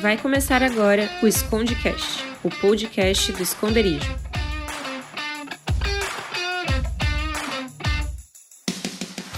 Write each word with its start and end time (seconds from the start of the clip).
Vai 0.00 0.16
começar 0.16 0.62
agora 0.62 1.10
o 1.20 1.26
Escondecast, 1.26 2.24
o 2.44 2.50
podcast 2.50 3.32
do 3.32 3.42
esconderijo. 3.42 4.16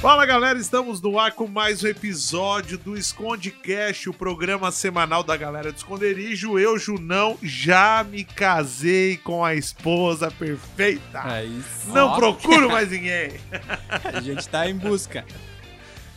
Fala 0.02 0.26
galera, 0.26 0.58
estamos 0.58 1.00
no 1.00 1.18
ar 1.18 1.32
com 1.32 1.46
mais 1.46 1.82
um 1.82 1.86
episódio 1.86 2.76
do 2.76 2.94
Escondecast, 2.94 4.10
o 4.10 4.12
programa 4.12 4.70
semanal 4.70 5.22
da 5.22 5.34
galera 5.34 5.72
do 5.72 5.76
esconderijo. 5.76 6.58
Eu, 6.58 6.78
Junão, 6.78 7.38
já 7.42 8.04
me 8.04 8.22
casei 8.22 9.16
com 9.16 9.42
a 9.42 9.54
esposa 9.54 10.30
perfeita. 10.30 11.22
Aí 11.22 11.62
Não 11.86 12.16
procuro 12.16 12.70
mais 12.70 12.90
ninguém. 12.90 13.32
A 14.12 14.20
gente 14.20 14.46
tá 14.46 14.68
em 14.68 14.76
busca. 14.76 15.24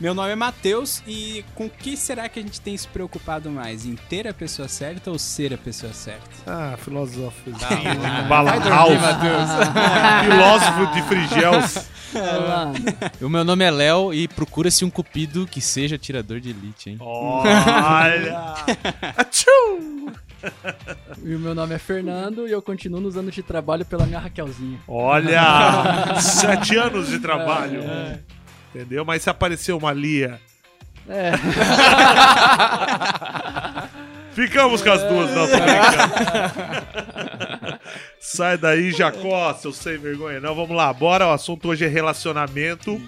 Meu 0.00 0.12
nome 0.12 0.30
é 0.30 0.34
Matheus 0.34 1.02
e 1.06 1.44
com 1.54 1.66
o 1.66 1.70
que 1.70 1.96
será 1.96 2.28
que 2.28 2.40
a 2.40 2.42
gente 2.42 2.60
tem 2.60 2.76
se 2.76 2.86
preocupado 2.88 3.48
mais? 3.48 3.86
Em 3.86 3.94
ter 3.94 4.26
a 4.26 4.34
pessoa 4.34 4.66
certa 4.66 5.10
ou 5.10 5.18
ser 5.18 5.54
a 5.54 5.58
pessoa 5.58 5.92
certa? 5.92 6.28
Ah, 6.46 6.76
filósofo. 6.76 7.50
Ah. 7.62 8.24
Filósofo 10.24 10.86
de 10.94 11.02
Frigels. 11.02 11.88
O 13.20 13.28
meu 13.28 13.44
nome 13.44 13.64
é 13.64 13.70
Léo 13.70 14.12
e 14.12 14.26
procura-se 14.26 14.84
um 14.84 14.90
cupido 14.90 15.46
que 15.46 15.60
seja 15.60 15.96
tirador 15.96 16.40
de 16.40 16.50
elite, 16.50 16.90
hein? 16.90 16.96
Olha! 17.00 18.54
Atchum! 19.16 20.12
E 21.22 21.34
o 21.34 21.38
meu 21.38 21.54
nome 21.54 21.74
é 21.74 21.78
Fernando 21.78 22.48
e 22.48 22.50
eu 22.50 22.60
continuo 22.60 23.00
nos 23.00 23.16
anos 23.16 23.34
de 23.34 23.42
trabalho 23.42 23.84
pela 23.86 24.04
minha 24.06 24.18
Raquelzinha. 24.18 24.80
Olha! 24.88 26.16
Sete 26.20 26.76
anos 26.76 27.08
de 27.08 27.18
trabalho. 27.20 27.80
É, 27.80 28.18
Entendeu? 28.74 29.04
Mas 29.04 29.22
se 29.22 29.30
apareceu 29.30 29.78
uma 29.78 29.92
Lia, 29.92 30.40
É, 31.08 31.32
ficamos 34.32 34.82
com 34.82 34.90
as 34.90 35.02
duas, 35.02 35.30
não, 35.30 35.46
tô 35.46 35.56
brincando. 35.56 36.14
Sai 38.18 38.58
daí, 38.58 38.90
Jacó, 38.90 39.54
seu 39.54 39.72
sem 39.72 39.96
vergonha. 39.98 40.40
Não, 40.40 40.54
vamos 40.54 40.76
lá, 40.76 40.92
bora. 40.92 41.28
O 41.28 41.32
assunto 41.32 41.68
hoje 41.68 41.84
é 41.84 41.88
relacionamento. 41.88 43.00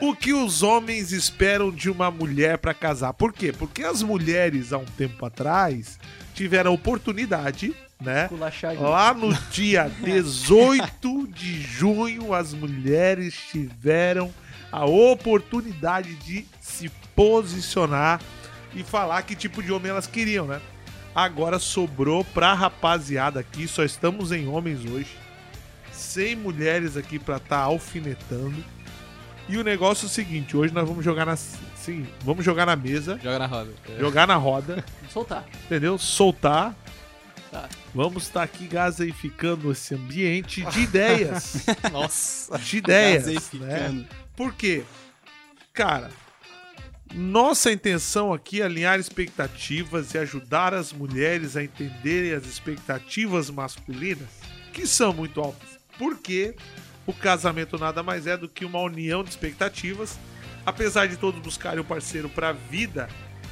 O 0.00 0.16
que 0.16 0.32
os 0.32 0.62
homens 0.62 1.12
esperam 1.12 1.70
de 1.70 1.88
uma 1.88 2.10
mulher 2.10 2.58
pra 2.58 2.74
casar? 2.74 3.12
Por 3.12 3.32
quê? 3.32 3.52
Porque 3.52 3.84
as 3.84 4.02
mulheres, 4.02 4.72
há 4.72 4.78
um 4.78 4.84
tempo 4.84 5.24
atrás, 5.24 6.00
tiveram 6.34 6.72
a 6.72 6.74
oportunidade, 6.74 7.72
né? 8.02 8.28
Lá 8.80 9.14
no 9.14 9.32
dia 9.52 9.88
18 10.02 11.28
de 11.28 11.62
junho, 11.62 12.34
as 12.34 12.52
mulheres 12.52 13.36
tiveram 13.52 14.34
a 14.76 14.84
oportunidade 14.86 16.14
de 16.16 16.44
se 16.60 16.88
posicionar 17.14 18.20
e 18.74 18.82
falar 18.82 19.22
que 19.22 19.36
tipo 19.36 19.62
de 19.62 19.72
homem 19.72 19.90
elas 19.90 20.06
queriam, 20.06 20.46
né? 20.46 20.60
Agora 21.14 21.60
sobrou 21.60 22.24
pra 22.24 22.54
rapaziada 22.54 23.38
aqui, 23.38 23.68
só 23.68 23.84
estamos 23.84 24.32
em 24.32 24.48
homens 24.48 24.80
hoje. 24.84 25.16
Sem 25.92 26.34
mulheres 26.34 26.96
aqui 26.96 27.20
pra 27.20 27.38
tá 27.38 27.58
alfinetando. 27.58 28.64
E 29.48 29.56
o 29.56 29.62
negócio 29.62 30.06
é 30.06 30.08
o 30.08 30.10
seguinte, 30.10 30.56
hoje 30.56 30.74
nós 30.74 30.88
vamos 30.88 31.04
jogar 31.04 31.24
na 31.26 31.36
sim, 31.36 32.04
vamos 32.22 32.44
jogar 32.44 32.66
na 32.66 32.74
mesa, 32.74 33.20
Joga 33.22 33.38
na 33.38 33.46
roda. 33.46 33.70
jogar 34.00 34.26
na 34.26 34.36
roda 34.36 34.84
Soltar. 35.12 35.44
entendeu? 35.66 35.96
Soltar. 35.98 36.74
Tá. 37.52 37.68
Vamos 37.94 38.24
estar 38.24 38.42
aqui 38.42 38.66
gaseificando 38.66 39.70
esse 39.70 39.94
ambiente 39.94 40.64
de 40.64 40.80
ideias. 40.80 41.64
Nossa. 41.92 42.58
de 42.58 42.78
ideias. 42.78 43.52
Né? 43.52 44.04
Por 44.36 44.54
quê? 44.54 44.82
Cara, 45.72 46.10
nossa 47.14 47.70
intenção 47.70 48.32
aqui 48.32 48.60
é 48.60 48.64
alinhar 48.64 48.98
expectativas 48.98 50.14
e 50.14 50.18
ajudar 50.18 50.74
as 50.74 50.92
mulheres 50.92 51.56
a 51.56 51.62
entenderem 51.62 52.32
as 52.32 52.44
expectativas 52.44 53.50
masculinas, 53.50 54.28
que 54.72 54.86
são 54.86 55.12
muito 55.12 55.40
altas. 55.40 55.78
Porque 55.96 56.56
o 57.06 57.12
casamento 57.12 57.78
nada 57.78 58.02
mais 58.02 58.26
é 58.26 58.36
do 58.36 58.48
que 58.48 58.64
uma 58.64 58.80
união 58.80 59.22
de 59.22 59.30
expectativas. 59.30 60.18
Apesar 60.66 61.06
de 61.06 61.16
todos 61.16 61.40
buscarem 61.40 61.80
um 61.80 61.84
parceiro 61.84 62.28
para 62.28 62.48
a 62.48 62.52
vida, 62.52 63.08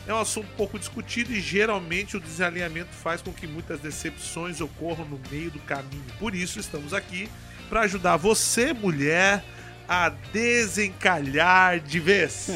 é 0.06 0.12
um 0.12 0.18
assunto 0.18 0.48
pouco 0.56 0.78
discutido 0.78 1.32
e 1.32 1.40
geralmente 1.40 2.16
o 2.16 2.20
desalinhamento 2.20 2.90
faz 2.90 3.22
com 3.22 3.32
que 3.32 3.46
muitas 3.46 3.78
decepções 3.78 4.60
ocorram 4.60 5.04
no 5.04 5.20
meio 5.30 5.50
do 5.50 5.60
caminho. 5.60 6.02
Por 6.18 6.34
isso 6.34 6.58
estamos 6.58 6.92
aqui 6.92 7.28
para 7.68 7.82
ajudar 7.82 8.16
você, 8.16 8.72
mulher, 8.72 9.44
a 9.88 10.08
desencalhar 10.08 11.80
de 11.80 12.00
vez. 12.00 12.48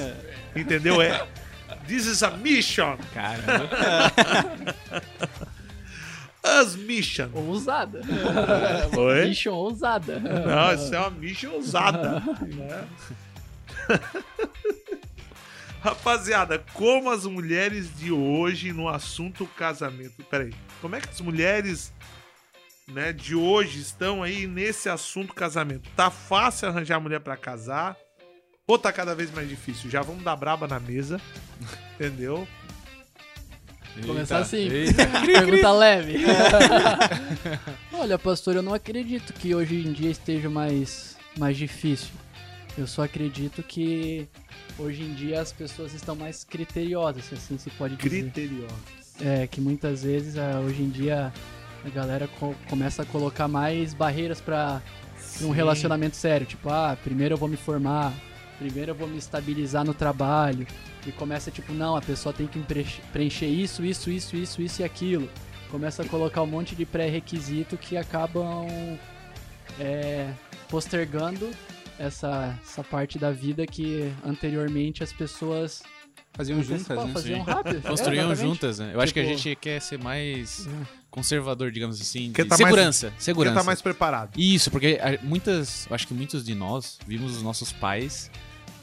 Entendeu? 0.54 1.00
É. 1.00 1.26
This 1.86 2.06
is 2.06 2.22
a 2.22 2.30
mission. 2.30 2.96
Caramba. 3.14 3.68
As 6.42 6.76
mission. 6.76 7.28
Ousada. 7.32 8.00
Oi? 8.96 9.26
Mission 9.28 9.54
ousada. 9.54 10.20
Não, 10.20 10.74
isso 10.74 10.94
é 10.94 10.98
uma 10.98 11.10
mission 11.10 11.52
ousada. 11.52 12.20
né? 12.20 12.84
Rapaziada, 15.82 16.64
como 16.72 17.10
as 17.10 17.24
mulheres 17.26 17.96
de 17.96 18.10
hoje 18.10 18.72
no 18.72 18.88
assunto 18.88 19.46
casamento. 19.56 20.24
Peraí, 20.28 20.52
como 20.80 20.96
é 20.96 21.00
que 21.00 21.08
as 21.08 21.20
mulheres 21.20 21.92
né, 22.86 23.12
de 23.12 23.34
hoje 23.34 23.80
estão 23.80 24.22
aí 24.22 24.46
nesse 24.46 24.88
assunto 24.88 25.34
casamento? 25.34 25.88
Tá 25.96 26.10
fácil 26.10 26.68
arranjar 26.68 27.00
mulher 27.00 27.20
pra 27.20 27.36
casar? 27.36 27.96
Ou 28.66 28.78
tá 28.78 28.92
cada 28.92 29.14
vez 29.14 29.30
mais 29.30 29.48
difícil? 29.48 29.90
Já 29.90 30.02
vamos 30.02 30.24
dar 30.24 30.36
braba 30.36 30.66
na 30.66 30.80
mesa, 30.80 31.20
entendeu? 31.94 32.46
Começar 34.04 34.38
assim. 34.38 34.68
Eita. 34.68 35.06
Pergunta 35.24 35.72
leve. 35.72 36.16
Olha, 37.92 38.18
pastor, 38.18 38.56
eu 38.56 38.62
não 38.62 38.74
acredito 38.74 39.32
que 39.32 39.54
hoje 39.54 39.76
em 39.76 39.92
dia 39.92 40.10
esteja 40.10 40.50
mais, 40.50 41.16
mais 41.38 41.56
difícil. 41.56 42.10
Eu 42.76 42.86
só 42.86 43.04
acredito 43.04 43.62
que 43.62 44.28
hoje 44.78 45.02
em 45.02 45.14
dia 45.14 45.40
as 45.40 45.50
pessoas 45.50 45.94
estão 45.94 46.14
mais 46.14 46.44
criteriosas, 46.44 47.24
se 47.24 47.34
assim 47.34 47.56
se 47.56 47.70
pode 47.70 47.96
dizer. 47.96 48.30
Criteriosos. 48.30 48.76
É, 49.18 49.46
que 49.46 49.62
muitas 49.62 50.02
vezes, 50.02 50.36
ah, 50.36 50.60
hoje 50.60 50.82
em 50.82 50.90
dia, 50.90 51.32
a 51.86 51.90
galera 51.90 52.28
co- 52.40 52.54
começa 52.68 53.02
a 53.02 53.06
colocar 53.06 53.46
mais 53.46 53.94
barreiras 53.94 54.40
pra 54.40 54.82
um 55.42 55.50
relacionamento 55.50 56.16
sério. 56.16 56.46
Tipo, 56.46 56.68
ah, 56.68 56.96
primeiro 57.02 57.34
eu 57.34 57.38
vou 57.38 57.48
me 57.48 57.56
formar, 57.56 58.12
primeiro 58.58 58.90
eu 58.90 58.94
vou 58.94 59.06
me 59.08 59.18
estabilizar 59.18 59.84
no 59.84 59.94
trabalho. 59.94 60.66
E 61.06 61.12
começa, 61.12 61.50
tipo, 61.50 61.72
não, 61.72 61.94
a 61.94 62.02
pessoa 62.02 62.32
tem 62.32 62.48
que 62.48 62.58
preenche- 62.58 63.00
preencher 63.12 63.46
isso, 63.46 63.84
isso, 63.84 64.10
isso, 64.10 64.36
isso, 64.36 64.60
isso 64.60 64.82
e 64.82 64.84
aquilo. 64.84 65.28
Começa 65.70 66.02
a 66.02 66.08
colocar 66.08 66.42
um 66.42 66.46
monte 66.46 66.74
de 66.74 66.84
pré-requisito 66.84 67.76
que 67.76 67.96
acabam 67.96 68.66
é, 69.78 70.28
postergando 70.68 71.48
essa, 71.98 72.58
essa 72.62 72.82
parte 72.82 73.18
da 73.18 73.30
vida 73.30 73.66
que 73.66 74.12
anteriormente 74.24 75.02
as 75.04 75.12
pessoas 75.12 75.82
Faziam 76.32 76.62
juntas, 76.62 76.88
né? 77.06 77.12
faziam 77.12 77.42
rápido. 77.42 77.80
Construíam 77.82 78.30
É, 78.32 78.36
juntas, 78.36 78.78
né? 78.78 78.90
Eu 78.92 79.00
acho 79.00 79.12
que 79.14 79.20
a 79.20 79.24
Tipo- 79.24 79.36
gente 79.38 79.56
quer 79.56 79.80
ser 79.80 79.98
mais 79.98 80.68
conservador, 81.10 81.70
digamos 81.70 82.00
assim. 82.00 82.30
Quer 82.32 82.42
de 82.42 82.48
tá 82.50 82.56
mais- 82.58 82.68
segurança. 82.68 83.10
Quem 83.10 83.20
segurança. 83.20 83.54
tá 83.56 83.64
mais 83.64 83.80
preparado? 83.80 84.30
Isso, 84.38 84.70
porque 84.70 84.98
muitas, 85.22 85.86
eu 85.88 85.94
acho 85.94 86.06
que 86.06 86.12
muitos 86.14 86.44
de 86.44 86.54
nós 86.54 86.98
vimos 87.06 87.36
os 87.36 87.42
nossos 87.42 87.72
pais 87.72 88.30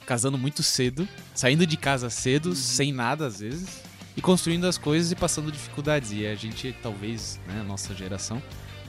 casando 0.06 0.38
muito 0.38 0.64
cedo, 0.64 1.08
saindo 1.34 1.66
de 1.68 1.78
casa 1.78 2.10
cedo, 2.10 2.50
Uhum. 2.50 2.56
sem 2.56 2.92
nada 2.92 3.28
às 3.28 3.40
vezes, 3.40 3.82
e 4.18 4.22
construindo 4.22 4.66
as 4.66 4.78
coisas 4.78 5.12
e 5.12 5.16
passando 5.16 5.52
dificuldades. 5.52 6.12
E 6.12 6.26
a 6.26 6.36
gente, 6.36 6.76
talvez, 6.82 7.40
né, 7.48 7.62
a 7.62 7.64
nossa 7.64 7.94
geração, 7.96 8.42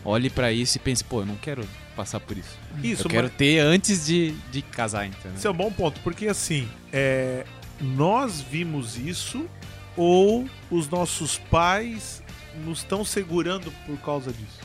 olhe 0.05 0.29
pra 0.31 0.51
isso 0.51 0.77
e 0.77 0.81
pense, 0.81 1.05
pô, 1.05 1.21
eu 1.21 1.27
não 1.27 1.37
quero 1.37 1.65
passar 1.95 2.19
por 2.19 2.37
isso. 2.37 2.59
Isso, 2.83 3.03
eu 3.07 3.11
quero 3.11 3.29
ter 3.31 3.61
antes 3.61 4.07
de, 4.07 4.33
de 4.51 4.61
casar, 4.63 5.07
entendeu? 5.07 5.35
Esse 5.37 5.47
é 5.47 5.51
um 5.51 5.55
bom 5.55 5.71
ponto, 5.71 6.01
porque 6.01 6.27
assim, 6.27 6.69
é, 6.93 7.45
nós 7.81 8.41
vimos 8.41 8.97
isso 8.97 9.49
ou 9.97 10.49
os 10.71 10.89
nossos 10.89 11.39
pais 11.39 12.23
nos 12.65 12.79
estão 12.79 13.05
segurando 13.05 13.73
por 13.87 13.97
causa 13.99 14.33
disso? 14.33 14.61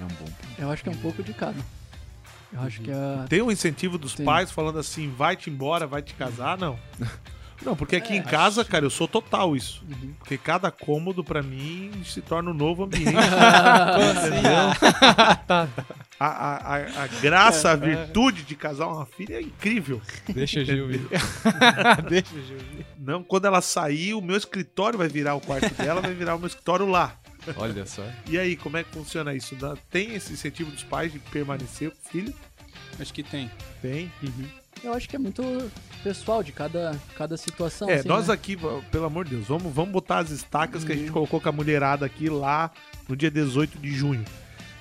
É 0.00 0.04
um 0.04 0.08
bom. 0.08 0.32
Eu 0.58 0.70
acho 0.70 0.82
que 0.82 0.88
é 0.88 0.92
um 0.92 0.98
pouco 0.98 1.22
de 1.22 1.32
cada. 1.34 1.58
Eu 2.52 2.60
acho 2.60 2.80
que 2.80 2.90
é. 2.90 3.26
Tem 3.28 3.42
um 3.42 3.50
incentivo 3.50 3.98
dos 3.98 4.14
Tem. 4.14 4.24
pais 4.24 4.50
falando 4.50 4.78
assim, 4.78 5.10
vai-te 5.10 5.50
embora, 5.50 5.86
vai 5.86 6.02
te 6.02 6.14
casar? 6.14 6.56
Não. 6.56 6.78
Não, 7.62 7.74
porque 7.76 7.96
aqui 7.96 8.12
É, 8.12 8.16
em 8.16 8.22
casa, 8.22 8.64
cara, 8.64 8.84
eu 8.84 8.90
sou 8.90 9.08
total 9.08 9.56
isso. 9.56 9.84
Uhum. 9.88 10.14
Porque 10.18 10.38
cada 10.38 10.70
cômodo, 10.70 11.24
pra 11.24 11.42
mim, 11.42 11.90
se 12.04 12.20
torna 12.20 12.50
um 12.50 12.54
novo 12.54 12.84
ambiente. 12.84 13.08
entendeu? 13.10 14.68
A, 16.20 16.26
a, 16.26 16.76
a, 16.76 17.04
a 17.04 17.06
graça, 17.20 17.70
a 17.70 17.76
virtude 17.76 18.42
de 18.42 18.56
casar 18.56 18.88
uma 18.88 19.06
filha 19.06 19.36
é 19.36 19.42
incrível. 19.42 20.00
Deixa 20.28 20.60
a 20.60 20.64
Gil 20.64 20.88
vir. 20.88 21.00
Deixa 22.08 22.34
a 22.36 22.40
Gil 22.40 22.58
vir. 22.58 22.86
Não, 22.98 23.22
quando 23.22 23.46
ela 23.46 23.60
sair, 23.60 24.14
o 24.14 24.20
meu 24.20 24.36
escritório 24.36 24.98
vai 24.98 25.08
virar 25.08 25.34
o 25.34 25.40
quarto 25.40 25.72
dela, 25.74 26.00
vai 26.00 26.14
virar 26.14 26.34
o 26.34 26.38
meu 26.38 26.48
escritório 26.48 26.86
lá. 26.86 27.16
Olha 27.56 27.86
só. 27.86 28.04
E 28.28 28.38
aí, 28.38 28.56
como 28.56 28.76
é 28.76 28.84
que 28.84 28.90
funciona 28.90 29.32
isso? 29.34 29.56
Tem 29.90 30.14
esse 30.14 30.32
incentivo 30.32 30.70
dos 30.70 30.82
pais 30.82 31.12
de 31.12 31.18
permanecer 31.18 31.90
com 31.90 31.96
o 31.96 32.10
filho? 32.10 32.34
Acho 33.00 33.14
que 33.14 33.22
tem. 33.22 33.50
Tem. 33.80 34.10
Eu 34.82 34.92
acho 34.94 35.08
que 35.08 35.16
é 35.16 35.18
muito 35.18 35.42
pessoal 36.02 36.42
de 36.42 36.52
cada, 36.52 36.98
cada 37.16 37.36
situação. 37.36 37.88
É, 37.90 37.94
assim, 37.96 38.08
nós 38.08 38.28
né? 38.28 38.34
aqui, 38.34 38.56
pelo 38.90 39.04
amor 39.04 39.24
de 39.24 39.32
Deus, 39.36 39.48
vamos, 39.48 39.72
vamos 39.74 39.90
botar 39.92 40.18
as 40.18 40.30
estacas 40.30 40.84
que 40.84 40.92
a 40.92 40.94
Uhum. 40.94 41.00
gente 41.00 41.12
colocou 41.12 41.40
com 41.40 41.48
a 41.48 41.52
mulherada 41.52 42.06
aqui 42.06 42.28
lá 42.28 42.70
no 43.08 43.16
dia 43.16 43.30
18 43.30 43.78
de 43.78 43.92
junho. 43.92 44.24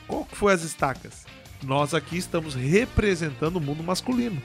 Qual 0.08 0.24
que 0.26 0.36
foi 0.36 0.54
as 0.54 0.64
estacas? 0.64 1.26
Nós 1.64 1.94
aqui 1.94 2.18
estamos 2.18 2.54
representando 2.54 3.56
o 3.58 3.62
mundo 3.62 3.84
masculino, 3.84 4.40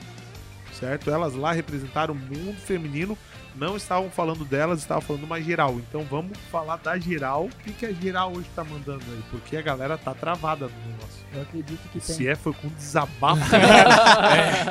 certo? 0.83 1.09
Elas 1.09 1.33
lá 1.33 1.53
representaram 1.53 2.13
o 2.13 2.17
mundo 2.17 2.57
feminino, 2.57 3.17
não 3.55 3.77
estavam 3.77 4.09
falando 4.09 4.43
delas, 4.43 4.79
estavam 4.79 5.01
falando 5.01 5.25
mais 5.25 5.45
geral. 5.45 5.75
Então 5.75 6.03
vamos 6.03 6.37
falar 6.51 6.75
da 6.77 6.97
geral. 6.99 7.45
O 7.45 7.49
que, 7.63 7.71
que 7.71 7.85
a 7.85 7.93
geral 7.93 8.33
hoje 8.33 8.49
tá 8.53 8.65
mandando 8.65 9.03
aí? 9.09 9.23
Porque 9.31 9.55
a 9.55 9.61
galera 9.61 9.97
tá 9.97 10.13
travada 10.13 10.67
no 10.67 10.91
negócio. 10.91 11.23
Eu 11.33 11.41
acredito 11.41 11.81
que 11.89 11.99
tem. 11.99 12.15
Se 12.15 12.27
é, 12.27 12.35
foi 12.35 12.53
com 12.53 12.67
um 12.67 12.71
desabafo. 12.71 13.41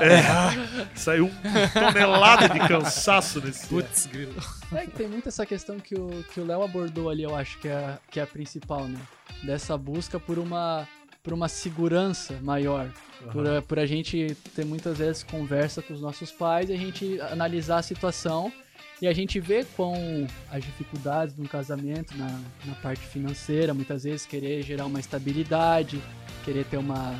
É, 0.02 0.96
saiu 0.96 1.30
uma 1.44 1.68
tonelada 1.68 2.48
de 2.48 2.58
cansaço 2.66 3.40
nesse. 3.40 3.66
Putz, 3.66 4.06
grilo. 4.06 4.34
É 4.72 4.84
que 4.84 4.90
tem 4.90 5.08
muito 5.08 5.28
essa 5.28 5.46
questão 5.46 5.78
que 5.78 5.94
o 5.94 6.24
que 6.32 6.40
o 6.40 6.46
Léo 6.46 6.62
abordou 6.62 7.08
ali, 7.08 7.22
eu 7.22 7.36
acho 7.36 7.58
que 7.58 7.68
é, 7.68 7.98
que 8.10 8.18
é 8.18 8.22
a 8.22 8.26
principal, 8.26 8.86
né? 8.86 8.98
Dessa 9.42 9.76
busca 9.76 10.18
por 10.18 10.38
uma, 10.38 10.86
por 11.22 11.32
uma 11.32 11.48
segurança 11.48 12.38
maior. 12.42 12.88
Por, 13.32 13.46
a- 13.48 13.62
por 13.62 13.78
a 13.78 13.86
gente 13.86 14.36
ter 14.54 14.64
muitas 14.64 14.98
vezes 14.98 15.22
conversa 15.22 15.80
com 15.80 15.94
os 15.94 16.00
nossos 16.00 16.32
pais 16.32 16.68
e 16.68 16.72
a 16.72 16.76
gente 16.76 17.20
analisar 17.20 17.78
a 17.78 17.82
situação 17.82 18.52
e 19.00 19.06
a 19.06 19.12
gente 19.12 19.38
vê 19.38 19.64
com 19.76 20.26
as 20.50 20.64
dificuldades 20.64 21.34
de 21.36 21.40
um 21.40 21.44
casamento 21.46 22.16
na, 22.16 22.40
na 22.64 22.74
parte 22.82 23.04
financeira, 23.06 23.72
muitas 23.72 24.02
vezes 24.04 24.26
querer 24.26 24.62
gerar 24.62 24.86
uma 24.86 24.98
estabilidade, 24.98 26.02
querer 26.44 26.64
ter 26.64 26.76
uma, 26.78 27.14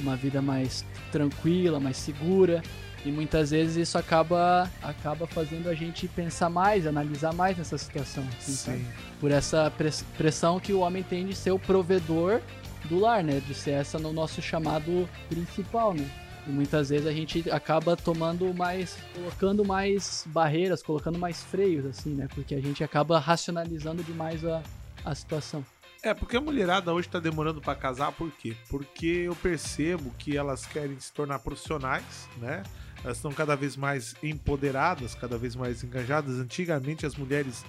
uma 0.00 0.14
vida 0.16 0.40
mais 0.40 0.84
tranquila, 1.10 1.80
mais 1.80 1.96
segura. 1.96 2.62
E 3.04 3.10
muitas 3.12 3.50
vezes 3.50 3.76
isso 3.76 3.96
acaba, 3.96 4.68
acaba 4.82 5.26
fazendo 5.26 5.68
a 5.68 5.74
gente 5.74 6.08
pensar 6.08 6.50
mais, 6.50 6.84
analisar 6.86 7.32
mais 7.32 7.56
nessa 7.56 7.78
situação. 7.78 8.24
assim? 8.36 8.52
Sim. 8.52 8.86
Por 9.20 9.30
essa 9.30 9.70
press- 9.70 10.04
pressão 10.16 10.58
que 10.58 10.72
o 10.72 10.80
homem 10.80 11.02
tem 11.04 11.24
de 11.26 11.34
ser 11.34 11.52
o 11.52 11.58
provedor 11.60 12.40
do 12.86 12.98
lar, 12.98 13.22
né? 13.22 13.40
De 13.40 13.54
ser 13.54 13.72
essa 13.72 13.98
no 13.98 14.12
nosso 14.12 14.40
chamado 14.40 15.08
principal, 15.28 15.94
né? 15.94 16.08
E 16.46 16.50
muitas 16.50 16.88
vezes 16.88 17.06
a 17.06 17.12
gente 17.12 17.50
acaba 17.50 17.94
tomando 17.96 18.52
mais, 18.54 18.96
colocando 19.14 19.64
mais 19.64 20.24
barreiras, 20.28 20.82
colocando 20.82 21.18
mais 21.18 21.42
freios, 21.42 21.84
assim, 21.84 22.14
né? 22.14 22.28
Porque 22.34 22.54
a 22.54 22.60
gente 22.60 22.82
acaba 22.82 23.18
racionalizando 23.18 24.02
demais 24.02 24.44
a, 24.44 24.62
a 25.04 25.14
situação. 25.14 25.64
É, 26.02 26.14
porque 26.14 26.36
a 26.36 26.40
mulherada 26.40 26.94
hoje 26.94 27.08
tá 27.08 27.18
demorando 27.18 27.60
pra 27.60 27.74
casar, 27.74 28.12
por 28.12 28.30
quê? 28.30 28.56
Porque 28.70 29.06
eu 29.06 29.34
percebo 29.34 30.10
que 30.16 30.36
elas 30.36 30.64
querem 30.64 30.98
se 30.98 31.12
tornar 31.12 31.40
profissionais, 31.40 32.28
né? 32.38 32.62
Elas 33.04 33.18
estão 33.18 33.32
cada 33.32 33.56
vez 33.56 33.76
mais 33.76 34.14
empoderadas, 34.22 35.14
cada 35.14 35.36
vez 35.36 35.54
mais 35.54 35.82
engajadas. 35.84 36.38
Antigamente 36.38 37.04
as 37.04 37.16
mulheres 37.16 37.64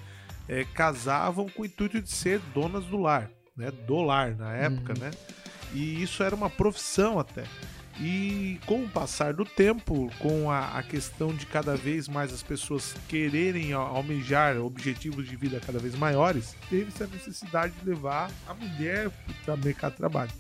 eh, 0.48 0.66
casavam 0.74 1.50
com 1.50 1.64
o 1.64 1.66
intuito 1.66 2.02
de 2.02 2.10
ser 2.10 2.40
donas 2.54 2.86
do 2.86 2.98
lar, 2.98 3.30
né? 3.60 3.72
Do 3.86 4.02
lar 4.02 4.36
na 4.36 4.54
época, 4.54 4.94
Uhum. 4.94 5.00
né? 5.00 5.12
E 5.74 6.02
isso 6.02 6.24
era 6.24 6.34
uma 6.36 6.50
profissão 6.50 7.20
até. 7.20 7.44
E 8.02 8.58
com 8.66 8.86
o 8.86 8.90
passar 8.90 9.34
do 9.34 9.44
tempo, 9.44 10.10
com 10.20 10.50
a, 10.50 10.78
a 10.80 10.82
questão 10.84 11.34
de 11.36 11.46
cada 11.46 11.76
vez 11.76 12.08
mais 12.08 12.32
as 12.34 12.42
pessoas 12.42 12.96
quererem 13.10 13.74
al- 13.74 13.94
almejar 13.98 14.58
objetivos 14.58 15.28
de 15.28 15.36
vida 15.36 15.60
cada 15.64 15.80
vez 15.80 15.96
maiores, 15.96 16.56
teve-se 16.70 17.04
a 17.04 17.08
necessidade 17.08 17.74
de 17.74 17.90
levar 17.90 18.32
a 18.48 18.54
mulher 18.54 19.12
para 19.44 19.56
o 19.56 19.58
mercado 19.58 19.92
de 19.92 19.98
trabalho. 19.98 20.32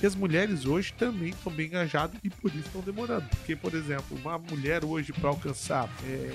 E 0.00 0.06
as 0.06 0.14
mulheres 0.14 0.64
hoje 0.64 0.92
também 0.92 1.30
estão 1.30 1.52
bem 1.52 1.66
engajadas 1.66 2.16
e 2.22 2.30
por 2.30 2.50
isso 2.50 2.66
estão 2.66 2.80
demorando. 2.82 3.28
Porque, 3.30 3.56
por 3.56 3.74
exemplo, 3.74 4.16
uma 4.18 4.38
mulher 4.38 4.84
hoje 4.84 5.12
para 5.12 5.28
alcançar 5.28 5.88
é, 6.04 6.30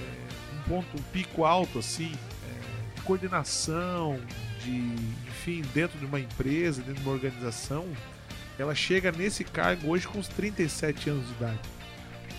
um 0.58 0.70
ponto, 0.70 0.98
um 0.98 1.02
pico 1.14 1.46
alto 1.46 1.80
assim, 1.80 2.12
é, 2.14 2.96
de 2.96 3.02
coordenação, 3.04 4.20
de, 4.68 5.28
enfim, 5.28 5.62
dentro 5.74 5.98
de 5.98 6.06
uma 6.06 6.20
empresa, 6.20 6.82
dentro 6.82 7.02
de 7.02 7.08
uma 7.08 7.14
organização, 7.14 7.88
ela 8.60 8.76
chega 8.76 9.12
nesse 9.12 9.44
cargo 9.44 9.90
hoje 9.90 10.08
com 10.08 10.20
uns 10.20 10.28
37 10.28 11.10
anos 11.10 11.26
de 11.26 11.34
idade. 11.34 11.60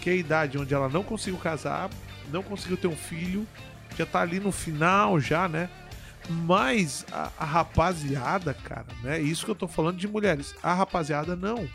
Que 0.03 0.11
é 0.11 0.13
a 0.13 0.17
idade 0.17 0.59
onde 0.59 0.75
ela 0.75 0.89
não 0.89 1.03
conseguiu 1.03 1.39
casar, 1.39 1.89
não 2.31 2.43
conseguiu 2.43 2.77
ter 2.77 2.87
um 2.87 2.97
filho, 2.97 3.47
já 3.97 4.05
tá 4.05 4.21
ali 4.21 4.39
no 4.39 4.53
final 4.53 5.19
já, 5.19 5.49
né? 5.49 5.71
Mas 6.29 7.07
a, 7.11 7.33
a 7.39 7.45
rapaziada, 7.45 8.53
cara, 8.53 8.87
né? 9.03 9.19
Isso 9.19 9.45
que 9.45 9.51
eu 9.51 9.55
tô 9.55 9.67
falando 9.67 9.97
de 9.97 10.07
mulheres. 10.07 10.55
A 10.63 10.75
rapaziada 10.75 11.35
não. 11.35 11.67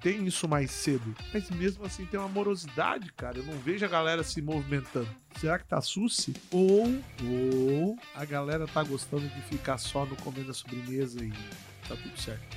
Tem 0.00 0.26
isso 0.26 0.48
mais 0.48 0.70
cedo. 0.70 1.14
Mas 1.32 1.48
mesmo 1.50 1.84
assim 1.84 2.04
tem 2.06 2.18
uma 2.18 2.28
morosidade, 2.28 3.12
cara. 3.16 3.38
Eu 3.38 3.44
não 3.44 3.58
vejo 3.58 3.84
a 3.84 3.88
galera 3.88 4.22
se 4.22 4.40
movimentando. 4.42 5.08
Será 5.38 5.58
que 5.58 5.64
tá 5.66 5.80
suci? 5.80 6.34
Ou, 6.50 7.00
ou 7.24 7.96
a 8.14 8.24
galera 8.24 8.66
tá 8.66 8.82
gostando 8.82 9.28
de 9.28 9.42
ficar 9.42 9.78
só 9.78 10.04
no 10.04 10.16
comendo 10.16 10.50
a 10.50 10.54
sobremesa 10.54 11.24
e 11.24 11.30
tá 11.88 11.96
tudo 11.96 12.18
certo. 12.20 12.56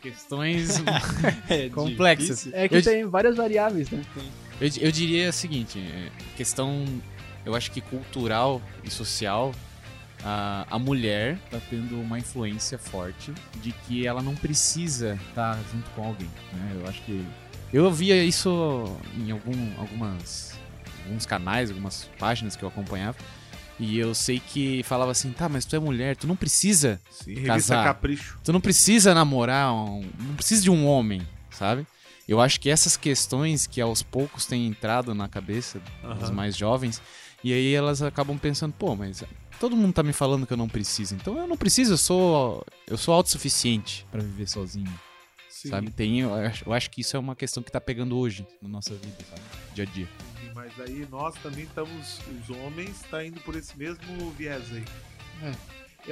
Questões 0.00 0.76
É 1.50 1.68
complexas. 1.70 2.28
difícil. 2.44 2.52
É 2.54 2.68
que 2.68 2.76
Eu- 2.76 2.82
tem 2.82 3.04
várias 3.06 3.36
variáveis, 3.36 3.90
né? 3.90 4.04
Eu, 4.60 4.68
eu 4.80 4.92
diria 4.92 5.30
o 5.30 5.32
seguinte, 5.32 5.78
é, 5.80 6.10
questão, 6.36 6.84
eu 7.44 7.54
acho 7.54 7.70
que 7.72 7.80
cultural 7.80 8.62
e 8.84 8.90
social, 8.90 9.52
a, 10.24 10.66
a 10.70 10.78
mulher 10.78 11.38
tá 11.50 11.60
tendo 11.70 12.00
uma 12.00 12.18
influência 12.18 12.78
forte 12.78 13.32
de 13.62 13.72
que 13.72 14.06
ela 14.06 14.22
não 14.22 14.34
precisa 14.34 15.18
estar 15.28 15.58
junto 15.72 15.88
com 15.90 16.04
alguém, 16.04 16.30
né? 16.52 16.76
Eu 16.80 16.88
acho 16.88 17.00
que 17.02 17.24
eu 17.72 17.90
via 17.92 18.22
isso 18.24 18.84
em 19.16 19.30
algum, 19.30 19.78
algumas 19.78 20.56
alguns 21.04 21.24
canais, 21.24 21.70
algumas 21.70 22.08
páginas 22.18 22.54
que 22.56 22.62
eu 22.62 22.68
acompanhava. 22.68 23.16
E 23.80 23.96
eu 23.96 24.12
sei 24.12 24.40
que 24.40 24.82
falava 24.82 25.12
assim, 25.12 25.30
tá, 25.32 25.48
mas 25.48 25.64
tu 25.64 25.76
é 25.76 25.78
mulher, 25.78 26.16
tu 26.16 26.26
não 26.26 26.34
precisa 26.34 27.00
Sim, 27.10 27.44
Casar. 27.44 27.84
Capricho. 27.84 28.38
Tu 28.42 28.52
não 28.52 28.60
precisa 28.60 29.14
namorar, 29.14 29.72
um- 29.72 30.04
não 30.18 30.34
precisa 30.34 30.62
de 30.62 30.70
um 30.70 30.84
homem, 30.84 31.22
sabe? 31.50 31.86
Eu 32.26 32.40
acho 32.40 32.60
que 32.60 32.68
essas 32.68 32.96
questões 32.96 33.66
que 33.68 33.80
aos 33.80 34.02
poucos 34.02 34.44
têm 34.46 34.66
entrado 34.66 35.14
na 35.14 35.28
cabeça 35.28 35.80
dos 36.02 36.24
Aham. 36.24 36.32
mais 36.32 36.56
jovens, 36.56 37.00
e 37.42 37.52
aí 37.52 37.72
elas 37.72 38.02
acabam 38.02 38.36
pensando, 38.36 38.74
pô, 38.76 38.96
mas 38.96 39.22
todo 39.58 39.76
mundo 39.76 39.92
tá 39.92 40.02
me 40.02 40.12
falando 40.12 40.46
que 40.46 40.52
eu 40.52 40.56
não 40.56 40.68
preciso, 40.68 41.14
então 41.14 41.36
eu 41.36 41.46
não 41.46 41.56
preciso, 41.56 41.94
eu 41.94 41.98
sou 41.98 42.66
eu 42.86 42.96
sou 42.96 43.14
autossuficiente 43.14 44.06
pra 44.10 44.20
viver 44.22 44.48
sozinho, 44.48 44.92
Sim. 45.48 45.68
sabe? 45.68 45.90
Tem, 45.90 46.20
eu 46.20 46.34
acho, 46.34 46.64
eu 46.66 46.72
acho 46.72 46.90
que 46.90 47.00
isso 47.00 47.16
é 47.16 47.20
uma 47.20 47.36
questão 47.36 47.62
que 47.62 47.70
tá 47.70 47.80
pegando 47.80 48.16
hoje 48.16 48.46
na 48.62 48.68
nossa 48.68 48.94
vida, 48.94 49.16
sabe? 49.28 49.42
Dia 49.74 49.84
a 49.84 49.86
dia. 49.86 50.08
Mas 50.54 50.72
aí 50.80 51.06
nós 51.10 51.34
também 51.36 51.64
estamos, 51.64 52.20
os 52.40 52.50
homens, 52.50 53.00
tá 53.10 53.24
indo 53.24 53.40
por 53.40 53.54
esse 53.54 53.76
mesmo 53.78 54.30
viés 54.32 54.64
aí. 54.72 54.84
Eu, 55.42 55.54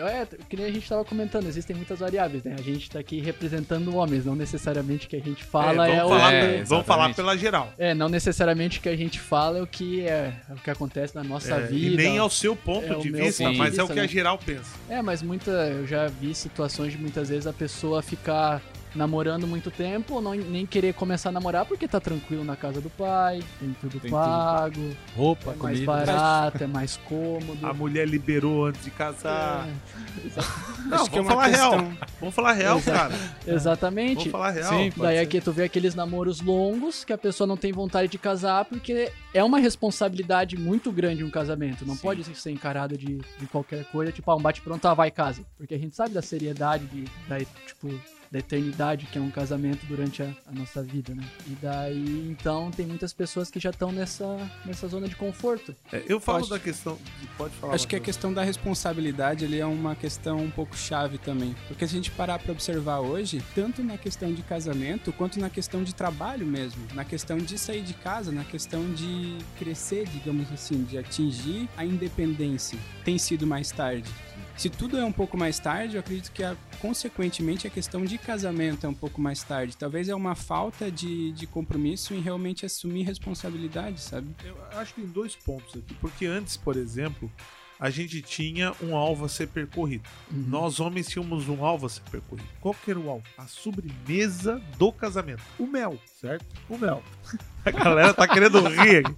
é, 0.00 0.26
que 0.48 0.56
nem 0.56 0.66
a 0.66 0.70
gente 0.72 0.88
tava 0.88 1.04
comentando, 1.04 1.46
existem 1.46 1.74
muitas 1.76 1.98
variáveis, 2.00 2.42
né? 2.44 2.56
A 2.58 2.62
gente 2.62 2.90
tá 2.90 2.98
aqui 2.98 3.20
representando 3.20 3.94
homens, 3.96 4.24
não 4.24 4.34
necessariamente 4.34 5.06
o 5.06 5.08
que 5.10 5.16
a 5.16 5.20
gente 5.20 5.44
fala 5.44 5.88
é, 5.88 5.96
vamos 5.96 6.04
o. 6.12 6.18
falar, 6.18 6.32
É, 6.34 6.64
vamos 6.64 6.86
falar 6.86 7.14
pela 7.14 7.36
geral. 7.36 7.72
É, 7.78 7.94
não 7.94 8.08
necessariamente 8.08 8.78
o 8.78 8.82
que 8.82 8.88
a 8.88 8.96
gente 8.96 9.18
fala 9.20 9.58
é 9.58 9.62
o 9.62 9.66
que 9.66 10.00
é, 10.06 10.32
é 10.48 10.52
o 10.52 10.56
que 10.56 10.70
acontece 10.70 11.14
na 11.14 11.22
nossa 11.24 11.54
É, 11.54 11.66
vida. 11.66 11.94
e 11.94 11.96
nem 11.96 12.18
ao 12.18 12.28
seu 12.30 12.56
ponto 12.56 12.86
É 12.92 12.96
o 12.96 13.00
de 13.00 13.10
vista, 13.10 13.44
ponto 13.44 13.52
de 13.52 13.58
mas 13.58 13.78
é 13.78 13.82
o 13.82 13.86
vista, 13.86 13.94
que 13.94 14.00
a 14.00 14.02
né? 14.02 14.08
geral 14.08 14.38
pensa. 14.38 14.70
É, 14.88 15.00
mas 15.02 15.22
muita. 15.22 15.50
Eu 15.50 15.86
já 15.86 16.06
vi 16.08 16.34
situações 16.34 16.92
de 16.92 16.98
muitas 16.98 17.28
vezes 17.28 17.46
a 17.46 17.52
pessoa 17.52 18.02
ficar 18.02 18.60
namorando 18.95 19.47
muito 19.47 19.71
tempo 19.71 20.14
ou 20.14 20.23
não, 20.23 20.35
nem 20.35 20.64
querer 20.66 20.95
começar 20.95 21.28
a 21.28 21.33
namorar 21.33 21.64
porque 21.66 21.87
tá 21.87 22.00
tranquilo 22.00 22.45
na 22.45 22.57
casa 22.57 22.81
do 22.81 22.88
pai, 22.90 23.43
tem 23.61 23.76
tudo 23.81 24.00
Tem 24.00 24.11
pago, 24.11 24.97
Roupa, 25.16 25.52
é 25.52 25.57
mais 25.57 25.78
comida. 25.81 25.93
barato, 25.93 26.64
é 26.64 26.66
mais 26.66 26.97
cômodo. 26.97 27.66
A 27.66 27.73
mulher 27.75 28.07
liberou 28.09 28.66
antes 28.66 28.83
de 28.85 28.90
casar. 28.90 29.69
É, 29.69 30.26
exa- 30.26 30.43
Não, 30.87 30.99
Acho 31.02 31.11
que 31.11 31.19
é 31.19 31.23
vamos 31.23 31.33
uma 31.35 31.43
falar 31.43 31.47
real. 31.47 31.71
questão- 31.73 32.09
Vamos 32.21 32.35
falar 32.35 32.52
real, 32.52 32.78
Exato. 32.78 32.99
cara. 33.14 33.14
exatamente. 33.47 34.14
Vamos 34.16 34.31
falar 34.33 34.50
real. 34.50 34.69
Sim, 34.73 34.93
Daí 34.97 35.19
aqui 35.19 35.40
tu 35.40 35.52
vê 35.52 35.64
aqueles 35.64 35.95
namoros 35.95 36.40
longos 36.40 37.05
que 37.05 37.12
a 37.12 37.19
pessoa 37.19 37.47
não 37.47 37.57
tem 37.57 37.73
vontade 37.73 38.11
de 38.11 38.19
casar 38.19 38.64
porque 38.64 39.11
é 39.35 39.43
uma 39.45 39.59
responsabilidade 39.59 40.57
muito 40.57 40.90
grande 40.93 41.23
um 41.25 41.31
casamento. 41.31 41.85
Não 41.87 41.95
Sim. 41.95 42.02
pode 42.02 42.25
ser 42.37 42.50
encarado 42.50 42.97
de, 42.97 43.16
de 43.38 43.47
qualquer 43.50 43.85
coisa, 43.87 44.11
tipo, 44.12 44.31
ah, 44.31 44.37
um 44.37 44.40
bate-pronto, 44.40 44.87
ah, 44.88 44.95
vai 44.95 45.11
casa. 45.11 45.43
Porque 45.59 45.75
a 45.75 45.78
gente 45.78 45.95
sabe 45.95 46.14
da 46.14 46.23
seriedade 46.23 46.87
de, 46.87 47.05
da, 47.28 47.38
tipo, 47.40 47.88
da 48.37 48.40
eternidade 48.40 49.07
que 49.07 49.16
é 49.19 49.21
um 49.21 49.31
casamento 49.31 49.87
durante 49.87 50.23
a, 50.23 50.26
a 50.47 50.52
nossa 50.52 50.83
vida, 50.83 51.14
né? 51.14 51.25
E 51.47 51.57
daí, 51.62 52.28
então, 52.31 52.71
tem 52.71 52.87
muitas 52.87 53.12
pessoas 53.12 53.50
que 53.50 53.59
já 53.59 53.71
estão 53.71 53.90
nessa, 53.90 54.26
nessa 54.64 54.87
zona 54.87 55.09
de 55.09 55.16
conforto. 55.16 55.75
É, 55.90 56.02
eu 56.07 56.21
falo 56.21 56.40
Acho- 56.40 56.50
da 56.50 56.59
questão. 56.59 56.97
de- 57.21 57.26
Pode 57.37 57.55
falar. 57.57 57.75
Acho 57.75 57.88
que 57.88 57.97
a 57.97 58.00
questão 58.00 58.33
da 58.33 58.43
responsabilidade 58.43 59.45
ali 59.45 59.59
é 59.59 59.66
uma 59.66 59.95
questão 59.97 60.38
um 60.38 60.50
pouco 60.50 60.76
chave 60.76 61.16
também. 61.19 61.55
Porque 61.69 61.87
se 61.87 61.95
a 61.95 61.97
gente 61.97 62.11
parar 62.11 62.38
pra 62.38 62.52
observar 62.52 63.00
hoje, 63.00 63.43
tanto 63.55 63.83
na 63.83 63.97
questão 63.97 64.33
de 64.33 64.43
casamento 64.43 65.12
quanto 65.12 65.40
na 65.40 65.49
questão 65.50 65.83
de 65.83 65.95
trabalho 65.95 66.47
mesmo, 66.47 66.81
na 66.95 67.05
questão 67.05 67.38
de 67.38 67.59
sair 67.59 67.83
de 67.83 67.95
casa, 67.95 68.31
na 68.31 68.45
questão 68.45 68.93
de 68.93 69.37
crescer, 69.59 70.07
digamos 70.09 70.50
assim, 70.52 70.85
de 70.85 70.99
atingir 70.99 71.69
a 71.76 71.85
independência, 71.85 72.78
tem 73.05 73.16
sido 73.19 73.47
mais 73.47 73.71
tarde. 73.71 74.11
Se 74.56 74.70
tudo 74.70 74.96
é 74.96 75.04
um 75.04 75.12
pouco 75.12 75.36
mais 75.36 75.58
tarde, 75.58 75.96
eu 75.96 76.00
acredito 76.00 76.32
que, 76.32 76.42
a, 76.42 76.56
consequentemente, 76.80 77.66
a 77.66 77.70
questão 77.70 78.04
de 78.04 78.16
casamento 78.16 78.86
é 78.86 78.88
um 78.88 78.94
pouco 78.94 79.20
mais 79.20 79.42
tarde. 79.42 79.76
Talvez 79.76 80.08
é 80.08 80.14
uma 80.14 80.34
falta 80.34 80.90
de, 80.90 81.30
de 81.32 81.46
compromisso 81.46 82.14
em 82.14 82.20
realmente 82.20 82.64
assumir 82.64 83.02
responsabilidade, 83.02 84.00
sabe? 84.00 84.34
Eu 84.42 84.56
acho 84.72 84.94
que 84.94 85.02
tem 85.02 85.10
dois 85.10 85.36
pontos 85.36 85.76
aqui. 85.76 85.94
Porque 86.00 86.25
antes, 86.25 86.56
por 86.56 86.75
exemplo, 86.75 87.30
a 87.78 87.90
gente 87.90 88.22
tinha 88.22 88.72
um 88.82 88.96
alvo 88.96 89.26
a 89.26 89.28
ser 89.28 89.48
percorrido. 89.48 90.08
Uhum. 90.30 90.44
Nós 90.48 90.80
homens 90.80 91.06
tínhamos 91.08 91.48
um 91.48 91.62
alvo 91.62 91.84
a 91.84 91.90
ser 91.90 92.02
percorrido. 92.10 92.48
Qual 92.58 92.75
que 92.75 92.90
era 92.90 92.98
o 92.98 93.10
alvo? 93.10 93.25
A 93.36 93.46
sobremesa 93.46 94.62
do 94.78 94.90
casamento. 94.90 95.42
O 95.58 95.66
mel, 95.66 95.98
certo? 96.18 96.46
O 96.66 96.78
mel. 96.78 97.02
A 97.62 97.70
galera 97.70 98.14
tá 98.14 98.26
querendo 98.26 98.60
rir 98.66 99.04
aqui. 99.04 99.16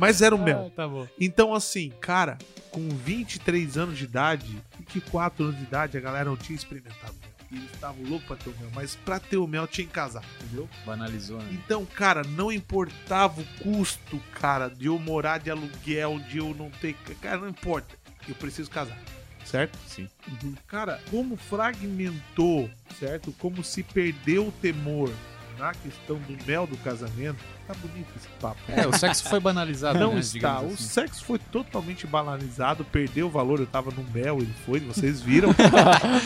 Mas 0.00 0.22
era 0.22 0.34
o 0.34 0.38
mel. 0.42 0.72
tá 0.74 0.88
bom. 0.88 1.06
Então, 1.20 1.54
assim, 1.54 1.90
cara, 2.00 2.38
com 2.70 2.88
23 2.88 3.76
anos 3.76 3.98
de 3.98 4.04
idade, 4.04 4.58
24 4.78 5.44
anos 5.44 5.56
de 5.58 5.64
idade, 5.64 5.98
a 5.98 6.00
galera 6.00 6.24
não 6.24 6.36
tinha 6.38 6.56
experimentado 6.56 7.12
mel. 7.20 7.30
E 7.52 7.56
eles 7.56 7.70
estavam 7.72 8.02
loucos 8.04 8.26
pra 8.26 8.36
ter 8.36 8.48
o 8.48 8.54
mel. 8.58 8.70
Mas 8.74 8.96
pra 8.96 9.20
ter 9.20 9.36
o 9.36 9.46
mel 9.46 9.66
tinha 9.66 9.86
que 9.86 9.92
casar, 9.92 10.24
entendeu? 10.40 10.66
Banalizou, 10.86 11.38
né? 11.38 11.48
Então, 11.52 11.84
cara, 11.84 12.22
não 12.22 12.50
importava 12.50 13.42
o 13.42 13.44
custo, 13.62 14.18
cara, 14.32 14.68
de 14.68 14.86
eu 14.86 14.98
morar 14.98 15.38
de 15.38 15.50
aluguel, 15.50 16.18
de 16.20 16.38
eu 16.38 16.54
não 16.54 16.70
ter. 16.70 16.94
Cara, 17.20 17.38
não 17.38 17.48
importa. 17.48 17.94
Eu 18.26 18.34
preciso 18.34 18.70
casar. 18.70 18.98
Certo? 19.44 19.76
Sim. 19.86 20.08
Cara, 20.66 21.00
como 21.10 21.36
fragmentou, 21.36 22.70
certo? 22.98 23.32
Como 23.32 23.64
se 23.64 23.82
perdeu 23.82 24.48
o 24.48 24.52
temor 24.52 25.10
na 25.58 25.72
questão 25.74 26.16
do 26.16 26.46
mel 26.46 26.66
do 26.66 26.76
casamento. 26.78 27.38
Tá 27.66 27.74
bonito 27.74 28.08
esse 28.16 28.26
papo. 28.40 28.58
É, 28.68 28.86
o 28.86 28.92
sexo 28.96 29.28
foi 29.28 29.38
banalizado, 29.38 29.98
Não 29.98 30.14
né? 30.14 30.20
está. 30.20 30.32
digamos 30.32 30.70
O 30.72 30.74
assim. 30.74 30.84
sexo 30.84 31.24
foi 31.24 31.38
totalmente 31.38 32.06
banalizado, 32.06 32.84
perdeu 32.84 33.26
o 33.28 33.30
valor. 33.30 33.60
Eu 33.60 33.66
tava 33.66 33.90
no 33.92 34.02
mel, 34.12 34.38
ele 34.38 34.52
foi, 34.66 34.80
vocês 34.80 35.20
viram. 35.20 35.50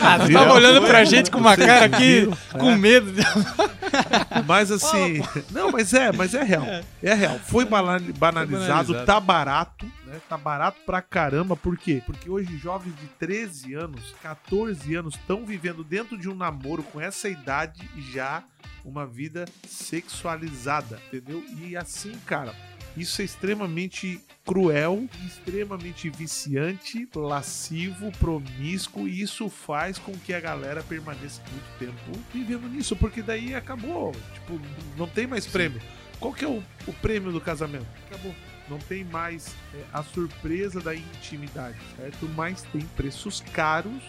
Ah, 0.01 0.17
Viram? 0.25 0.41
tava 0.41 0.53
olhando 0.53 0.81
Foi? 0.81 0.89
pra 0.89 1.03
gente 1.03 1.29
com 1.31 1.37
uma 1.39 1.55
cara 1.55 1.85
aqui, 1.85 2.21
viram? 2.21 2.37
com 2.59 2.75
medo. 2.75 3.11
Mas 4.45 4.71
assim, 4.71 5.21
não, 5.51 5.71
mas 5.71 5.93
é, 5.93 6.11
mas 6.11 6.33
é 6.33 6.43
real. 6.43 6.65
É 7.01 7.13
real. 7.13 7.39
Foi 7.45 7.63
banalizado, 7.65 8.13
banalizado. 8.19 9.05
tá 9.05 9.19
barato, 9.19 9.85
né? 10.15 10.21
Tá 10.27 10.37
barato 10.37 10.79
pra 10.85 11.01
caramba. 11.01 11.55
Por 11.55 11.77
quê? 11.77 12.01
Porque 12.05 12.29
hoje 12.29 12.57
jovens 12.57 12.95
de 12.95 13.07
13 13.19 13.73
anos, 13.73 14.15
14 14.21 14.95
anos 14.95 15.15
estão 15.15 15.45
vivendo 15.45 15.83
dentro 15.83 16.17
de 16.17 16.29
um 16.29 16.35
namoro 16.35 16.83
com 16.83 16.99
essa 16.99 17.27
idade 17.27 17.87
e 17.95 18.01
já 18.01 18.43
uma 18.83 19.05
vida 19.05 19.45
sexualizada, 19.67 20.99
entendeu? 21.07 21.43
E 21.59 21.75
assim, 21.75 22.13
cara, 22.25 22.55
isso 22.95 23.21
é 23.21 23.25
extremamente 23.25 24.21
cruel, 24.45 25.09
extremamente 25.25 26.09
viciante, 26.09 27.09
lascivo, 27.15 28.11
promíscuo, 28.19 29.07
e 29.07 29.21
isso 29.21 29.49
faz 29.49 29.97
com 29.97 30.13
que 30.13 30.33
a 30.33 30.39
galera 30.39 30.83
permaneça 30.83 31.41
muito 31.51 31.79
tempo 31.79 32.19
vivendo 32.31 32.69
nisso, 32.69 32.95
porque 32.95 33.23
daí 33.23 33.55
acabou. 33.55 34.11
Tipo, 34.33 34.61
não 34.95 35.07
tem 35.07 35.25
mais 35.25 35.47
prêmio. 35.47 35.81
Qual 36.19 36.31
que 36.31 36.45
é 36.45 36.47
o, 36.47 36.63
o 36.87 36.93
prêmio 36.93 37.31
do 37.31 37.41
casamento? 37.41 37.87
Acabou. 38.05 38.33
Não 38.69 38.79
tem 38.79 39.03
mais 39.03 39.53
é, 39.73 39.83
a 39.93 40.01
surpresa 40.03 40.81
da 40.81 40.95
intimidade, 40.95 41.77
certo? 41.97 42.27
Mas 42.29 42.61
tem 42.63 42.81
preços 42.95 43.41
caros 43.53 44.01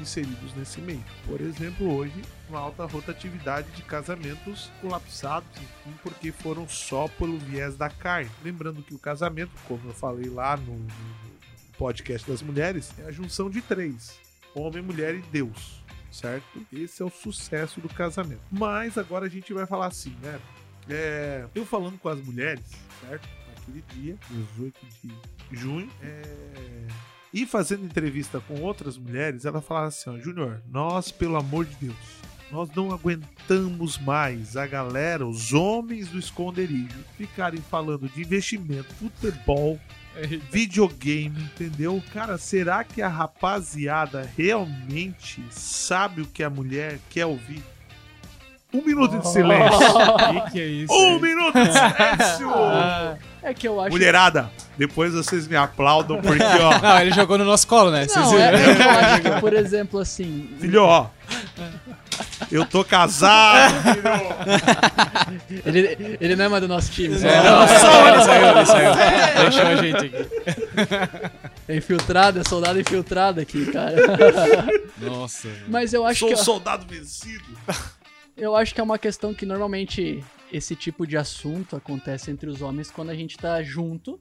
inseridos 0.00 0.54
nesse 0.54 0.80
meio. 0.80 1.02
Por 1.26 1.40
exemplo, 1.40 1.92
hoje, 1.94 2.22
uma 2.48 2.58
alta 2.60 2.84
rotatividade 2.86 3.70
de 3.72 3.82
casamentos 3.82 4.70
colapsados, 4.80 5.48
enfim, 5.56 5.96
porque 6.02 6.30
foram 6.32 6.68
só 6.68 7.08
pelo 7.08 7.38
viés 7.38 7.76
da 7.76 7.90
carne. 7.90 8.30
Lembrando 8.42 8.82
que 8.82 8.94
o 8.94 8.98
casamento, 8.98 9.50
como 9.66 9.80
eu 9.88 9.94
falei 9.94 10.28
lá 10.30 10.56
no, 10.56 10.74
no- 10.78 11.38
podcast 11.76 12.28
das 12.28 12.42
mulheres, 12.42 12.92
é 12.98 13.04
a 13.04 13.12
junção 13.12 13.48
de 13.50 13.60
três: 13.62 14.18
homem, 14.54 14.82
mulher 14.82 15.14
e 15.14 15.22
Deus. 15.22 15.82
Certo? 16.10 16.66
Esse 16.72 17.02
é 17.02 17.04
o 17.04 17.10
sucesso 17.10 17.80
do 17.82 17.88
casamento. 17.88 18.40
Mas 18.50 18.96
agora 18.96 19.26
a 19.26 19.28
gente 19.28 19.52
vai 19.52 19.66
falar 19.66 19.86
assim, 19.86 20.16
né? 20.22 20.40
É, 20.88 21.44
eu 21.54 21.66
falando 21.66 21.98
com 21.98 22.08
as 22.08 22.18
mulheres, 22.20 22.64
certo? 23.02 23.28
Naquele 23.68 23.84
dia, 23.94 24.16
18 24.30 24.76
de 25.00 25.12
junho, 25.52 25.90
é, 26.02 26.22
e 27.32 27.44
fazendo 27.44 27.84
entrevista 27.84 28.40
com 28.40 28.60
outras 28.62 28.96
mulheres, 28.96 29.44
ela 29.44 29.60
falava 29.60 29.88
assim: 29.88 30.10
ó, 30.10 30.18
Júnior, 30.18 30.62
nós, 30.70 31.10
pelo 31.10 31.36
amor 31.36 31.66
de 31.66 31.74
Deus, 31.86 31.96
nós 32.50 32.70
não 32.74 32.90
aguentamos 32.90 33.98
mais 33.98 34.56
a 34.56 34.66
galera, 34.66 35.26
os 35.26 35.52
homens 35.52 36.08
do 36.08 36.18
esconderijo, 36.18 37.04
ficarem 37.16 37.60
falando 37.60 38.08
de 38.08 38.22
investimento, 38.22 38.94
futebol, 38.94 39.78
videogame, 40.50 41.42
entendeu? 41.42 42.02
Cara, 42.12 42.38
será 42.38 42.82
que 42.82 43.02
a 43.02 43.08
rapaziada 43.08 44.28
realmente 44.36 45.44
sabe 45.50 46.22
o 46.22 46.26
que 46.26 46.42
a 46.42 46.50
mulher 46.50 46.98
quer 47.10 47.26
ouvir? 47.26 47.62
Um 48.72 48.82
minuto 48.82 49.18
de 49.18 49.28
silêncio. 49.28 49.78
que 50.44 50.50
que 50.52 50.60
é 50.60 50.66
isso? 50.66 50.92
Um 50.92 51.18
minuto 51.18 51.54
de 51.54 51.72
silêncio! 51.72 52.48
É 53.48 53.54
que 53.54 53.66
eu 53.66 53.80
acho. 53.80 53.90
Mulherada, 53.90 54.50
depois 54.76 55.14
vocês 55.14 55.46
me 55.48 55.56
aplaudam 55.56 56.20
porque, 56.20 56.42
ó, 56.60 56.78
Não, 56.80 57.00
ele 57.00 57.12
jogou 57.12 57.38
no 57.38 57.44
nosso 57.44 57.66
colo, 57.66 57.90
né? 57.90 58.06
Vocês 58.06 58.24
Não, 58.26 58.38
é, 58.38 58.56
viram? 58.56 58.72
é 58.72 58.84
eu 58.84 58.90
acho 58.90 59.22
que, 59.22 59.40
por 59.40 59.52
exemplo, 59.54 60.00
assim. 60.00 60.50
filho, 60.60 60.82
ó. 60.84 61.06
Eu 62.50 62.66
tô 62.66 62.84
casado, 62.84 63.74
filho. 63.82 65.62
Ele, 65.64 66.18
ele 66.20 66.36
não 66.36 66.44
é 66.44 66.48
mais 66.48 66.62
do 66.62 66.68
nosso 66.68 66.90
time. 66.90 67.14
É, 67.14 67.18
só- 67.18 67.26
não, 67.30 68.08
ele 68.08 68.22
saiu, 68.24 68.48
ele 68.56 68.66
saiu. 68.66 68.94
Deixou 69.42 69.66
a 69.66 69.76
gente 69.76 69.96
aqui. 69.96 71.30
É 71.68 71.76
infiltrado, 71.76 72.40
é 72.40 72.44
soldado 72.44 72.80
infiltrado 72.80 73.40
aqui, 73.40 73.66
cara. 73.66 73.94
Nossa. 74.98 75.48
Mas 75.68 75.92
eu 75.92 76.04
acho 76.06 76.20
Sou 76.20 76.28
que. 76.28 76.34
um 76.34 76.38
soldado 76.38 76.86
vencido. 76.88 77.44
Eu 78.36 78.54
acho 78.56 78.74
que 78.74 78.80
é 78.80 78.84
uma 78.84 78.98
questão 78.98 79.32
que 79.34 79.44
normalmente 79.46 80.22
esse 80.52 80.74
tipo 80.74 81.06
de 81.06 81.16
assunto 81.16 81.76
acontece 81.76 82.30
entre 82.30 82.48
os 82.48 82.62
homens 82.62 82.90
quando 82.90 83.10
a 83.10 83.14
gente 83.14 83.36
tá 83.36 83.62
junto 83.62 84.18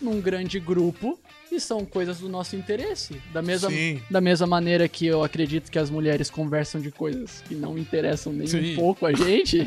num 0.00 0.20
grande 0.20 0.58
grupo 0.58 1.18
e 1.50 1.60
são 1.60 1.84
coisas 1.84 2.18
do 2.18 2.28
nosso 2.28 2.56
interesse. 2.56 3.20
Da 3.32 3.40
mesma, 3.40 3.70
Sim. 3.70 4.00
da 4.10 4.20
mesma 4.20 4.46
maneira 4.46 4.88
que 4.88 5.06
eu 5.06 5.22
acredito 5.22 5.70
que 5.70 5.78
as 5.78 5.90
mulheres 5.90 6.30
conversam 6.30 6.80
de 6.80 6.90
coisas 6.90 7.42
que 7.46 7.54
não 7.54 7.78
interessam 7.78 8.32
nem 8.32 8.46
Sim. 8.46 8.72
um 8.72 8.76
pouco 8.76 9.06
a 9.06 9.12
gente, 9.12 9.60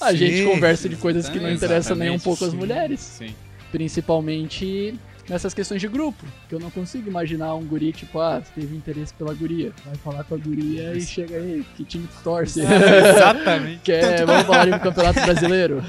a 0.00 0.10
Sim, 0.10 0.16
gente 0.16 0.44
conversa 0.44 0.88
de 0.88 0.96
coisas 0.96 1.28
que 1.28 1.38
não 1.38 1.50
interessam 1.52 1.96
nem 1.96 2.10
um 2.10 2.18
pouco 2.18 2.44
as 2.44 2.54
mulheres. 2.54 3.00
Sim. 3.00 3.34
Principalmente 3.70 4.94
nessas 5.28 5.54
questões 5.54 5.80
de 5.80 5.88
grupo. 5.88 6.24
Que 6.48 6.54
eu 6.54 6.60
não 6.60 6.70
consigo 6.70 7.08
imaginar 7.08 7.54
um 7.54 7.64
guri, 7.64 7.92
tipo, 7.92 8.18
ah, 8.20 8.42
teve 8.54 8.76
interesse 8.76 9.12
pela 9.14 9.34
guria. 9.34 9.72
Vai 9.84 9.94
falar 9.96 10.24
com 10.24 10.34
a 10.34 10.38
guria 10.38 10.94
e 10.94 11.00
chega 11.00 11.36
aí, 11.36 11.64
que 11.76 11.84
time 11.84 12.06
tu 12.06 12.22
torce? 12.22 12.60
Exatamente. 12.60 13.80
Quer, 13.84 14.24
vamos 14.26 14.44
falar 14.46 14.66
de 14.66 14.72
um 14.72 14.78
campeonato 14.78 15.20
brasileiro? 15.20 15.82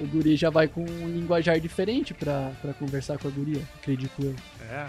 O 0.00 0.06
guri 0.06 0.36
já 0.36 0.50
vai 0.50 0.66
com 0.66 0.82
um 0.82 1.08
linguajar 1.08 1.58
diferente 1.60 2.12
pra, 2.12 2.50
pra 2.60 2.72
conversar 2.74 3.16
com 3.18 3.28
a 3.28 3.30
guria, 3.30 3.62
acredito 3.80 4.12
eu. 4.22 4.34
É. 4.68 4.86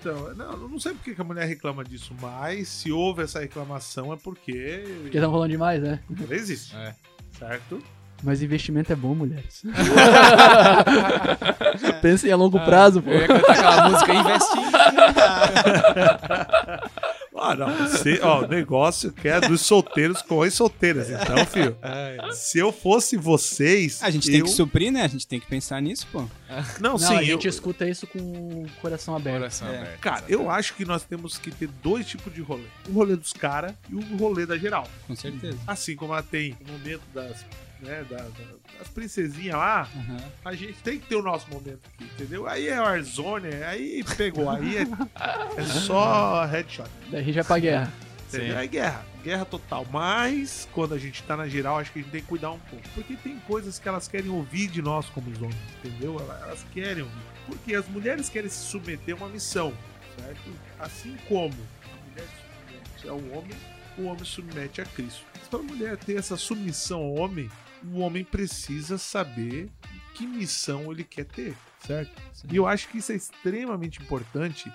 Então, 0.00 0.34
não, 0.34 0.52
eu 0.52 0.68
não 0.68 0.78
sei 0.78 0.92
por 0.92 1.02
que 1.02 1.14
que 1.14 1.20
a 1.20 1.24
mulher 1.24 1.44
reclama 1.46 1.84
disso, 1.84 2.14
mas 2.20 2.68
se 2.68 2.90
houve 2.92 3.22
essa 3.22 3.40
reclamação 3.40 4.12
é 4.12 4.16
porque 4.16 4.84
Porque 5.02 5.16
estão 5.16 5.30
falando 5.32 5.50
demais, 5.50 5.82
né? 5.82 6.00
não 6.08 6.32
existe. 6.32 6.74
É. 6.76 6.94
Certo? 7.36 7.82
Mas 8.22 8.42
investimento 8.42 8.92
é 8.92 8.96
bom, 8.96 9.14
mulheres. 9.14 9.62
Pensem 12.02 12.32
a 12.32 12.36
longo 12.36 12.58
prazo, 12.60 13.00
pô. 13.02 13.10
Eu 13.10 13.20
ia 13.20 13.26
cantar 13.28 13.52
aquela 13.52 13.88
música 13.90 14.14
investir. 14.14 14.58
Ah, 17.40 17.54
não. 17.54 17.68
Você, 17.88 18.18
ó, 18.20 18.40
o 18.42 18.48
negócio 18.48 19.12
que 19.12 19.28
é 19.28 19.40
dos 19.40 19.60
solteiros 19.60 20.20
com 20.22 20.42
as 20.42 20.52
solteiras. 20.54 21.08
Então, 21.08 21.46
filho, 21.46 21.76
se 22.32 22.58
eu 22.58 22.72
fosse 22.72 23.16
vocês. 23.16 24.02
A 24.02 24.10
gente 24.10 24.26
eu... 24.26 24.32
tem 24.32 24.42
que 24.42 24.50
suprir, 24.50 24.90
né? 24.90 25.02
A 25.02 25.08
gente 25.08 25.24
tem 25.24 25.38
que 25.38 25.46
pensar 25.46 25.80
nisso, 25.80 26.04
pô. 26.10 26.22
Não, 26.80 26.92
Não, 26.92 26.98
sim, 26.98 27.14
a 27.14 27.22
gente 27.22 27.46
eu... 27.46 27.50
escuta 27.50 27.88
isso 27.88 28.08
com 28.08 28.18
o 28.18 28.66
coração 28.82 29.14
aberto. 29.14 29.36
Coração 29.38 29.68
É. 29.68 29.78
aberto. 29.78 30.00
Cara, 30.00 30.24
eu 30.28 30.50
acho 30.50 30.74
que 30.74 30.84
nós 30.84 31.04
temos 31.04 31.38
que 31.38 31.52
ter 31.52 31.68
dois 31.80 32.04
tipos 32.06 32.34
de 32.34 32.40
rolê: 32.42 32.64
o 32.88 32.92
rolê 32.92 33.14
dos 33.14 33.32
caras 33.32 33.72
e 33.88 33.94
o 33.94 34.00
rolê 34.16 34.44
da 34.44 34.58
geral. 34.58 34.88
Com 35.06 35.14
certeza. 35.14 35.56
Assim 35.64 35.94
como 35.94 36.14
ela 36.14 36.24
tem 36.24 36.56
o 36.66 36.72
momento 36.72 37.02
das. 37.14 37.46
Né, 37.80 38.04
da- 38.10 38.16
da- 38.16 38.78
das 38.78 38.88
princesinhas 38.88 39.54
lá, 39.56 39.82
Aham. 39.94 40.16
a 40.44 40.52
gente 40.54 40.74
tem 40.82 40.98
que 40.98 41.06
ter 41.06 41.14
o 41.14 41.22
nosso 41.22 41.48
momento 41.48 41.78
aqui, 41.94 42.04
entendeu? 42.12 42.48
Aí 42.48 42.66
é 42.66 42.80
Warzone, 42.80 43.54
aí 43.62 44.02
pegou, 44.16 44.50
aí 44.50 44.78
é, 44.78 44.82
é 45.56 45.64
só 45.64 46.44
headshot. 46.44 46.88
Daí 47.08 47.20
a 47.20 47.22
gente 47.22 47.34
vai 47.36 47.44
pra 47.44 47.58
guerra. 47.60 47.92
Entendeu? 48.26 48.54
Sim. 48.56 48.60
É 48.62 48.66
guerra, 48.66 49.06
guerra 49.22 49.44
total. 49.44 49.86
Mas 49.92 50.68
quando 50.72 50.92
a 50.92 50.98
gente 50.98 51.22
tá 51.22 51.36
na 51.36 51.46
geral, 51.48 51.78
acho 51.78 51.92
que 51.92 52.00
a 52.00 52.02
gente 52.02 52.10
tem 52.10 52.20
que 52.20 52.26
cuidar 52.26 52.50
um 52.50 52.58
pouco. 52.58 52.84
Porque 52.94 53.14
tem 53.16 53.38
coisas 53.46 53.78
que 53.78 53.88
elas 53.88 54.08
querem 54.08 54.28
ouvir 54.30 54.66
de 54.68 54.82
nós 54.82 55.06
como 55.10 55.30
os 55.30 55.38
homens, 55.40 55.56
entendeu? 55.82 56.16
Elas, 56.20 56.66
querem 56.74 57.04
ouvir. 57.04 57.16
Porque 57.46 57.74
as 57.76 57.86
mulheres 57.88 58.28
querem 58.28 58.50
se 58.50 58.58
submeter 58.66 59.14
a 59.14 59.18
uma 59.18 59.28
missão, 59.28 59.72
certo? 60.20 60.50
Assim 60.80 61.16
como 61.28 61.54
a 61.54 62.10
mulher 62.10 62.26
se 62.26 62.42
submete 62.98 63.08
ao 63.08 63.38
homem, 63.38 63.56
o 63.96 64.02
homem 64.04 64.24
submete 64.24 64.80
a 64.80 64.84
Cristo. 64.84 65.22
Mas 65.38 65.48
para 65.48 65.60
a 65.60 65.62
mulher 65.62 65.96
ter 65.96 66.16
essa 66.18 66.36
submissão 66.36 66.98
ao 67.00 67.14
homem, 67.14 67.48
o 67.84 67.98
homem 67.98 68.24
precisa 68.24 68.98
saber 68.98 69.70
que 70.14 70.26
missão 70.26 70.90
ele 70.90 71.04
quer 71.04 71.24
ter, 71.24 71.54
certo? 71.86 72.10
E 72.50 72.56
eu 72.56 72.66
acho 72.66 72.88
que 72.88 72.98
isso 72.98 73.12
é 73.12 73.14
extremamente 73.14 74.02
importante 74.02 74.72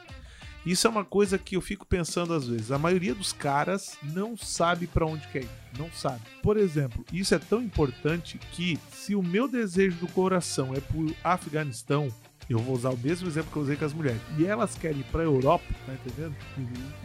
Isso 0.65 0.87
é 0.87 0.89
uma 0.89 1.03
coisa 1.03 1.37
que 1.37 1.57
eu 1.57 1.61
fico 1.61 1.85
pensando 1.85 2.33
às 2.33 2.47
vezes. 2.47 2.71
A 2.71 2.77
maioria 2.77 3.13
dos 3.13 3.33
caras 3.33 3.97
não 4.01 4.37
sabe 4.37 4.87
pra 4.87 5.05
onde 5.05 5.27
quer 5.27 5.43
ir. 5.43 5.49
Não 5.77 5.91
sabe. 5.91 6.21
Por 6.41 6.55
exemplo, 6.55 7.03
isso 7.11 7.35
é 7.35 7.39
tão 7.39 7.61
importante 7.61 8.37
que 8.53 8.79
se 8.89 9.13
o 9.13 9.21
meu 9.21 9.47
desejo 9.47 9.97
do 9.97 10.07
coração 10.07 10.73
é 10.73 10.79
pro 10.79 11.13
Afeganistão, 11.21 12.07
eu 12.49 12.59
vou 12.59 12.75
usar 12.75 12.89
o 12.89 12.97
mesmo 12.97 13.27
exemplo 13.27 13.51
que 13.51 13.57
eu 13.57 13.63
usei 13.63 13.75
com 13.75 13.85
as 13.85 13.93
mulheres. 13.93 14.21
E 14.37 14.45
elas 14.45 14.75
querem 14.75 14.99
ir 14.99 15.05
pra 15.05 15.23
Europa, 15.23 15.63
tá 15.85 15.93
entendendo? 15.93 16.35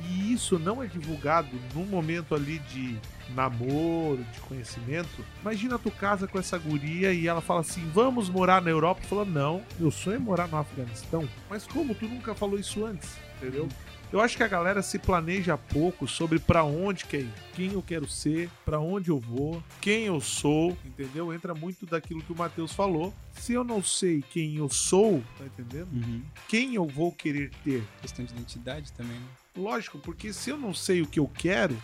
E 0.09 0.33
isso 0.33 0.59
não 0.59 0.83
é 0.83 0.87
divulgado 0.87 1.49
num 1.75 1.87
momento 1.87 2.35
ali 2.35 2.59
de 2.61 2.99
namoro, 3.35 4.25
de 4.33 4.41
conhecimento. 4.41 5.25
Imagina 5.41 5.79
tu 5.79 5.91
casa 5.91 6.27
com 6.27 6.39
essa 6.39 6.59
guria 6.59 7.13
e 7.13 7.27
ela 7.27 7.41
fala 7.41 7.61
assim: 7.61 7.89
vamos 7.93 8.29
morar 8.29 8.63
na 8.63 8.71
Europa. 8.71 9.01
Tu 9.03 9.09
fala, 9.09 9.25
não, 9.25 9.63
meu 9.79 9.91
sonho 9.91 10.17
é 10.17 10.19
morar 10.19 10.49
no 10.49 10.57
Afeganistão. 10.57 11.29
Mas 11.49 11.67
como? 11.67 11.95
Tu 11.95 12.07
nunca 12.07 12.35
falou 12.35 12.59
isso 12.59 12.85
antes, 12.85 13.17
entendeu? 13.37 13.69
Eu 14.13 14.21
acho 14.21 14.37
que 14.37 14.43
a 14.43 14.49
galera 14.49 14.81
se 14.83 14.99
planeja 14.99 15.57
pouco 15.57 16.09
sobre 16.09 16.39
pra 16.39 16.65
onde 16.65 17.05
quer 17.05 17.21
ir, 17.21 17.33
quem 17.55 17.73
eu 17.73 17.83
quero 17.83 18.09
ser, 18.09 18.49
pra 18.65 18.81
onde 18.81 19.11
eu 19.11 19.19
vou, 19.19 19.63
quem 19.81 20.05
eu 20.05 20.21
sou, 20.21 20.77
entendeu? 20.85 21.33
Entra 21.33 21.55
muito 21.55 21.85
daquilo 21.85 22.23
que 22.23 22.33
o 22.33 22.37
Matheus 22.37 22.73
falou. 22.73 23.13
Se 23.35 23.53
eu 23.53 23.63
não 23.63 23.83
sei 23.83 24.23
quem 24.31 24.57
eu 24.57 24.69
sou, 24.69 25.23
tá 25.37 25.45
entendendo? 25.45 25.93
Uhum. 25.93 26.23
Quem 26.49 26.75
eu 26.75 26.87
vou 26.87 27.13
querer 27.13 27.51
ter? 27.63 27.85
Questão 28.01 28.25
de 28.25 28.33
identidade 28.33 28.93
também, 28.93 29.17
né? 29.17 29.27
Lógico, 29.57 29.99
porque 29.99 30.33
se 30.33 30.51
eu 30.51 30.57
não 30.57 30.73
sei 30.73 31.03
o 31.03 31.07
que 31.07 31.21
eu 31.21 31.29
quero, 31.29 31.77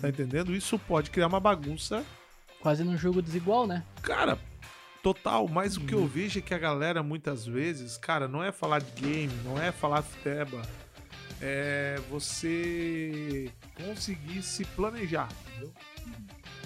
tá 0.00 0.08
entendendo? 0.08 0.54
Isso 0.54 0.78
pode 0.78 1.10
criar 1.10 1.26
uma 1.26 1.40
bagunça 1.40 2.04
Quase 2.60 2.82
num 2.82 2.96
jogo 2.96 3.22
desigual, 3.22 3.66
né? 3.66 3.84
Cara, 4.02 4.38
total, 5.02 5.46
mas 5.46 5.76
o 5.76 5.80
que 5.80 5.94
eu 5.94 6.06
vejo 6.06 6.38
é 6.40 6.42
que 6.42 6.52
a 6.52 6.58
galera 6.58 7.02
muitas 7.02 7.46
vezes, 7.46 7.96
cara, 7.96 8.26
não 8.26 8.42
é 8.42 8.50
falar 8.50 8.80
de 8.80 8.90
game, 9.00 9.32
não 9.44 9.60
é 9.60 9.70
falar 9.70 10.02
futeba, 10.02 10.62
é 11.40 12.00
você 12.10 13.50
conseguir 13.74 14.42
se 14.42 14.64
planejar, 14.64 15.28
entendeu? 15.48 15.72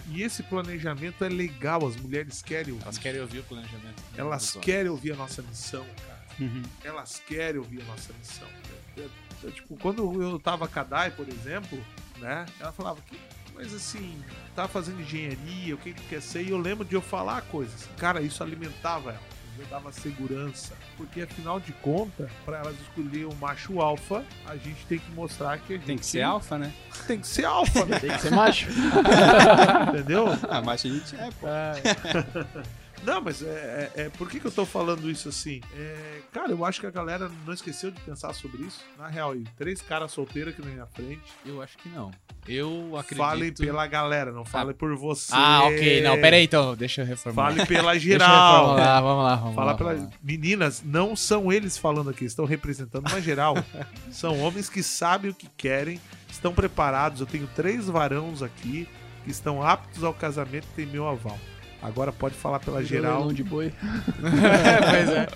E 0.09 0.23
esse 0.23 0.43
planejamento 0.43 1.25
é 1.25 1.29
legal, 1.29 1.87
as 1.87 1.97
mulheres 1.97 2.43
querem 2.43 2.73
ouvir. 2.73 2.85
Elas 2.85 2.99
querem 2.99 3.21
ouvir 3.21 3.39
o 3.39 3.45
planejamento. 3.45 4.03
Elas 4.17 4.43
dos 4.43 4.57
homens. 4.57 4.65
querem 4.65 4.91
ouvir 4.91 5.13
a 5.13 5.17
nossa 5.17 5.43
missão, 5.43 5.87
cara. 6.07 6.23
Uhum. 6.41 6.63
Elas 6.83 7.23
querem 7.27 7.59
ouvir 7.61 7.83
a 7.83 7.85
nossa 7.85 8.13
missão. 8.15 8.49
Eu- 8.97 9.11
eu- 9.45 9.53
tipo, 9.53 9.77
quando 9.77 10.21
eu 10.23 10.39
tava 10.41 10.67
com 10.67 10.81
a 10.81 10.83
Dai, 10.85 11.11
por 11.11 11.29
exemplo, 11.29 11.79
né? 12.19 12.45
Ela 12.59 12.73
falava 12.73 13.01
que, 13.03 13.19
mas 13.55 13.73
assim, 13.73 14.21
tá 14.57 14.67
fazendo 14.67 15.01
engenharia, 15.01 15.75
o 15.75 15.79
que 15.79 15.93
tu 15.95 16.03
quer 16.09 16.21
ser? 16.21 16.43
E 16.43 16.51
eu 16.51 16.59
lembro 16.59 16.85
de 16.85 16.95
eu 16.95 17.01
falar 17.03 17.43
coisas. 17.43 17.89
Cara, 17.97 18.21
isso 18.21 18.43
alimentava 18.43 19.11
ela. 19.13 19.23
Eu 19.59 19.67
dava 19.67 19.93
segurança. 19.93 20.75
Porque 20.97 21.23
afinal 21.23 21.61
de 21.61 21.73
contas, 21.75 22.31
pra 22.45 22.59
elas 22.59 22.75
escolher 22.81 23.27
um 23.27 23.35
macho 23.37 23.81
alfa, 23.81 24.25
a 24.47 24.57
gente 24.57 24.85
tem 24.89 24.99
que 24.99 25.11
mostrar 25.13 25.59
que 25.59 25.75
a 25.75 25.77
gente 25.77 25.87
Tem 25.87 25.99
que 25.99 26.07
ser 26.07 26.23
alfa, 26.23 26.59
né? 26.59 26.73
Tem 27.07 27.21
que 27.21 27.27
ser 27.27 27.45
alfa, 27.45 27.85
né? 27.85 27.99
Tem 27.99 28.11
que 28.11 28.21
ser 28.21 28.31
macho. 28.31 28.69
Entendeu? 29.89 30.27
Ah, 30.49 30.63
mas 30.63 30.85
a 30.85 30.89
gente 30.89 31.17
é, 31.17 31.29
pô. 31.41 31.47
Não, 33.03 33.21
mas 33.21 33.43
é, 33.43 33.91
é, 33.97 34.03
é- 34.03 34.09
por 34.11 34.29
que, 34.31 34.39
que 34.39 34.47
eu 34.47 34.51
tô 34.53 34.65
falando 34.65 35.11
isso 35.11 35.29
assim? 35.29 35.61
É, 35.77 36.21
cara, 36.33 36.51
eu 36.53 36.65
acho 36.65 36.81
que 36.81 36.87
a 36.87 36.91
galera 36.91 37.31
não 37.45 37.53
esqueceu 37.53 37.91
de 37.91 38.01
pensar 38.03 38.33
sobre 38.33 38.63
isso. 38.63 38.81
Na 38.99 39.09
real, 39.09 39.33
aí, 39.33 39.45
três 39.59 39.83
caras 39.83 40.13
solteiros 40.13 40.53
aqui 40.55 40.63
na 40.65 40.71
minha 40.73 40.87
frente. 40.87 41.21
Eu 41.45 41.61
acho 41.61 41.77
que 41.79 41.89
não. 41.89 42.11
Eu 42.47 42.97
acredito. 42.97 43.25
Falem 43.25 43.53
pela 43.53 43.87
galera, 43.87 44.31
não 44.33 44.45
falem 44.45 44.75
por 44.75 44.97
você. 44.97 45.33
Ah, 45.35 45.65
ok. 45.65 46.03
Não, 46.03 46.21
pera 46.21 46.37
aí 46.37 46.45
então. 46.45 46.75
Deixa 46.77 47.03
eu 47.03 47.07
reformular. 47.07 47.53
Fale 47.55 47.67
pela 47.67 47.99
geral. 47.99 48.61
reformular. 48.77 49.03
Vamos 49.03 49.25
lá, 49.25 49.37
vamos 49.37 49.55
Fala 49.55 49.73
lá. 49.73 49.77
pela... 49.79 49.95
vamos 49.95 50.11
lá. 50.11 50.17
Meninas, 50.23 50.83
não 50.85 51.15
são 51.17 51.53
eles 51.53 51.77
falando 51.79 52.11
aqui, 52.11 52.25
estão 52.25 52.45
representando 52.45 53.09
uma 53.09 53.21
geral. 53.21 53.55
são 54.11 54.39
homens 54.41 54.69
que 54.69 54.83
sabem 54.83 55.31
o 55.31 55.35
que 55.35 55.49
querem, 55.57 56.01
estão 56.31 56.53
preparados. 56.53 57.21
Eu 57.21 57.27
tenho 57.27 57.49
três 57.55 57.87
varãos 57.89 58.43
aqui 58.43 58.89
que 59.25 59.31
estão 59.31 59.63
aptos 59.63 60.03
ao 60.03 60.13
casamento 60.15 60.67
e 60.73 60.77
têm 60.77 60.87
meu 60.87 61.09
aval. 61.09 61.39
Agora 61.83 62.13
pode 62.13 62.35
falar 62.37 62.61
pela 62.61 62.85
geral. 62.85 63.19
Leilão 63.19 63.33
de 63.33 63.43
boi. 63.43 63.73
pois 64.21 65.09
é. 65.11 65.29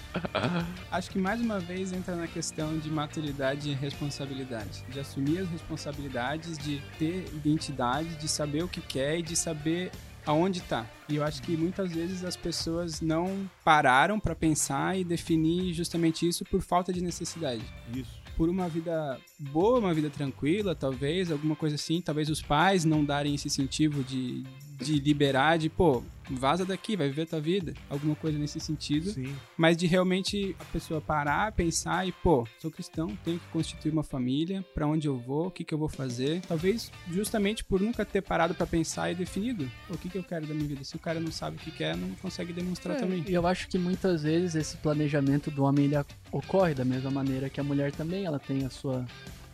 Acho 0.93 1.11
que 1.11 1.19
mais 1.19 1.41
uma 1.41 1.59
vez 1.59 1.93
entra 1.93 2.15
na 2.15 2.29
questão 2.29 2.79
de 2.79 2.89
maturidade 2.89 3.69
e 3.69 3.75
responsabilidade. 3.75 4.85
De 4.89 5.01
assumir 5.01 5.41
as 5.41 5.49
responsabilidades, 5.49 6.57
de 6.57 6.81
ter 6.99 7.27
identidade, 7.35 8.15
de 8.17 8.29
saber 8.29 8.63
o 8.63 8.69
que 8.69 8.81
quer 8.81 9.19
e 9.19 9.23
de 9.23 9.35
saber 9.35 9.91
aonde 10.25 10.61
tá. 10.61 10.87
E 11.09 11.17
eu 11.17 11.25
acho 11.25 11.43
que 11.43 11.57
muitas 11.57 11.93
vezes 11.93 12.25
as 12.25 12.37
pessoas 12.37 13.01
não 13.01 13.49
pararam 13.65 14.19
para 14.19 14.35
pensar 14.35 14.99
e 14.99 15.05
definir 15.05 15.73
justamente 15.73 16.29
isso 16.29 16.45
por 16.45 16.61
falta 16.61 16.93
de 16.93 17.01
necessidade. 17.01 17.63
Isso. 17.95 18.21
Por 18.37 18.49
uma 18.49 18.69
vida 18.69 19.19
boa, 19.39 19.79
uma 19.79 19.95
vida 19.95 20.11
tranquila, 20.11 20.75
talvez, 20.75 21.31
alguma 21.31 21.57
coisa 21.57 21.77
assim. 21.77 22.01
Talvez 22.01 22.29
os 22.29 22.43
pais 22.43 22.85
não 22.85 23.05
darem 23.05 23.35
esse 23.35 23.47
incentivo 23.47 24.05
de, 24.05 24.43
de 24.77 24.99
liberar, 25.01 25.59
de, 25.59 25.69
pô, 25.69 26.03
vaza 26.31 26.65
daqui, 26.65 26.97
vai 26.97 27.09
viver 27.09 27.27
tua 27.27 27.41
vida. 27.41 27.73
Alguma 27.89 28.15
coisa 28.15 28.39
nesse 28.39 28.59
sentido 28.61 29.11
Sim. 29.11 29.35
mas 29.57 29.77
de 29.77 29.87
realmente 29.87 30.55
a 30.59 30.65
pessoa 30.65 31.01
parar, 31.01 31.53
pensar 31.53 32.07
e, 32.07 32.13
pô, 32.13 32.47
sou 32.59 32.71
cristão, 32.71 33.17
tenho 33.25 33.39
que 33.39 33.47
constituir 33.49 33.93
uma 33.93 34.03
família, 34.03 34.65
pra 34.75 34.87
onde 34.87 35.07
eu 35.07 35.17
vou, 35.17 35.47
o 35.47 35.51
que 35.51 35.65
que 35.65 35.73
eu 35.73 35.79
vou 35.79 35.89
fazer. 35.89 36.41
Talvez 36.43 36.91
justamente 37.11 37.65
por 37.65 37.81
nunca 37.81 38.05
ter 38.05 38.23
parado 38.23 38.55
pra 38.55 38.67
pensar 38.67 39.11
e 39.11 39.15
definido 39.15 39.71
o 39.89 39.97
que 39.97 40.09
que 40.09 40.19
eu 40.19 40.25
quero 40.25 40.47
da 40.47 40.55
minha 40.55 40.67
vida. 40.67 40.85
Se 40.85 40.97
o 40.97 40.99
cara 40.99 41.21
não 41.21 41.33
sabe 41.33 41.57
o 41.57 41.61
que 41.61 41.71
quer, 41.71 41.97
não 41.97 42.11
consegue 42.17 42.53
demonstrar 42.53 42.97
É, 42.97 43.01
também. 43.01 43.25
E 43.27 43.33
eu 43.33 43.47
acho 43.47 43.69
que 43.69 43.79
muitas 43.79 44.23
vezes 44.23 44.55
esse 44.55 44.77
planejamento 44.79 45.51
do 45.51 45.65
homem 45.65 45.87
ele 45.87 45.97
ocorre 46.33 46.75
da 46.75 46.85
mesma 46.85 47.11
maneira 47.11 47.49
que 47.49 47.61
a 47.61 47.65
mulher 47.65 47.93
também, 47.93 48.25
ela 48.25 48.39
tem 48.39 48.65
a 48.65 48.71
sua, 48.71 49.07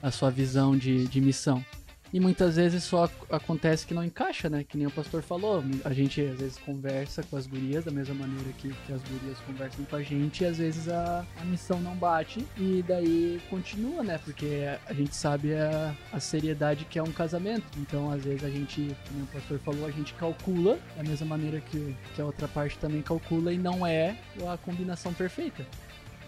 a 0.03 0.11
sua 0.11 0.31
visão 0.31 0.77
de, 0.77 1.07
de 1.07 1.21
missão. 1.21 1.65
E 2.13 2.21
muitas 2.21 2.57
vezes 2.57 2.85
só 2.85 3.05
ac- 3.05 3.15
acontece 3.31 3.87
que 3.87 3.95
não 3.95 4.05
encaixa, 4.05 4.51
né? 4.51 4.63
Que 4.63 4.77
nem 4.77 4.87
o 4.87 4.91
pastor 4.91 5.23
falou. 5.23 5.65
A 5.83 5.95
gente 5.95 6.21
às 6.21 6.39
vezes 6.39 6.59
conversa 6.59 7.23
com 7.23 7.37
as 7.39 7.47
gurias 7.47 7.85
da 7.87 7.91
mesma 7.91 8.15
maneira 8.15 8.51
que, 8.59 8.69
que 8.87 8.93
as 8.93 9.01
gurias 9.03 9.39
conversam 9.47 9.85
com 9.87 9.97
a 9.97 10.03
gente, 10.03 10.43
e 10.45 10.47
às 10.47 10.59
vezes 10.59 10.89
a, 10.91 11.25
a 11.41 11.45
missão 11.47 11.81
não 11.81 11.95
bate 11.97 12.47
e 12.59 12.85
daí 12.87 13.41
continua, 13.49 14.03
né? 14.03 14.19
Porque 14.23 14.63
a 14.87 14.93
gente 14.93 15.17
sabe 15.17 15.55
a, 15.55 15.95
a 16.13 16.21
seriedade 16.21 16.85
que 16.85 16.99
é 16.99 17.03
um 17.03 17.13
casamento. 17.13 17.65
Então, 17.79 18.11
às 18.11 18.23
vezes 18.23 18.45
a 18.45 18.51
gente, 18.51 18.95
como 19.09 19.25
o 19.25 19.27
pastor 19.29 19.59
falou, 19.61 19.87
a 19.87 19.91
gente 19.91 20.13
calcula 20.15 20.79
da 20.95 21.03
mesma 21.03 21.27
maneira 21.27 21.61
que, 21.61 21.97
que 22.15 22.21
a 22.21 22.27
outra 22.27 22.47
parte 22.47 22.77
também 22.79 23.01
calcula 23.01 23.53
e 23.55 23.57
não 23.59 23.87
é 23.87 24.19
a 24.53 24.59
combinação 24.59 25.15
perfeita. 25.15 25.67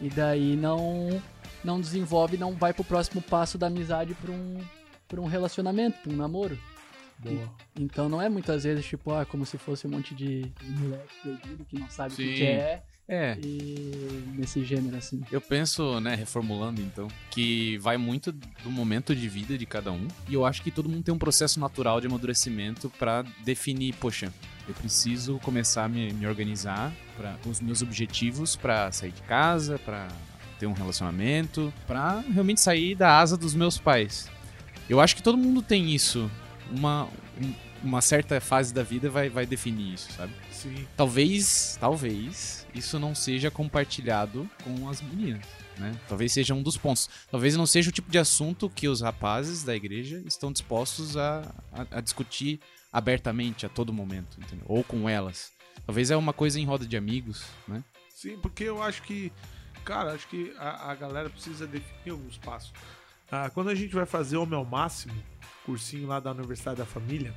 E 0.01 0.09
daí 0.09 0.57
não 0.57 1.23
não 1.62 1.81
desenvolve, 1.81 2.37
não 2.37 2.53
vai 2.55 2.73
pro 2.75 2.85
próximo 2.85 3.23
passo 3.23 3.57
da 3.57 3.68
amizade 3.68 4.14
pra 4.14 4.31
um, 4.31 4.59
um 5.20 5.27
relacionamento, 5.27 5.98
pra 6.03 6.12
um 6.12 6.16
namoro. 6.16 6.59
Boa. 7.18 7.48
Então 7.79 8.09
não 8.09 8.20
é 8.20 8.29
muitas 8.29 8.64
vezes 8.64 8.85
tipo, 8.85 9.12
ah, 9.12 9.24
como 9.24 9.46
se 9.46 9.57
fosse 9.57 9.87
um 9.87 9.90
monte 9.90 10.14
de 10.14 10.50
moleque 10.81 11.14
perdido 11.22 11.64
que 11.64 11.79
não 11.79 11.88
sabe 11.88 12.12
o 12.12 12.16
que 12.16 12.35
que 12.35 12.42
é 12.42 12.83
É. 13.09 13.38
e 13.40 14.24
nesse 14.37 14.64
gênero 14.64 14.96
assim. 14.96 15.22
Eu 15.31 15.40
penso, 15.40 16.00
né, 16.00 16.14
reformulando 16.16 16.81
então, 16.81 17.07
que 17.31 17.79
vai 17.79 17.96
muito 17.96 18.33
do 18.33 18.70
momento 18.70 19.14
de 19.14 19.29
vida 19.29 19.57
de 19.57 19.64
cada 19.64 19.92
um. 19.92 20.09
E 20.29 20.35
eu 20.35 20.44
acho 20.44 20.61
que 20.61 20.72
todo 20.72 20.88
mundo 20.88 21.05
tem 21.05 21.14
um 21.14 21.18
processo 21.18 21.61
natural 21.61 22.00
de 22.00 22.09
amadurecimento 22.09 22.90
pra 22.98 23.22
definir, 23.44 23.94
poxa, 23.94 24.33
eu 24.66 24.74
preciso 24.74 25.38
começar 25.38 25.85
a 25.85 25.88
me, 25.88 26.12
me 26.12 26.27
organizar 26.27 26.92
para 27.16 27.37
os 27.48 27.61
meus 27.61 27.81
objetivos 27.81 28.57
pra 28.57 28.90
sair 28.90 29.12
de 29.12 29.22
casa, 29.22 29.79
pra 29.79 30.09
ter 30.59 30.66
um 30.66 30.72
relacionamento, 30.72 31.72
pra 31.87 32.20
realmente 32.20 32.61
sair 32.61 32.94
da 32.96 33.18
asa 33.18 33.37
dos 33.37 33.55
meus 33.55 33.79
pais. 33.79 34.29
Eu 34.88 35.01
acho 35.01 35.16
que 35.16 35.23
todo 35.23 35.37
mundo 35.38 35.62
tem 35.62 35.94
isso. 35.94 36.31
Uma, 36.70 37.05
um- 37.40 37.55
uma 37.83 38.01
certa 38.01 38.40
fase 38.40 38.73
da 38.73 38.83
vida 38.83 39.11
vai, 39.11 39.29
vai 39.29 39.44
definir 39.44 39.94
isso, 39.94 40.11
sabe? 40.12 40.33
Sim. 40.51 40.87
Talvez, 40.97 41.77
talvez, 41.79 42.66
isso 42.75 42.99
não 42.99 43.14
seja 43.14 43.51
compartilhado 43.51 44.49
com 44.62 44.88
as 44.88 45.03
meninas, 45.03 45.44
né? 45.79 45.94
Talvez 46.09 46.33
seja 46.33 46.55
um 46.55 46.62
dos 46.62 46.79
pontos. 46.79 47.11
Talvez 47.31 47.55
não 47.57 47.66
seja 47.66 47.90
o 47.90 47.92
tipo 47.92 48.11
de 48.11 48.18
assunto 48.18 48.70
que 48.70 48.88
os 48.88 49.03
rapazes 49.03 49.62
da 49.62 49.77
igreja 49.77 50.23
estão 50.27 50.51
dispostos 50.51 51.16
a, 51.16 51.55
a, 51.73 51.99
a 51.99 52.01
discutir 52.01 52.59
abertamente 52.90 53.66
a 53.66 53.68
todo 53.68 53.92
momento, 53.92 54.38
entendeu? 54.40 54.64
Ou 54.68 54.83
com 54.83 55.07
elas. 55.09 55.53
Talvez 55.85 56.11
é 56.11 56.16
uma 56.16 56.33
coisa 56.33 56.59
em 56.59 56.64
roda 56.64 56.87
de 56.87 56.97
amigos, 56.97 57.44
né? 57.68 57.85
Sim, 58.09 58.38
porque 58.40 58.64
eu 58.64 58.83
acho 58.83 59.03
que, 59.03 59.31
cara, 59.85 60.12
acho 60.12 60.27
que 60.29 60.55
a, 60.59 60.92
a 60.92 60.94
galera 60.94 61.29
precisa 61.29 61.66
definir 61.66 62.12
alguns 62.12 62.38
passos. 62.38 62.73
Ah, 63.37 63.51
quando 63.51 63.68
a 63.68 63.75
gente 63.75 63.92
vai 63.92 64.07
fazer 64.07 64.37
Homem 64.37 64.55
ao 64.57 64.64
Máximo, 64.64 65.12
cursinho 65.66 66.07
lá 66.07 66.20
da 66.20 66.31
Universidade 66.31 66.79
da 66.79 66.87
Família, 66.87 67.35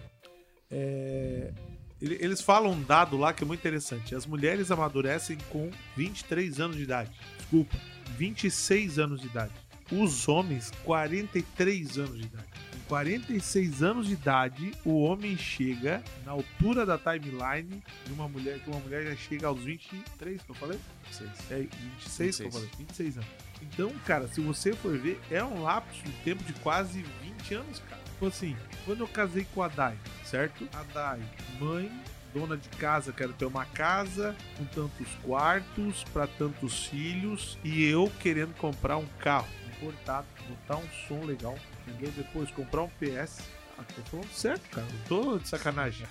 é, 0.70 1.52
ele- 2.00 2.18
eles 2.22 2.40
falam 2.40 2.74
um 2.74 2.84
dado 2.84 3.18
lá 3.18 3.34
que 3.34 3.44
é 3.44 3.48
muito 3.48 3.60
interessante. 3.62 4.14
As 4.14 4.24
mulheres 4.28 4.70
amadurecem 4.70 5.40
com 5.50 5.72
23 5.96 6.60
anos 6.60 6.78
de 6.78 6.84
idade. 6.84 7.10
Desculpa, 7.38 7.76
26 8.16 9.00
anos 9.00 9.22
de 9.22 9.26
idade. 9.28 9.54
Os 9.92 10.28
homens, 10.28 10.72
43 10.84 11.98
anos 11.98 12.16
de 12.20 12.26
idade. 12.28 12.46
Com 12.74 12.80
46 12.90 13.82
anos 13.82 14.06
de 14.06 14.14
idade, 14.14 14.72
o 14.86 15.02
homem 15.02 15.36
chega 15.36 16.04
na 16.24 16.34
altura 16.34 16.86
da 16.86 17.00
timeline 17.00 17.82
de 18.06 18.14
uma 18.14 18.28
mulher, 18.30 18.60
que 18.60 18.70
uma 18.70 18.80
mulher 18.82 19.04
já 19.08 19.16
chega 19.16 19.48
aos 19.48 19.62
23, 19.64 20.42
que 20.44 20.50
eu 20.52 20.56
falei? 20.56 20.78
Vocês. 21.10 21.32
É 21.50 21.56
26 21.58 22.38
que 22.38 22.44
eu 22.44 22.50
26. 22.52 22.54
falei, 22.54 22.70
26 22.78 23.18
anos. 23.18 23.30
Então, 23.62 23.92
cara, 24.06 24.28
se 24.28 24.42
você 24.42 24.74
for 24.74 24.98
ver, 24.98 25.20
é 25.32 25.44
um 25.44 25.64
lapso 25.64 26.02
de 26.04 26.12
tempo 26.24 26.44
de 26.44 26.54
quase 26.54 27.04
20 27.22 27.56
anos, 27.56 27.80
cara. 27.90 28.02
Tipo 28.04 28.28
assim, 28.28 28.58
quando 28.86 29.02
eu 29.02 29.08
casei 29.08 29.46
com 29.54 29.62
a 29.62 29.68
Dai, 29.68 29.98
certo? 30.26 30.68
A 30.74 30.84
Dai, 30.94 31.22
mãe, 31.60 31.92
dona 32.34 32.58
de 32.58 32.70
casa, 32.70 33.12
quero 33.12 33.34
ter 33.34 33.46
uma 33.46 33.66
casa 33.66 34.36
com 34.58 34.66
tantos 34.66 35.08
quartos 35.24 36.04
para 36.06 36.28
tantos 36.28 36.88
filhos 36.88 37.58
e 37.64 37.84
eu 37.86 38.12
querendo 38.20 38.56
comprar 38.56 38.98
um 38.98 39.06
carro 39.20 39.48
importado, 39.78 40.28
botar 40.48 40.78
um 40.78 40.90
som 41.08 41.24
legal, 41.26 41.58
entendeu? 41.88 42.12
Depois 42.16 42.50
comprar 42.52 42.84
um 42.84 42.90
PS. 42.90 43.42
Ah, 43.78 43.84
tô 43.84 44.02
falando 44.04 44.32
certo, 44.32 44.68
cara. 44.70 44.88
Não 44.88 45.04
tô 45.08 45.38
de 45.38 45.48
sacanagem. 45.48 46.08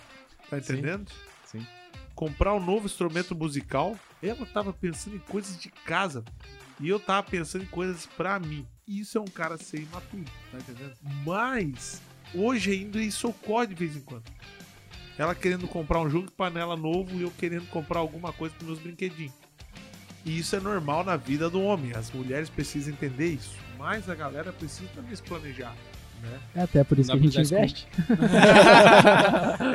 Tá 0.48 0.58
entendendo? 0.58 1.10
Sim. 1.44 1.66
Comprar 2.14 2.54
um 2.54 2.64
novo 2.64 2.86
instrumento 2.86 3.34
musical. 3.34 3.98
Ela 4.22 4.46
tava 4.46 4.72
pensando 4.72 5.16
em 5.16 5.20
coisas 5.20 5.60
de 5.60 5.68
casa. 5.68 6.24
E 6.80 6.88
eu 6.88 7.00
tava 7.00 7.22
pensando 7.28 7.64
em 7.64 7.68
coisas 7.68 8.06
pra 8.06 8.38
mim. 8.38 8.66
Isso 8.86 9.18
é 9.18 9.20
um 9.20 9.26
cara 9.26 9.56
ser 9.56 9.78
imaturo, 9.78 10.24
tá 10.52 10.58
entendendo? 10.58 10.94
Mas 11.24 12.00
hoje 12.34 12.72
ainda 12.72 13.00
isso 13.00 13.28
ocorre 13.28 13.68
de 13.68 13.74
vez 13.74 13.96
em 13.96 14.00
quando. 14.00 14.24
Ela 15.18 15.34
querendo 15.34 15.66
comprar 15.66 16.00
um 16.00 16.10
jogo 16.10 16.26
de 16.26 16.32
panela 16.32 16.76
novo 16.76 17.16
e 17.16 17.22
eu 17.22 17.30
querendo 17.30 17.66
comprar 17.68 18.00
alguma 18.00 18.32
coisa 18.32 18.54
para 18.54 18.66
meus 18.66 18.78
brinquedinhos. 18.78 19.32
E 20.24 20.38
isso 20.38 20.54
é 20.54 20.60
normal 20.60 21.04
na 21.04 21.16
vida 21.16 21.48
do 21.48 21.62
homem. 21.62 21.92
As 21.94 22.10
mulheres 22.10 22.50
precisam 22.50 22.92
entender 22.92 23.28
isso. 23.28 23.56
Mas 23.78 24.10
a 24.10 24.14
galera 24.14 24.52
precisa 24.52 24.90
também 24.94 25.14
se 25.16 25.22
planejar. 25.22 25.74
Né? 26.22 26.38
É 26.54 26.62
até 26.62 26.82
por 26.84 26.98
isso 26.98 27.10
Não 27.10 27.18
que 27.18 27.26
a 27.26 27.30
gente 27.30 27.46
investe. 27.52 27.86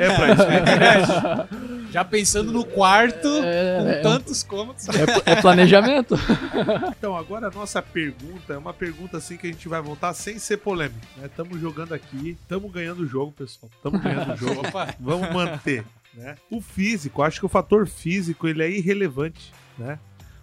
É 0.00 0.16
pra 0.16 0.32
isso. 0.32 0.46
né? 0.46 1.48
Já 1.90 2.04
pensando 2.04 2.52
no 2.52 2.64
quarto, 2.64 3.28
É, 3.44 3.78
com 3.82 3.88
é, 3.88 4.00
tantos 4.00 4.42
cômodos. 4.42 4.86
é, 4.88 5.32
é 5.32 5.36
planejamento. 5.40 6.14
Então, 7.02 7.16
agora 7.16 7.48
a 7.48 7.50
nossa 7.50 7.82
pergunta 7.82 8.52
é 8.52 8.56
uma 8.58 8.72
pergunta 8.72 9.16
assim 9.16 9.36
que 9.36 9.46
a 9.46 9.50
gente 9.50 9.68
vai 9.68 9.80
voltar 9.82 10.14
sem 10.14 10.38
ser 10.38 10.58
polêmico. 10.58 11.00
Estamos 11.22 11.60
jogando 11.60 11.92
aqui, 11.92 12.36
estamos 12.40 12.70
ganhando 12.72 13.02
o 13.02 13.06
jogo, 13.06 13.32
pessoal. 13.32 13.70
Estamos 13.74 14.00
ganhando 14.00 14.32
o 14.32 14.36
jogo. 14.36 14.62
Vamos 15.00 15.30
manter. 15.32 15.84
Né? 16.14 16.36
O 16.50 16.60
físico, 16.60 17.22
acho 17.22 17.40
que 17.40 17.46
o 17.46 17.48
fator 17.48 17.86
físico 17.86 18.46
ele 18.46 18.62
é 18.62 18.70
irrelevante. 18.70 19.52
Né? 19.76 19.98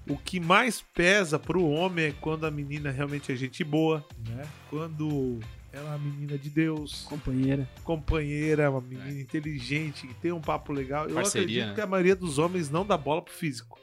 O 0.08 0.18
que 0.18 0.40
mais 0.40 0.82
pesa 0.94 1.38
pro 1.40 1.66
homem 1.68 2.06
é 2.08 2.14
quando 2.20 2.46
a 2.46 2.52
menina 2.52 2.92
realmente 2.92 3.32
é 3.32 3.36
gente 3.36 3.64
boa, 3.64 4.04
né? 4.28 4.44
Quando 4.70 5.40
ela 5.72 5.86
é 5.86 5.90
uma 5.96 6.00
menina 6.00 6.38
de 6.38 6.50
Deus, 6.50 7.06
Companheira. 7.08 7.68
companheira, 7.84 8.72
uma 8.72 8.82
menina 8.82 9.22
inteligente, 9.22 10.08
que 10.08 10.14
tem 10.16 10.32
um 10.32 10.42
papo 10.42 10.74
legal. 10.74 11.08
Eu 11.08 11.14
Parceria, 11.16 11.44
acredito 11.44 11.68
né? 11.70 11.76
que 11.76 11.82
a 11.82 11.88
maioria 11.88 12.16
dos 12.16 12.38
homens 12.40 12.70
não 12.70 12.86
dá 12.86 12.98
bola 12.98 13.22
pro 13.22 13.34
físico. 13.34 13.80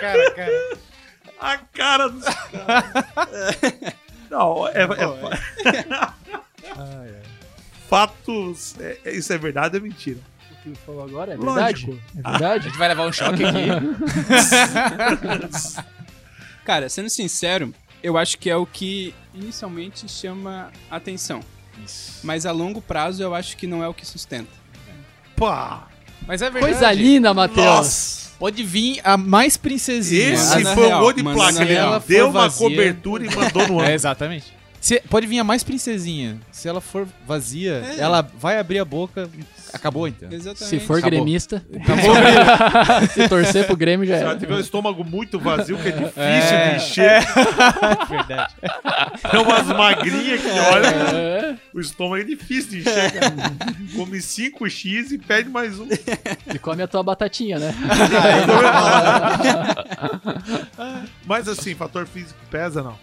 cara, 0.00 0.30
cara. 0.34 0.78
A 1.40 1.58
cara 1.58 2.08
dos 2.08 2.24
caras. 2.24 2.84
Não, 4.30 4.66
é, 4.68 4.82
é- 4.82 4.86
Fatos. 7.88 8.76
é- 8.80 8.98
é- 9.04 9.12
isso 9.16 9.32
é 9.32 9.38
verdade 9.38 9.76
ou 9.76 9.80
é 9.80 9.82
mentira? 9.88 10.18
O 10.50 10.54
que 10.62 10.74
falou 10.80 11.04
agora 11.04 11.34
é 11.34 11.36
verdade? 11.36 11.86
Lógico. 11.86 11.92
É 12.16 12.20
A 12.24 12.30
verdade? 12.32 12.64
gente 12.64 12.76
vai 12.78 12.88
levar 12.88 13.06
um 13.06 13.12
choque 13.12 13.44
aqui. 13.44 13.68
Cara, 16.64 16.88
sendo 16.88 17.10
sincero, 17.10 17.74
eu 18.02 18.16
acho 18.16 18.38
que 18.38 18.48
é 18.48 18.56
o 18.56 18.64
que 18.66 19.14
inicialmente 19.34 20.08
chama 20.08 20.70
atenção. 20.90 21.40
Isso. 21.84 22.20
Mas 22.22 22.46
a 22.46 22.52
longo 22.52 22.80
prazo 22.80 23.22
eu 23.22 23.34
acho 23.34 23.56
que 23.56 23.66
não 23.66 23.82
é 23.82 23.88
o 23.88 23.94
que 23.94 24.06
sustenta. 24.06 24.50
Pá! 25.36 25.88
Mas 26.26 26.40
é 26.40 26.48
verdade. 26.50 26.72
Coisa 26.72 26.92
linda, 26.92 27.34
Matheus. 27.34 28.30
Pode 28.38 28.62
vir 28.62 29.00
a 29.04 29.16
mais 29.16 29.56
princesinha. 29.56 30.34
Esse 30.34 30.58
na 30.60 30.74
foi 30.74 30.92
o 30.92 30.98
gol 30.98 31.12
de 31.12 31.22
placa. 31.22 31.62
Ele 31.62 31.76
deu 32.06 32.30
uma 32.30 32.50
cobertura 32.50 33.26
e 33.26 33.34
mandou 33.34 33.68
no 33.68 33.80
É, 33.82 33.86
ano. 33.86 33.94
exatamente. 33.94 34.52
Se- 34.84 35.00
pode 35.08 35.26
vir 35.26 35.38
a 35.38 35.44
mais 35.44 35.64
princesinha. 35.64 36.36
Se 36.52 36.68
ela 36.68 36.78
for 36.78 37.08
vazia, 37.26 37.82
É. 37.96 38.00
ela 38.00 38.20
vai 38.20 38.58
abrir 38.58 38.78
a 38.80 38.84
boca. 38.84 39.30
Acabou 39.72 40.06
então. 40.06 40.28
Exatamente. 40.30 40.66
Se 40.68 40.78
for 40.78 40.98
Acabou. 40.98 41.10
gremista, 41.10 41.64
Acabou. 41.74 42.14
se 43.14 43.26
torcer 43.26 43.64
pro 43.66 43.74
Grêmio 43.78 44.06
já 44.06 44.18
Se 44.18 44.24
ela 44.24 44.36
tiver 44.36 44.56
o 44.56 44.60
estômago 44.60 45.02
muito 45.02 45.38
vazio, 45.40 45.78
que 45.78 45.88
é 45.88 45.90
difícil 45.90 46.22
É. 46.22 46.70
de 46.70 46.76
encher, 46.84 47.22
verdade. 48.10 48.54
é 49.32 49.38
umas 49.38 49.66
magrinhas 49.68 50.42
que 50.42 50.50
olha. 50.50 50.86
É, 50.86 51.56
O 51.72 51.80
estômago 51.80 52.20
é 52.20 52.24
difícil 52.24 52.72
de 52.72 52.80
encher. 52.80 53.10
Come 53.96 54.18
5x 54.18 55.12
e 55.12 55.18
pede 55.18 55.48
mais 55.48 55.80
um. 55.80 55.88
e 56.54 56.58
come 56.58 56.82
a 56.82 56.86
tua 56.86 57.02
batatinha, 57.02 57.58
né? 57.58 57.74
Mas 61.24 61.48
assim, 61.48 61.74
fator 61.74 62.06
físico 62.06 62.38
pesa, 62.50 62.82
não. 62.82 62.98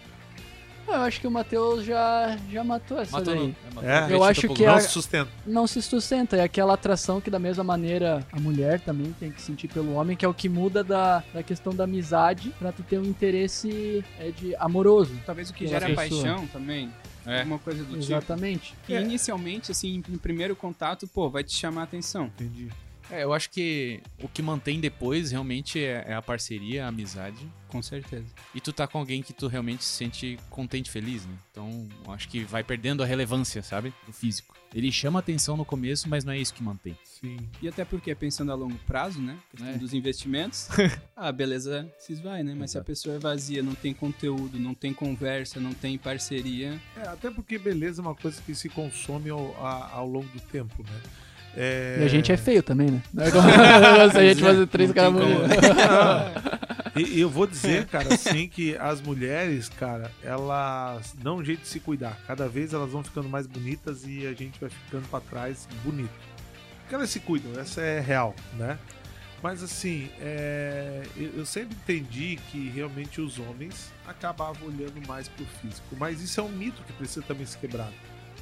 Eu 0.94 1.02
acho 1.02 1.20
que 1.20 1.26
o 1.26 1.30
Matheus 1.30 1.84
já, 1.84 2.36
já 2.50 2.62
matou 2.64 2.98
essa 2.98 3.12
Matou 3.12 3.34
daí. 3.34 3.54
matou 3.74 3.90
É. 3.90 4.06
no 4.06 4.10
Eu 4.14 4.24
acho 4.24 4.48
que 4.48 4.64
Não 4.64 4.74
a- 4.74 4.80
se 4.80 4.88
sustenta. 4.88 5.30
Não 5.46 5.66
se 5.66 5.82
sustenta. 5.82 6.36
É 6.36 6.42
aquela 6.42 6.74
atração 6.74 7.20
que, 7.20 7.30
da 7.30 7.38
mesma 7.38 7.64
maneira, 7.64 8.26
a 8.32 8.38
mulher 8.40 8.80
também 8.80 9.12
tem 9.18 9.30
que 9.30 9.40
sentir 9.40 9.68
pelo 9.68 9.94
homem, 9.94 10.16
que 10.16 10.24
é 10.24 10.28
o 10.28 10.34
que 10.34 10.48
muda 10.48 10.82
da, 10.84 11.22
da 11.32 11.42
questão 11.42 11.74
da 11.74 11.84
amizade 11.84 12.52
pra 12.58 12.72
tu 12.72 12.82
ter 12.82 12.98
um 12.98 13.04
interesse 13.04 14.04
é, 14.18 14.30
de 14.30 14.54
amoroso. 14.56 15.14
Talvez 15.26 15.50
o 15.50 15.54
que 15.54 15.66
gera 15.66 15.92
paixão 15.94 16.46
também. 16.48 16.90
É. 17.24 17.38
Alguma 17.40 17.58
coisa 17.60 17.80
do 17.84 17.90
tipo. 17.90 17.98
Exatamente. 17.98 18.74
Que 18.84 18.94
inicialmente, 18.98 19.70
assim, 19.70 20.02
no 20.08 20.18
primeiro 20.18 20.56
contato, 20.56 21.06
pô, 21.06 21.30
vai 21.30 21.44
te 21.44 21.54
chamar 21.54 21.82
a 21.82 21.84
atenção. 21.84 22.24
Entendi. 22.26 22.68
É, 23.12 23.24
eu 23.24 23.32
acho 23.34 23.50
que 23.50 24.00
o 24.22 24.26
que 24.28 24.40
mantém 24.40 24.80
depois 24.80 25.30
realmente 25.32 25.78
é, 25.78 26.02
é 26.08 26.14
a 26.14 26.22
parceria, 26.22 26.86
a 26.86 26.88
amizade. 26.88 27.46
Com 27.68 27.82
certeza. 27.82 28.26
E 28.54 28.60
tu 28.60 28.72
tá 28.72 28.86
com 28.86 28.98
alguém 28.98 29.22
que 29.22 29.32
tu 29.32 29.46
realmente 29.48 29.84
se 29.84 29.90
sente 29.96 30.38
contente, 30.50 30.90
feliz, 30.90 31.24
né? 31.26 31.34
Então, 31.50 31.88
eu 32.06 32.12
acho 32.12 32.28
que 32.28 32.42
vai 32.44 32.62
perdendo 32.64 33.02
a 33.02 33.06
relevância, 33.06 33.62
sabe? 33.62 33.92
Do 34.06 34.12
físico. 34.12 34.54
Ele 34.74 34.90
chama 34.90 35.18
atenção 35.18 35.56
no 35.56 35.64
começo, 35.64 36.08
mas 36.08 36.24
não 36.24 36.32
é 36.32 36.38
isso 36.38 36.52
que 36.54 36.62
mantém. 36.62 36.96
Sim. 37.04 37.36
E 37.60 37.68
até 37.68 37.84
porque, 37.84 38.14
pensando 38.14 38.50
a 38.52 38.54
longo 38.54 38.78
prazo, 38.86 39.20
né? 39.20 39.38
Questão 39.50 39.68
É. 39.68 39.76
dos 39.78 39.92
investimentos, 39.94 40.68
ah, 41.16 41.30
beleza, 41.32 41.90
se 41.98 42.14
esvai, 42.14 42.42
né? 42.42 42.54
Mas 42.58 42.70
se 42.72 42.78
a 42.78 42.84
pessoa 42.84 43.16
é 43.16 43.18
vazia, 43.18 43.62
não 43.62 43.74
tem 43.74 43.92
conteúdo, 43.92 44.58
não 44.58 44.74
tem 44.74 44.92
conversa, 44.94 45.60
não 45.60 45.72
tem 45.74 45.98
parceria. 45.98 46.80
É, 46.96 47.08
até 47.08 47.30
porque 47.30 47.58
beleza 47.58 48.00
é 48.00 48.04
uma 48.04 48.14
coisa 48.14 48.40
que 48.40 48.54
se 48.54 48.68
consome 48.70 49.28
ao, 49.30 49.54
a- 49.64 49.90
ao 49.92 50.08
longo 50.08 50.28
do 50.28 50.40
tempo, 50.40 50.82
né? 50.82 51.00
É... 51.56 51.98
E 52.00 52.04
a 52.04 52.08
gente 52.08 52.32
é 52.32 52.36
feio 52.36 52.62
também, 52.62 52.90
né? 52.90 53.02
Não 53.12 53.24
é 53.24 53.30
como 53.30 53.48
se 53.48 54.18
a 54.18 54.22
gente 54.22 54.42
fazer 54.42 54.66
três 54.66 54.92
caras. 54.92 55.14
E 56.94 57.20
eu 57.20 57.30
vou 57.30 57.46
dizer, 57.46 57.86
cara, 57.86 58.12
assim, 58.12 58.46
que 58.46 58.76
as 58.76 59.00
mulheres, 59.00 59.68
cara, 59.68 60.10
elas 60.22 61.14
dão 61.18 61.36
um 61.36 61.44
jeito 61.44 61.62
de 61.62 61.68
se 61.68 61.80
cuidar. 61.80 62.18
Cada 62.26 62.48
vez 62.48 62.74
elas 62.74 62.90
vão 62.90 63.02
ficando 63.02 63.28
mais 63.28 63.46
bonitas 63.46 64.04
e 64.06 64.26
a 64.26 64.34
gente 64.34 64.60
vai 64.60 64.68
ficando 64.68 65.08
pra 65.08 65.20
trás 65.20 65.66
bonito. 65.82 66.10
Porque 66.82 66.94
elas 66.94 67.08
se 67.08 67.20
cuidam, 67.20 67.58
essa 67.58 67.80
é 67.80 67.98
real, 68.00 68.34
né? 68.58 68.78
Mas 69.42 69.62
assim, 69.62 70.08
é, 70.20 71.02
eu 71.16 71.38
eu 71.38 71.46
sempre 71.46 71.74
entendi 71.74 72.38
que 72.50 72.68
realmente 72.68 73.20
os 73.20 73.38
homens 73.38 73.90
acabavam 74.06 74.68
olhando 74.68 75.04
mais 75.08 75.28
pro 75.28 75.44
físico. 75.60 75.96
Mas 75.98 76.20
isso 76.20 76.40
é 76.40 76.42
um 76.42 76.48
mito 76.50 76.82
que 76.84 76.92
precisa 76.92 77.22
também 77.22 77.46
ser 77.46 77.58
quebrado, 77.58 77.94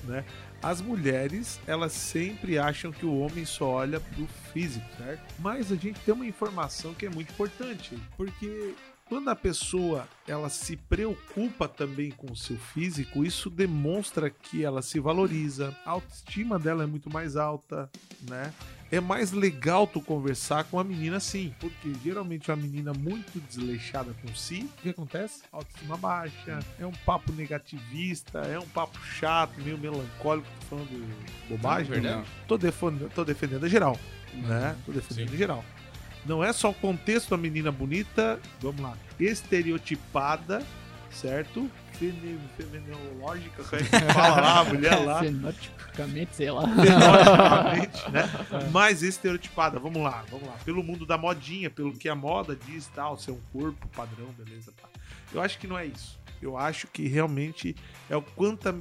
né? 0.05 0.25
As 0.63 0.83
mulheres, 0.83 1.59
elas 1.67 1.93
sempre 1.93 2.59
acham 2.59 2.93
que 2.93 3.07
o 3.07 3.19
homem 3.19 3.47
só 3.47 3.67
olha 3.67 3.99
pro 3.99 4.27
físico, 4.53 4.87
certo? 4.99 5.23
Mas 5.39 5.73
a 5.73 5.77
gente 5.77 5.99
tem 6.01 6.13
uma 6.13 6.27
informação 6.27 6.93
que 6.93 7.07
é 7.07 7.11
muito 7.11 7.33
importante, 7.33 7.99
porque 8.15 8.75
quando 9.07 9.31
a 9.31 9.35
pessoa 9.35 10.07
ela 10.29 10.51
se 10.51 10.77
preocupa 10.77 11.67
também 11.67 12.11
com 12.11 12.31
o 12.31 12.37
seu 12.37 12.59
físico, 12.59 13.25
isso 13.25 13.49
demonstra 13.49 14.29
que 14.29 14.63
ela 14.63 14.83
se 14.83 15.01
valoriza, 15.01 15.75
a 15.85 15.93
autoestima 15.93 16.59
dela 16.59 16.85
é 16.85 16.87
muito 16.87 17.11
mais 17.11 17.37
alta, 17.37 17.91
né? 18.29 18.53
É 18.93 18.99
mais 18.99 19.31
legal 19.31 19.87
tu 19.87 20.01
conversar 20.01 20.65
com 20.65 20.77
uma 20.77 20.85
menina 20.85 21.19
assim, 21.19 21.55
porque 21.61 21.93
geralmente 22.03 22.51
uma 22.51 22.57
menina 22.57 22.93
muito 22.93 23.39
desleixada 23.39 24.13
com 24.21 24.35
si, 24.35 24.69
o 24.79 24.83
que 24.83 24.89
acontece? 24.89 25.43
Autoestima 25.53 25.97
baixa, 25.97 26.59
é 26.79 26.85
um 26.85 26.93
papo 27.07 27.31
negativista, 27.33 28.41
é 28.41 28.59
um 28.59 28.67
papo 28.67 28.99
chato, 28.99 29.61
meio 29.61 29.79
melancólico, 29.79 30.49
falando 30.69 31.09
bobagem, 31.49 31.93
é 31.93 32.01
verdade. 32.01 32.29
Tô, 32.49 32.59
defendendo, 32.59 33.11
tô 33.15 33.25
defendendo 33.25 33.65
a 33.65 33.69
geral, 33.69 33.97
né? 34.35 34.77
Tô 34.85 34.91
defendendo 34.91 35.35
a 35.35 35.37
geral. 35.37 35.65
Não 36.27 36.43
é 36.43 36.53
só 36.53 36.71
o 36.71 36.75
contexto 36.75 37.31
da 37.31 37.37
menina 37.37 37.71
bonita, 37.71 38.41
vamos 38.61 38.81
lá, 38.81 38.97
estereotipada, 39.19 40.65
certo? 41.13 41.71
Fenomenológica, 42.57 43.63
como 43.65 43.77
é 43.83 43.85
que 43.85 44.13
fala 44.13 44.41
lá, 44.41 44.61
a 44.61 44.65
mulher 44.65 45.05
lá. 45.05 45.21
Fenotipicamente, 45.21 46.37
sei 46.37 46.51
lá. 46.51 46.63
Fenomenologicamente, 46.63 48.11
né? 48.11 48.23
Mais 48.73 49.03
estereotipada, 49.03 49.79
vamos 49.79 50.03
lá, 50.03 50.25
vamos 50.31 50.47
lá. 50.49 50.55
Pelo 50.65 50.83
mundo 50.83 51.05
da 51.07 51.19
modinha, 51.19 51.69
pelo 51.71 51.93
que 51.93 52.09
a 52.09 52.15
moda 52.15 52.57
diz, 52.67 52.87
tal, 52.95 53.19
ser 53.19 53.33
um 53.33 53.41
corpo 53.53 53.87
padrão, 53.89 54.27
beleza, 54.39 54.73
tá. 54.81 54.89
Eu 55.33 55.41
acho 55.43 55.59
que 55.59 55.67
não 55.67 55.79
é 55.79 55.87
isso. 55.87 56.19
Eu 56.41 56.57
acho 56.57 56.87
que 56.87 57.07
realmente 57.07 57.77
é 58.09 58.17
o 58.17 58.23
quanto. 58.23 58.69
a- 58.69 58.75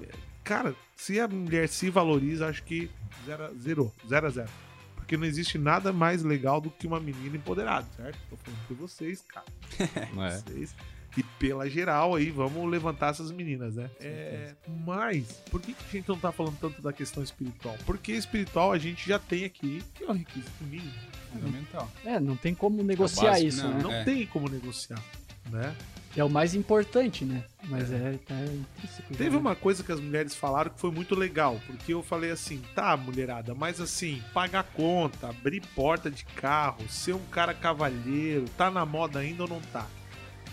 Cara, 0.43 0.73
se 0.95 1.19
a 1.19 1.27
mulher 1.27 1.67
se 1.67 1.89
valoriza, 1.89 2.47
acho 2.47 2.63
que 2.63 2.89
zero, 3.25 3.55
zerou, 3.59 3.93
zero 4.07 4.27
a 4.27 4.29
zero. 4.29 4.49
Porque 4.95 5.17
não 5.17 5.25
existe 5.25 5.57
nada 5.57 5.91
mais 5.91 6.23
legal 6.23 6.61
do 6.61 6.69
que 6.69 6.87
uma 6.87 6.99
menina 6.99 7.35
empoderada, 7.35 7.85
certo? 7.97 8.17
Tô 8.29 8.37
falando 8.37 8.59
por 8.67 8.77
vocês, 8.77 9.21
cara. 9.27 9.45
Não 10.13 10.23
é? 10.23 10.37
Vocês. 10.37 10.75
E 11.17 11.23
pela 11.23 11.69
geral 11.69 12.15
aí, 12.15 12.29
vamos 12.29 12.69
levantar 12.69 13.09
essas 13.09 13.31
meninas, 13.31 13.75
né? 13.75 13.89
É, 13.99 14.53
mas, 14.85 15.41
por 15.49 15.59
que, 15.61 15.73
que 15.73 15.83
a 15.83 15.91
gente 15.91 16.07
não 16.07 16.17
tá 16.17 16.31
falando 16.31 16.57
tanto 16.59 16.81
da 16.81 16.93
questão 16.93 17.23
espiritual? 17.23 17.75
Porque 17.85 18.11
espiritual 18.13 18.71
a 18.71 18.77
gente 18.77 19.07
já 19.07 19.17
tem 19.19 19.43
aqui, 19.43 19.83
que 19.95 20.03
é 20.03 20.07
o 20.07 20.13
requisito 20.13 20.63
mínimo. 20.63 20.93
Fundamental. 21.33 21.89
É, 22.05 22.19
não 22.19 22.35
tem 22.35 22.53
como 22.55 22.81
negociar 22.83 23.31
básico, 23.31 23.47
isso, 23.47 23.63
não, 23.63 23.73
né? 23.73 23.79
Não 23.83 23.91
É. 23.91 24.03
tem 24.03 24.25
como 24.27 24.47
negociar, 24.49 25.03
né? 25.49 25.75
É 26.15 26.23
o 26.23 26.29
mais 26.29 26.55
importante, 26.55 27.23
né? 27.23 27.43
Mas 27.65 27.91
é, 27.91 28.17
tá 28.25 28.33
intrínseco. 28.35 29.07
já, 29.11 29.17
Teve 29.17 29.29
né? 29.31 29.37
uma 29.37 29.55
coisa 29.55 29.83
que 29.83 29.91
as 29.91 29.99
mulheres 29.99 30.33
falaram 30.33 30.71
que 30.71 30.79
foi 30.79 30.89
muito 30.91 31.13
legal, 31.15 31.59
porque 31.67 31.93
eu 31.93 32.01
falei 32.01 32.31
assim, 32.31 32.61
tá, 32.73 32.97
mulherada, 32.97 33.53
mas 33.53 33.79
assim, 33.79 34.21
pagar 34.33 34.63
conta, 34.63 35.29
abrir 35.29 35.61
porta 35.75 36.09
de 36.09 36.25
carro, 36.25 36.87
ser 36.89 37.13
um 37.13 37.23
cara 37.25 37.53
cavalheiro, 37.53 38.45
tá 38.57 38.71
na 38.71 38.85
moda 38.85 39.19
ainda 39.19 39.43
ou 39.43 39.49
não 39.49 39.61
tá? 39.61 39.85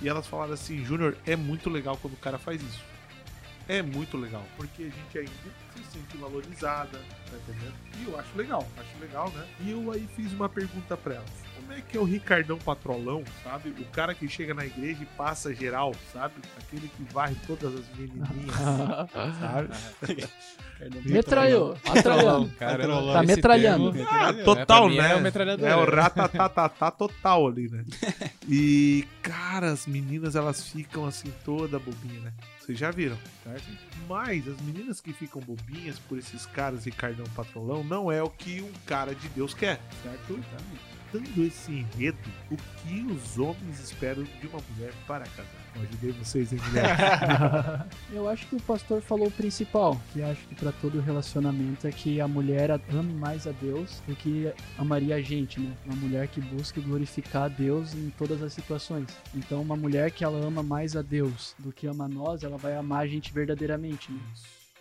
E 0.03 0.09
elas 0.09 0.27
falaram 0.27 0.53
assim, 0.53 0.85
Júnior, 0.85 1.17
é 1.27 1.35
muito 1.37 1.71
legal 1.71 1.97
quando 2.01 2.15
o 2.15 2.19
cara 2.19 2.39
faz 2.39 2.61
isso. 2.63 2.85
É 3.69 3.83
muito 3.83 4.17
legal, 4.17 4.45
porque 4.57 4.85
a 4.85 4.87
gente 4.87 5.19
ainda 5.19 5.31
se 5.75 5.83
sente 5.93 6.17
valorizada, 6.17 7.01
tá 7.29 7.37
entendendo? 7.37 7.75
E 7.99 8.09
eu 8.09 8.17
acho 8.17 8.29
legal, 8.37 8.65
acho 8.79 9.01
legal, 9.01 9.29
né? 9.31 9.45
E 9.61 9.73
eu 9.73 9.91
aí 9.91 10.09
fiz 10.15 10.33
uma 10.33 10.49
pergunta 10.49 10.97
pra 10.97 11.15
elas. 11.17 11.31
Como 11.57 11.73
é 11.73 11.81
que 11.81 11.97
é 11.97 12.01
o 12.01 12.05
Ricardão 12.05 12.59
Patrolão, 12.59 13.25
sabe? 13.43 13.71
O 13.71 13.85
cara 13.87 14.15
que 14.15 14.29
chega 14.29 14.55
na 14.55 14.65
igreja 14.65 15.03
e 15.03 15.07
passa 15.17 15.53
geral, 15.53 15.93
sabe? 16.13 16.35
Aquele 16.57 16.87
que 16.87 17.03
varre 17.13 17.35
todas 17.45 17.75
as 17.75 17.89
menininhas, 17.99 18.55
sabe? 19.41 19.69
Metralhou, 21.05 21.77
metralhando. 21.93 22.49
Caramba, 22.51 23.13
Tá 23.15 23.23
metralhando. 23.25 23.93
Ah, 24.09 24.33
total, 24.45 24.89
né? 24.91 25.11
É 25.11 25.17
o 25.17 25.21
metralhador. 25.21 25.69
É 25.69 25.75
o 25.75 25.85
ratatatá 25.91 26.91
total 26.93 27.49
ali, 27.49 27.69
né? 27.69 27.85
E, 28.49 29.05
cara, 29.23 29.73
as 29.73 29.87
meninas 29.87 30.37
elas 30.37 30.69
ficam 30.69 31.05
assim 31.05 31.33
toda 31.45 31.79
bobinha, 31.79 32.21
né? 32.21 32.33
Vocês 32.61 32.79
já 32.79 32.91
viram, 32.91 33.19
certo? 33.43 33.65
Mas 34.09 34.47
as 34.47 34.61
meninas 34.61 35.01
que 35.01 35.13
ficam 35.13 35.41
bobinhas 35.41 35.99
por 35.99 36.17
esses 36.19 36.47
caras 36.47 36.85
Ricardão 36.85 37.27
Patrolão 37.35 37.83
não 37.83 38.11
é 38.11 38.23
o 38.23 38.31
que 38.31 38.61
um 38.61 38.73
cara 38.85 39.15
de 39.15 39.29
Deus 39.31 39.53
quer, 39.53 39.81
certo? 40.03 40.41
Dando 41.13 41.45
esse 41.45 41.73
enredo, 41.73 42.19
o 42.51 42.57
que 42.57 43.01
os 43.13 43.39
homens 43.39 43.81
esperam 43.81 44.25
de 44.25 44.47
uma 44.49 44.61
mulher 44.71 44.93
para 45.07 45.25
casar? 45.25 45.67
Eu 45.77 45.83
ajudei 45.83 46.13
vocês, 46.13 46.53
hein, 46.53 46.59
mulher? 46.69 47.87
Eu 48.13 48.29
acho 48.29 48.47
que 48.47 48.57
o 48.57 48.61
pastor 48.61 49.01
falou 49.01 49.29
o 49.29 49.31
principal, 49.31 50.01
que 50.13 50.23
acho 50.23 50.47
que 50.49 50.55
pra 50.55 50.73
todo 50.73 51.01
relacionamento 51.01 51.87
é 51.87 51.93
que 51.93 52.21
a 52.21 52.27
mulher 52.27 52.71
ame 52.91 53.13
mais 53.13 53.47
a 53.47 53.53
Deus 53.53 54.03
do 54.07 54.17
que 54.17 54.53
amaria 54.79 55.17
a 55.17 55.23
gente, 55.23 55.61
né? 55.61 55.73
Uma 55.85 55.97
mulher 55.97 56.29
que 56.29 56.41
busque 56.41 56.81
glorificar 56.81 57.45
a 57.45 57.49
Deus 57.49 57.95
em 57.95 58.11
todas 58.11 58.43
as 58.43 58.53
situações. 58.53 59.07
Então, 59.35 59.63
uma 59.63 59.77
mulher 59.77 60.11
que 60.11 60.25
ela 60.25 60.45
ama 60.45 60.63
mais 60.63 60.97
a 60.97 61.03
Deus 61.03 61.55
do 61.59 61.73
que 61.73 61.87
ama 61.87 62.07
a 62.07 62.09
nós, 62.09 62.43
ela 62.43 62.57
vai 62.57 62.75
amar 62.75 63.03
a 63.03 63.07
gente 63.07 63.33
verdadeiramente, 63.33 64.11
né? 64.11 64.19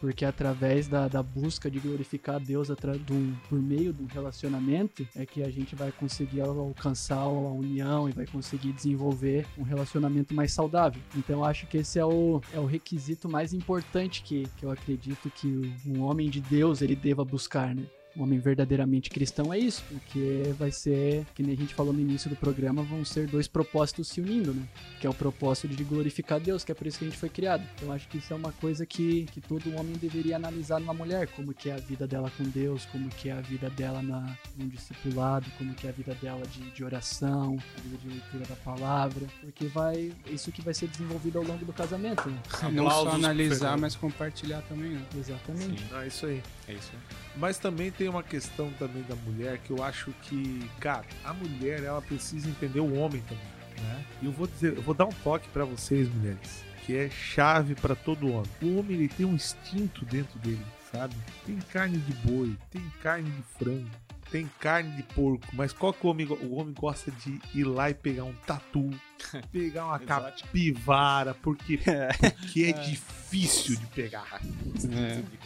Porque 0.06 0.24
através 0.24 0.88
da, 0.88 1.08
da 1.08 1.24
busca 1.24 1.70
de 1.70 1.80
glorificar 1.80 2.36
a 2.36 2.38
Deus 2.38 2.68
do, 2.68 3.36
por 3.50 3.60
meio 3.60 3.91
do 3.91 4.06
relacionamento 4.06 5.04
é 5.15 5.26
que 5.26 5.41
a 5.41 5.50
gente 5.50 5.76
vai 5.76 5.91
conseguir 5.91 6.41
al- 6.41 6.60
alcançar 6.60 7.18
a 7.18 7.28
união 7.28 8.08
e 8.08 8.12
vai 8.12 8.28
conseguir 8.28 8.72
desenvolver 8.72 9.48
um 9.58 9.63
relacionamento 9.63 10.36
mais 10.36 10.52
saudável. 10.54 11.02
Então 11.18 11.39
eu 11.39 11.44
acho 11.44 11.65
que 11.65 11.78
esse 11.78 11.98
é 11.98 12.06
o, 12.06 12.39
é 12.54 12.60
o 12.60 12.65
requisito 12.65 13.28
mais 13.28 13.52
importante 13.52 14.22
que, 14.22 14.48
que 14.58 14.63
eu 14.63 14.70
acredito 14.70 15.28
que 15.32 15.74
um 15.88 16.04
homem 16.04 16.30
de 16.30 16.39
Deus 16.39 16.84
ele 16.84 16.96
deva 16.96 17.26
buscar, 17.26 17.74
né? 17.74 17.82
Um 18.17 18.23
homem 18.23 18.39
verdadeiramente 18.39 19.10
cristão 19.10 19.54
é 19.54 19.60
isso, 19.60 19.84
porque 19.89 20.54
vai 20.58 20.71
ser, 20.71 21.25
que 21.36 21.43
nem 21.43 21.54
a 21.54 21.58
gente 21.58 21.73
falou 21.73 21.91
no 21.91 21.99
início 21.99 22.30
do 22.30 22.36
programa, 22.36 22.82
vão 22.82 23.04
ser 23.04 23.28
dois 23.28 23.47
propósitos 23.47 24.08
se 24.08 24.21
unindo, 24.21 24.54
né? 24.54 24.63
Que 25.01 25.08
é 25.08 25.10
o 25.10 25.13
propósito 25.13 25.67
de 25.67 25.84
glorificar 25.84 26.39
Deus, 26.39 26.63
que 26.63 26.71
é 26.71 26.75
por 26.75 26.88
isso 26.88 26.99
que 26.99 27.06
a 27.06 27.08
gente 27.10 27.19
foi 27.19 27.30
criado. 27.30 27.63
Então 27.75 27.91
acho 27.91 28.08
que 28.08 28.17
isso 28.17 28.32
é 28.32 28.36
uma 28.36 28.54
coisa 28.54 28.86
que, 28.86 29.25
que 29.25 29.41
todo 29.41 29.73
homem 29.75 29.95
deveria 29.97 30.38
analisar 30.38 30.80
numa 30.80 30.93
mulher, 30.93 31.28
como 31.28 31.54
que 31.54 31.69
é 31.69 31.73
a 31.73 31.78
vida 31.78 32.08
dela 32.08 32.32
com 32.38 32.43
Deus, 32.45 32.86
como 32.86 33.10
que 33.10 33.30
é 33.30 33.34
a 33.34 33.41
vida 33.41 33.69
dela 33.69 34.01
na, 34.01 34.38
no 34.58 34.67
discipulado, 34.67 35.45
como 35.58 35.73
que 35.73 35.88
é 35.88 35.89
a 35.89 35.93
vida 35.93 36.15
dela 36.15 36.45
de, 36.47 36.71
de 36.71 36.84
oração, 36.84 37.58
a 37.78 37.82
vida 37.82 37.97
de 37.97 38.08
leitura 38.08 38.45
da 38.45 38.56
palavra, 38.56 39.28
porque 39.41 39.67
vai 39.67 40.13
isso 40.28 40.51
que 40.51 40.62
vai 40.62 40.73
ser 40.73 40.88
desenvolvido 40.88 41.39
ao 41.39 41.43
longo 41.43 41.65
do 41.65 41.73
casamento, 41.73 42.30
né? 42.30 42.38
Não 42.71 42.89
só 42.89 43.10
analisar, 43.10 43.78
mas 43.78 43.95
compartilhar 43.95 44.62
também, 44.63 44.91
né? 44.91 45.06
Exatamente. 45.17 45.84
Não, 45.91 45.99
é 45.99 46.08
isso 46.08 46.25
aí. 46.25 46.41
É 46.67 46.73
isso. 46.73 46.91
Mas 47.36 47.58
também 47.58 47.91
tem 47.91 48.05
uma 48.10 48.24
questão 48.24 48.72
também 48.80 49.04
da 49.04 49.15
mulher 49.15 49.58
que 49.60 49.72
eu 49.72 49.84
acho 49.84 50.12
que, 50.24 50.70
cara, 50.80 51.06
a 51.24 51.34
mulher 51.34 51.84
ela 51.84 52.02
precisa 52.02 52.50
entender 52.50 52.80
o 52.80 52.94
homem 52.96 53.22
também, 53.22 53.84
né? 53.84 54.06
E 54.22 54.26
eu 54.26 54.32
vou 54.32 54.48
dizer, 54.48 54.76
eu 54.76 54.82
vou 54.82 54.94
dar 54.94 55.06
um 55.06 55.13
toque 55.24 55.48
pra 55.50 55.65
vocês, 55.65 56.08
mulheres, 56.13 56.63
que 56.86 56.96
é 56.96 57.10
chave 57.10 57.76
pra 57.76 57.96
todo 57.96 58.32
homem. 58.32 58.50
O 58.62 58.80
homem 58.80 58.98
ele 58.98 59.08
tem 59.08 59.26
um 59.26 59.34
instinto 59.34 60.06
dentro 60.06 60.38
dele, 60.39 60.65
sabe? 60.91 61.15
Tem 61.46 61.58
carne 61.72 61.98
de 61.98 62.13
boi, 62.28 62.56
tem 62.72 62.82
carne 63.02 63.30
de 63.30 63.44
frango, 63.58 63.89
tem 64.32 64.50
carne 64.60 64.96
de 64.96 65.04
porco, 65.04 65.48
mas 65.54 65.72
qual 65.72 65.94
que 65.94 66.06
o 66.06 66.10
homem, 66.10 66.26
o 66.28 66.56
homem 66.56 66.74
gosta 66.74 67.12
de 67.12 67.40
ir 67.54 67.64
lá 67.64 67.90
e 67.90 67.94
pegar 67.94 68.24
um 68.24 68.34
tatu, 68.46 68.90
pegar 69.52 69.86
uma 69.86 70.00
capivara, 70.00 71.34
porque 71.36 71.80
porque 72.40 72.64
é 72.64 72.74
difícil 72.74 73.76
de 73.78 73.86
pegar. 73.88 74.42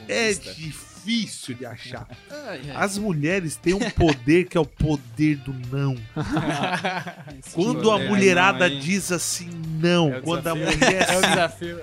É 0.07 0.33
difícil 0.33 1.55
de 1.55 1.65
achar. 1.65 2.07
As 2.75 2.97
mulheres 2.97 3.55
têm 3.55 3.73
um 3.73 3.89
poder 3.91 4.45
que 4.45 4.57
é 4.57 4.61
o 4.61 4.65
poder 4.65 5.37
do 5.37 5.53
não. 5.69 5.95
Quando 7.53 7.91
a 7.91 7.95
poder 7.95 8.09
mulherada 8.09 8.69
diz 8.69 9.11
assim 9.11 9.49
não, 9.79 10.13
É 10.13 10.21
quando 10.21 10.47
a 10.47 10.55
mulher. 10.55 11.09
É 11.09 11.17
o 11.17 11.21
desafio. 11.21 11.79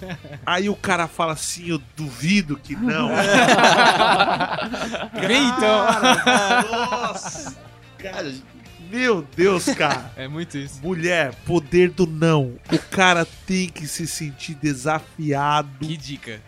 Aí 0.44 0.68
o 0.68 0.76
cara 0.76 1.06
fala 1.08 1.32
assim: 1.32 1.68
eu 1.68 1.80
duvido 1.96 2.56
que 2.56 2.74
não. 2.74 3.10
Então. 5.30 5.86
Cara, 5.86 6.62
Nossa! 6.62 7.56
Cara, 7.98 8.32
meu 8.90 9.26
Deus, 9.36 9.66
cara. 9.66 10.10
É 10.16 10.26
muito 10.26 10.56
isso. 10.56 10.80
Mulher, 10.82 11.34
poder 11.46 11.90
do 11.90 12.06
não. 12.06 12.54
O 12.72 12.78
cara 12.90 13.26
tem 13.46 13.68
que 13.68 13.86
se 13.86 14.06
sentir 14.06 14.54
desafiado. 14.54 15.86
Que 15.86 15.96
dica. 15.96 16.40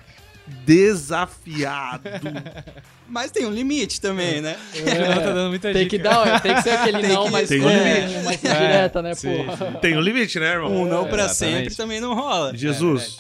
Desafiado. 0.66 2.02
Mas 3.12 3.32
tem 3.32 3.44
um 3.44 3.50
limite 3.50 4.00
também, 4.00 4.40
né? 4.40 4.56
Não 4.72 5.14
tá 5.24 5.32
dando 5.32 5.48
muita 5.48 5.72
Tem 5.72 5.82
dica. 5.82 5.96
que 5.96 5.98
dar, 6.00 6.40
tem 6.40 6.54
que 6.54 6.62
ser 6.62 6.70
aquele 6.70 7.00
Tem 7.00 7.08
não, 7.10 7.24
que- 7.24 7.30
mas 7.32 7.48
tem 7.48 7.60
com 7.60 7.66
um 7.66 7.70
é, 7.70 8.22
mais 8.22 8.40
direta, 8.40 9.02
né, 9.02 9.14
sim, 9.14 9.28
pô? 9.46 9.56
sim. 9.56 9.72
Tem 9.80 9.96
um 9.96 10.00
limite, 10.00 10.38
né, 10.38 10.52
irmão? 10.52 10.70
Um 10.72 10.84
não 10.88 11.08
pra 11.08 11.24
exatamente. 11.24 11.60
sempre 11.62 11.74
também 11.74 12.00
não 12.00 12.14
rola. 12.14 12.56
Jesus, 12.56 13.18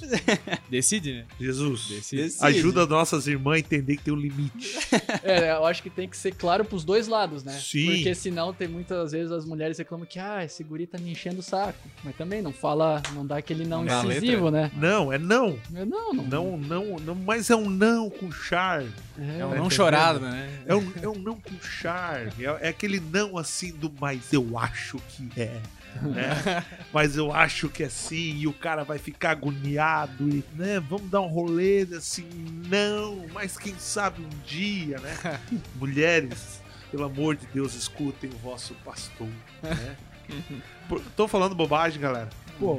Decide, 0.70 1.12
né? 1.14 1.24
Jesus, 1.40 1.88
Decide. 1.88 2.22
Decide. 2.22 2.44
ajuda 2.46 2.86
nossas 2.86 3.26
irmãs 3.26 3.56
a 3.56 3.58
entender 3.58 3.96
que 3.96 4.04
tem 4.04 4.14
um 4.14 4.16
limite. 4.16 4.78
É, 5.24 5.50
eu 5.50 5.66
acho 5.66 5.82
que 5.82 5.90
tem 5.90 6.08
que 6.08 6.16
ser 6.16 6.32
claro 6.34 6.64
pros 6.64 6.84
dois 6.84 7.06
lados, 7.08 7.42
né? 7.44 7.52
Sim. 7.60 7.86
Porque 7.96 8.14
senão 8.14 8.52
tem 8.54 8.68
muitas 8.68 9.10
vezes 9.12 9.30
as 9.32 9.44
mulheres 9.44 9.76
reclamam 9.76 10.06
que, 10.06 10.18
ah, 10.18 10.44
esse 10.44 10.62
guri 10.64 10.86
tá 10.86 10.98
me 10.98 11.10
enchendo 11.10 11.40
o 11.40 11.42
saco. 11.42 11.78
Mas 12.04 12.14
também 12.16 12.40
não 12.40 12.52
fala, 12.52 13.02
não 13.12 13.26
dá 13.26 13.36
aquele 13.38 13.64
não 13.66 13.78
Não 13.78 13.86
dá 13.86 14.00
a 14.00 14.04
incisivo, 14.06 14.50
né? 14.50 14.70
Não, 14.76 15.12
é 15.12 15.18
não. 15.18 15.58
Eu, 15.74 15.84
Não, 15.84 16.12
não. 16.14 16.24
Não, 16.24 16.56
não, 16.58 16.96
não, 17.00 17.14
mas 17.20 17.50
é 17.50 17.56
um 17.56 17.68
não 17.70 18.08
com 18.10 18.30
charme. 18.32 18.90
É, 19.18 19.22
É 19.22 19.26
um 19.26 19.38
não 19.38 19.48
entendendo? 19.50 19.70
chorado, 19.72 20.20
né? 20.20 20.62
É 20.66 20.74
um, 20.74 20.92
é 21.02 21.08
um 21.08 21.14
não 21.18 21.36
com 21.40 21.60
charme. 21.60 22.32
É, 22.44 22.58
é 22.66 22.68
aquele 22.68 23.00
não 23.00 23.36
assim 23.38 23.72
do 23.72 23.92
mas 24.00 24.32
eu 24.32 24.58
acho 24.58 24.98
que 25.10 25.28
é. 25.40 25.60
Né? 26.02 26.64
mas 26.92 27.16
eu 27.16 27.32
acho 27.32 27.68
que 27.68 27.82
é 27.82 27.88
sim, 27.88 28.36
e 28.38 28.46
o 28.46 28.52
cara 28.52 28.84
vai 28.84 28.96
ficar 28.98 29.32
agoniado 29.32 30.28
e, 30.28 30.44
né, 30.54 30.78
vamos 30.78 31.10
dar 31.10 31.20
um 31.20 31.26
rolê 31.26 31.82
assim, 31.96 32.28
não, 32.68 33.26
mas 33.34 33.56
quem 33.58 33.74
sabe 33.76 34.22
um 34.22 34.28
dia, 34.46 34.98
né? 35.00 35.40
Mulheres, 35.74 36.62
pelo 36.92 37.04
amor 37.04 37.34
de 37.34 37.44
Deus, 37.48 37.74
escutem 37.74 38.30
o 38.30 38.38
vosso 38.38 38.72
pastor, 38.84 39.26
né? 39.62 39.96
Por- 40.88 41.02
Tô 41.16 41.26
falando 41.26 41.56
bobagem, 41.56 42.00
galera. 42.00 42.28
Pô, 42.58 42.78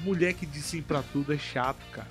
mulher 0.00 0.32
que 0.32 0.46
diz 0.46 0.64
sim 0.64 0.80
pra 0.80 1.02
tudo 1.02 1.34
é 1.34 1.38
chato, 1.38 1.84
cara. 1.92 2.08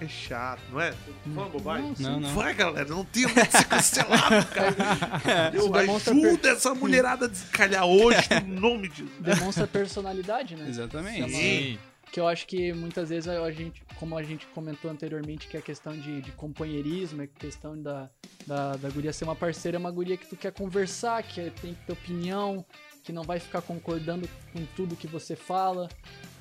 É 0.00 0.08
chato, 0.08 0.60
não 0.70 0.80
é? 0.80 0.92
Bobagem? 1.24 1.94
Não, 2.00 2.20
não. 2.20 2.34
Vai, 2.34 2.52
galera, 2.52 2.88
não 2.88 3.04
tem 3.04 3.26
medo 3.26 3.46
de 3.46 3.52
ser 3.52 3.64
cancelado, 3.64 4.46
cara. 4.52 5.50
Eu 5.54 5.60
Isso 5.60 5.72
demonstra 5.72 6.14
ajudo 6.14 6.48
essa 6.48 6.74
mulherada 6.74 7.26
a 7.26 7.28
descalhar 7.28 7.86
hoje, 7.86 8.28
no 8.46 8.60
nome 8.60 8.88
de 8.88 9.04
Demonstra 9.20 9.66
personalidade, 9.66 10.56
né? 10.56 10.68
Exatamente. 10.68 11.30
Sim. 11.30 11.78
Que 12.10 12.20
eu 12.20 12.28
acho 12.28 12.46
que 12.46 12.72
muitas 12.72 13.08
vezes 13.08 13.28
a 13.28 13.50
gente, 13.50 13.82
como 13.96 14.16
a 14.16 14.22
gente 14.22 14.46
comentou 14.48 14.90
anteriormente, 14.90 15.48
que 15.48 15.56
é 15.56 15.60
questão 15.60 15.96
de, 15.96 16.20
de 16.22 16.32
companheirismo, 16.32 17.22
é 17.22 17.26
questão 17.26 17.80
da, 17.80 18.08
da, 18.46 18.76
da 18.76 18.90
guria 18.90 19.12
ser 19.12 19.24
uma 19.24 19.34
parceira, 19.34 19.76
é 19.76 19.80
uma 19.80 19.90
guria 19.90 20.16
que 20.16 20.26
tu 20.26 20.36
quer 20.36 20.52
conversar, 20.52 21.22
que 21.22 21.50
tem 21.62 21.74
que 21.74 21.86
ter 21.86 21.92
opinião, 21.92 22.64
que 23.02 23.12
não 23.12 23.22
vai 23.22 23.40
ficar 23.40 23.62
concordando 23.62 24.28
com 24.52 24.64
tudo 24.76 24.96
que 24.96 25.06
você 25.06 25.34
fala. 25.34 25.88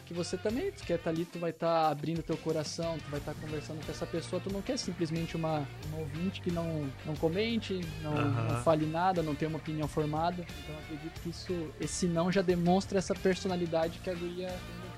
Que 0.05 0.13
você 0.13 0.37
também 0.37 0.71
tu 0.71 0.83
quer 0.83 0.95
estar 0.95 1.09
ali, 1.09 1.25
tu 1.25 1.39
vai 1.39 1.51
estar 1.51 1.89
abrindo 1.89 2.21
teu 2.21 2.37
coração, 2.37 2.97
tu 2.97 3.09
vai 3.09 3.19
estar 3.19 3.33
conversando 3.35 3.83
com 3.85 3.91
essa 3.91 4.05
pessoa, 4.05 4.41
tu 4.41 4.51
não 4.51 4.61
quer 4.61 4.77
simplesmente 4.77 5.35
uma, 5.35 5.67
uma 5.87 5.99
ouvinte 5.99 6.41
que 6.41 6.51
não, 6.51 6.89
não 7.05 7.15
comente, 7.15 7.81
não, 8.01 8.13
não 8.13 8.63
fale 8.63 8.85
nada, 8.85 9.23
não 9.23 9.35
tenha 9.35 9.49
uma 9.49 9.57
opinião 9.57 9.87
formada. 9.87 10.45
Então 10.63 10.75
eu 10.75 10.81
acredito 10.81 11.21
que 11.21 11.29
isso, 11.29 11.69
esse 11.79 12.07
não 12.07 12.31
já 12.31 12.41
demonstra 12.41 12.99
essa 12.99 13.15
personalidade 13.15 13.99
que 13.99 14.09
a 14.09 14.13
guria 14.13 14.53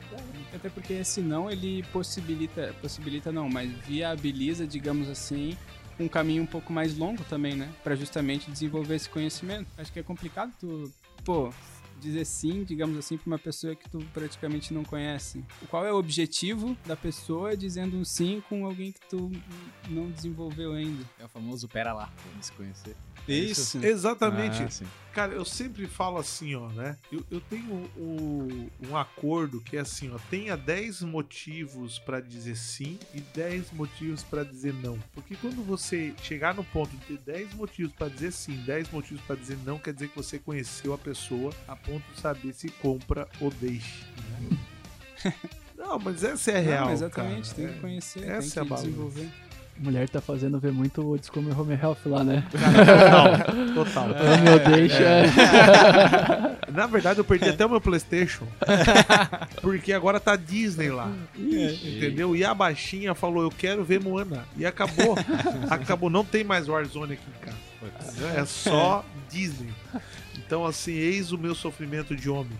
tem? 0.09 0.45
Até 0.53 0.69
porque 0.69 0.93
esse 0.93 1.21
não 1.21 1.49
ele 1.49 1.83
possibilita, 1.91 2.73
possibilita 2.81 3.31
não, 3.31 3.49
mas 3.49 3.71
viabiliza, 3.85 4.65
digamos 4.65 5.09
assim, 5.09 5.57
um 5.99 6.07
caminho 6.07 6.43
um 6.43 6.47
pouco 6.47 6.71
mais 6.71 6.97
longo 6.97 7.23
também, 7.25 7.55
né? 7.55 7.69
Pra 7.83 7.95
justamente 7.95 8.49
desenvolver 8.51 8.95
esse 8.95 9.09
conhecimento. 9.09 9.67
Acho 9.77 9.91
que 9.91 9.99
é 9.99 10.03
complicado 10.03 10.51
tu, 10.59 10.91
pô, 11.23 11.53
dizer 11.99 12.25
sim, 12.25 12.63
digamos 12.63 12.97
assim, 12.97 13.17
pra 13.17 13.27
uma 13.27 13.39
pessoa 13.39 13.75
que 13.75 13.89
tu 13.89 13.99
praticamente 14.13 14.73
não 14.73 14.83
conhece. 14.83 15.43
Qual 15.69 15.85
é 15.85 15.91
o 15.91 15.97
objetivo 15.97 16.77
da 16.85 16.95
pessoa 16.95 17.55
dizendo 17.55 17.97
um 17.97 18.05
sim 18.05 18.43
com 18.47 18.65
alguém 18.65 18.91
que 18.91 19.01
tu 19.09 19.31
não 19.89 20.09
desenvolveu 20.09 20.73
ainda? 20.73 21.03
É 21.19 21.25
o 21.25 21.29
famoso 21.29 21.67
pera 21.67 21.93
lá, 21.93 22.11
vamos 22.29 22.47
se 22.47 22.51
conhecer. 22.51 22.95
Isso. 23.27 23.83
Exatamente. 23.83 24.61
Ah. 24.83 24.87
Cara, 25.13 25.31
eu 25.33 25.45
sempre 25.45 25.87
falo 25.87 26.17
assim, 26.17 26.55
ó, 26.55 26.67
né? 26.69 26.97
Eu, 27.09 27.23
eu 27.31 27.39
tenho 27.39 27.73
o- 27.95 28.69
um 28.89 28.97
acordo 28.97 29.61
que 29.61 29.77
é 29.77 29.79
assim, 29.79 30.11
ó, 30.13 30.17
tenha 30.29 30.57
10 30.57 31.01
motivos 31.01 31.97
pra 31.97 32.19
dizer 32.19 32.57
sim 32.57 32.99
e 33.13 33.21
10 33.21 33.71
motivos 33.71 34.23
pra 34.23 34.43
dizer 34.43 34.73
não. 34.73 34.99
Porque 35.13 35.37
quando 35.37 35.63
você 35.65 36.13
chegar 36.21 36.53
no 36.53 36.65
ponto 36.65 36.89
de 36.97 37.05
ter 37.05 37.17
10 37.19 37.53
motivos 37.53 37.93
pra 37.93 38.09
dizer 38.09 38.33
sim, 38.33 38.57
10 38.65 38.91
motivos 38.91 39.21
pra 39.25 39.37
dizer 39.37 39.57
não, 39.65 39.79
quer 39.79 39.93
dizer 39.93 40.09
que 40.09 40.15
você 40.17 40.37
conheceu 40.37 40.93
a 40.93 40.97
pessoa 40.97 41.53
a 41.65 41.77
ponto 41.77 42.03
de 42.13 42.19
saber 42.19 42.53
se 42.53 42.67
compra 42.69 43.25
ou 43.39 43.49
deixa. 43.51 44.05
né? 44.41 44.57
não, 45.77 45.97
mas 45.97 46.25
essa 46.25 46.51
é 46.51 46.57
a 46.57 46.61
Não, 46.61 46.67
real, 46.67 46.91
exatamente, 46.91 47.49
cara. 47.51 47.55
tem 47.55 47.65
É. 47.65 47.69
que 47.73 47.79
conhecer, 47.79 48.23
essa 48.25 48.59
tem 48.61 48.67
que 48.67 48.73
é 48.73 48.75
a 48.75 48.79
desenvolver. 48.81 49.29
Mulher 49.77 50.07
tá 50.09 50.21
fazendo 50.21 50.59
ver 50.59 50.71
muito 50.71 51.05
o 51.05 51.17
Discovery 51.17 51.59
Home 51.59 51.73
Health 51.73 51.97
lá, 52.05 52.23
né? 52.23 52.43
Total, 53.73 53.73
total. 53.73 54.09
Ô, 54.09 54.41
meu, 54.43 54.59
deixa. 54.59 55.03
Na 56.71 56.87
verdade, 56.87 57.19
eu 57.19 57.25
perdi 57.25 57.49
até 57.49 57.65
o 57.65 57.69
meu 57.69 57.81
PlayStation. 57.81 58.47
porque 59.61 59.93
agora 59.93 60.19
tá 60.19 60.35
Disney 60.35 60.89
lá. 60.89 61.11
Entendeu? 61.37 62.35
E 62.35 62.43
a 62.43 62.53
baixinha 62.53 63.13
falou: 63.13 63.43
Eu 63.43 63.51
quero 63.51 63.83
ver 63.83 64.01
Moana. 64.01 64.45
E 64.57 64.65
acabou. 64.65 65.15
acabou. 65.69 66.09
Não 66.09 66.23
tem 66.23 66.43
mais 66.43 66.67
Warzone 66.67 67.13
aqui 67.13 67.23
em 67.27 67.45
casa. 67.45 67.65
É 68.35 68.45
só 68.45 69.05
Disney. 69.29 69.73
Então, 70.37 70.65
assim, 70.65 70.93
eis 70.93 71.31
o 71.31 71.37
meu 71.37 71.53
sofrimento 71.53 72.15
de 72.15 72.29
homem. 72.29 72.57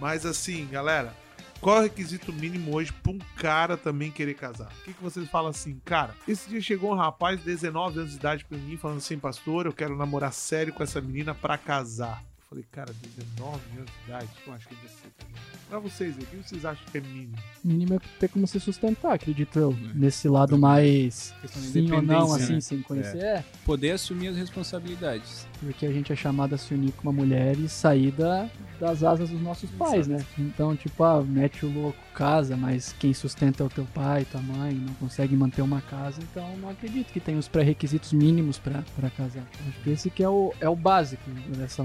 Mas, 0.00 0.24
assim, 0.24 0.66
galera. 0.70 1.12
Qual 1.60 1.76
é 1.76 1.80
o 1.80 1.82
requisito 1.84 2.32
mínimo 2.32 2.74
hoje 2.74 2.92
pra 2.92 3.12
um 3.12 3.18
cara 3.36 3.76
também 3.76 4.10
querer 4.10 4.34
casar? 4.34 4.68
O 4.80 4.84
que, 4.84 4.92
que 4.92 5.02
vocês 5.02 5.28
falam 5.28 5.50
assim, 5.50 5.80
cara? 5.84 6.14
Esse 6.28 6.48
dia 6.48 6.60
chegou 6.60 6.92
um 6.92 6.96
rapaz 6.96 7.38
de 7.38 7.44
19 7.44 8.00
anos 8.00 8.10
de 8.12 8.18
idade 8.18 8.44
pra 8.44 8.58
mim, 8.58 8.76
falando 8.76 8.98
assim, 8.98 9.18
pastor, 9.18 9.66
eu 9.66 9.72
quero 9.72 9.96
namorar 9.96 10.32
sério 10.32 10.72
com 10.72 10.82
essa 10.82 11.00
menina 11.00 11.34
pra 11.34 11.58
casar. 11.58 12.22
Eu 12.38 12.44
falei, 12.48 12.64
cara, 12.70 12.94
19 13.16 13.60
anos 13.76 13.90
de 13.90 14.04
idade? 14.06 14.28
Eu 14.46 14.52
acho 14.52 14.68
que 14.68 14.74
deve 14.76 14.88
ser 14.88 15.10
também. 15.18 15.36
Pra 15.68 15.80
vocês 15.80 16.16
aí, 16.16 16.22
o 16.22 16.26
que 16.26 16.36
vocês 16.36 16.64
acham 16.64 16.84
que 16.92 16.98
é 16.98 17.00
mínimo? 17.00 17.36
Mínimo 17.64 17.94
é 17.94 17.98
ter 18.20 18.28
como 18.28 18.46
se 18.46 18.60
sustentar, 18.60 19.14
acredito 19.14 19.58
eu. 19.58 19.76
Nesse 19.94 20.28
lado 20.28 20.56
mais 20.56 21.34
sim 21.44 21.90
ou 21.90 22.00
não, 22.00 22.32
assim, 22.32 22.54
né? 22.54 22.60
sem 22.60 22.82
conhecer. 22.82 23.18
É. 23.18 23.44
Poder 23.64 23.90
assumir 23.92 24.28
as 24.28 24.36
responsabilidades. 24.36 25.44
Porque 25.60 25.86
a 25.86 25.92
gente 25.92 26.12
é 26.12 26.16
chamado 26.16 26.54
a 26.54 26.58
se 26.58 26.74
unir 26.74 26.92
com 26.92 27.02
uma 27.02 27.12
mulher 27.12 27.58
e 27.58 27.68
sair 27.68 28.10
da, 28.10 28.48
das 28.78 29.02
asas 29.02 29.30
dos 29.30 29.40
nossos 29.40 29.70
pais, 29.70 30.06
né? 30.06 30.24
Então, 30.38 30.76
tipo, 30.76 31.02
ah, 31.02 31.22
mete 31.22 31.64
o 31.64 31.72
louco, 31.72 31.98
casa, 32.14 32.56
mas 32.56 32.94
quem 32.98 33.12
sustenta 33.14 33.62
é 33.62 33.66
o 33.66 33.70
teu 33.70 33.86
pai, 33.94 34.26
tua 34.30 34.40
mãe, 34.40 34.74
não 34.74 34.94
consegue 34.94 35.34
manter 35.36 35.62
uma 35.62 35.80
casa, 35.80 36.20
então 36.22 36.56
não 36.58 36.70
acredito 36.70 37.12
que 37.12 37.20
tem 37.20 37.36
os 37.36 37.48
pré-requisitos 37.48 38.12
mínimos 38.12 38.58
pra 38.58 38.82
pra 38.94 39.10
casar. 39.10 39.44
Acho 39.68 39.80
que 39.82 39.90
esse 39.90 40.10
que 40.10 40.22
é 40.22 40.28
o, 40.28 40.52
é 40.60 40.68
o 40.68 40.76
básico 40.76 41.28
dessa 41.56 41.84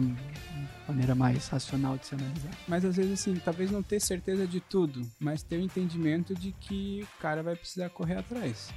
maneira 0.87 1.15
mais 1.15 1.47
racional 1.47 1.97
de 1.97 2.05
se 2.07 2.15
analisar. 2.15 2.51
Mas 2.67 2.83
às 2.85 2.95
vezes, 2.95 3.13
assim, 3.13 3.35
talvez 3.35 3.71
não 3.71 3.81
ter 3.83 3.99
certeza 3.99 4.45
de 4.47 4.59
tudo, 4.59 5.09
mas 5.19 5.43
ter 5.43 5.57
o 5.57 5.61
entendimento 5.61 6.33
de 6.35 6.51
que 6.53 7.07
o 7.17 7.21
cara 7.21 7.41
vai 7.43 7.55
precisar 7.55 7.89
correr 7.89 8.17
atrás. 8.17 8.69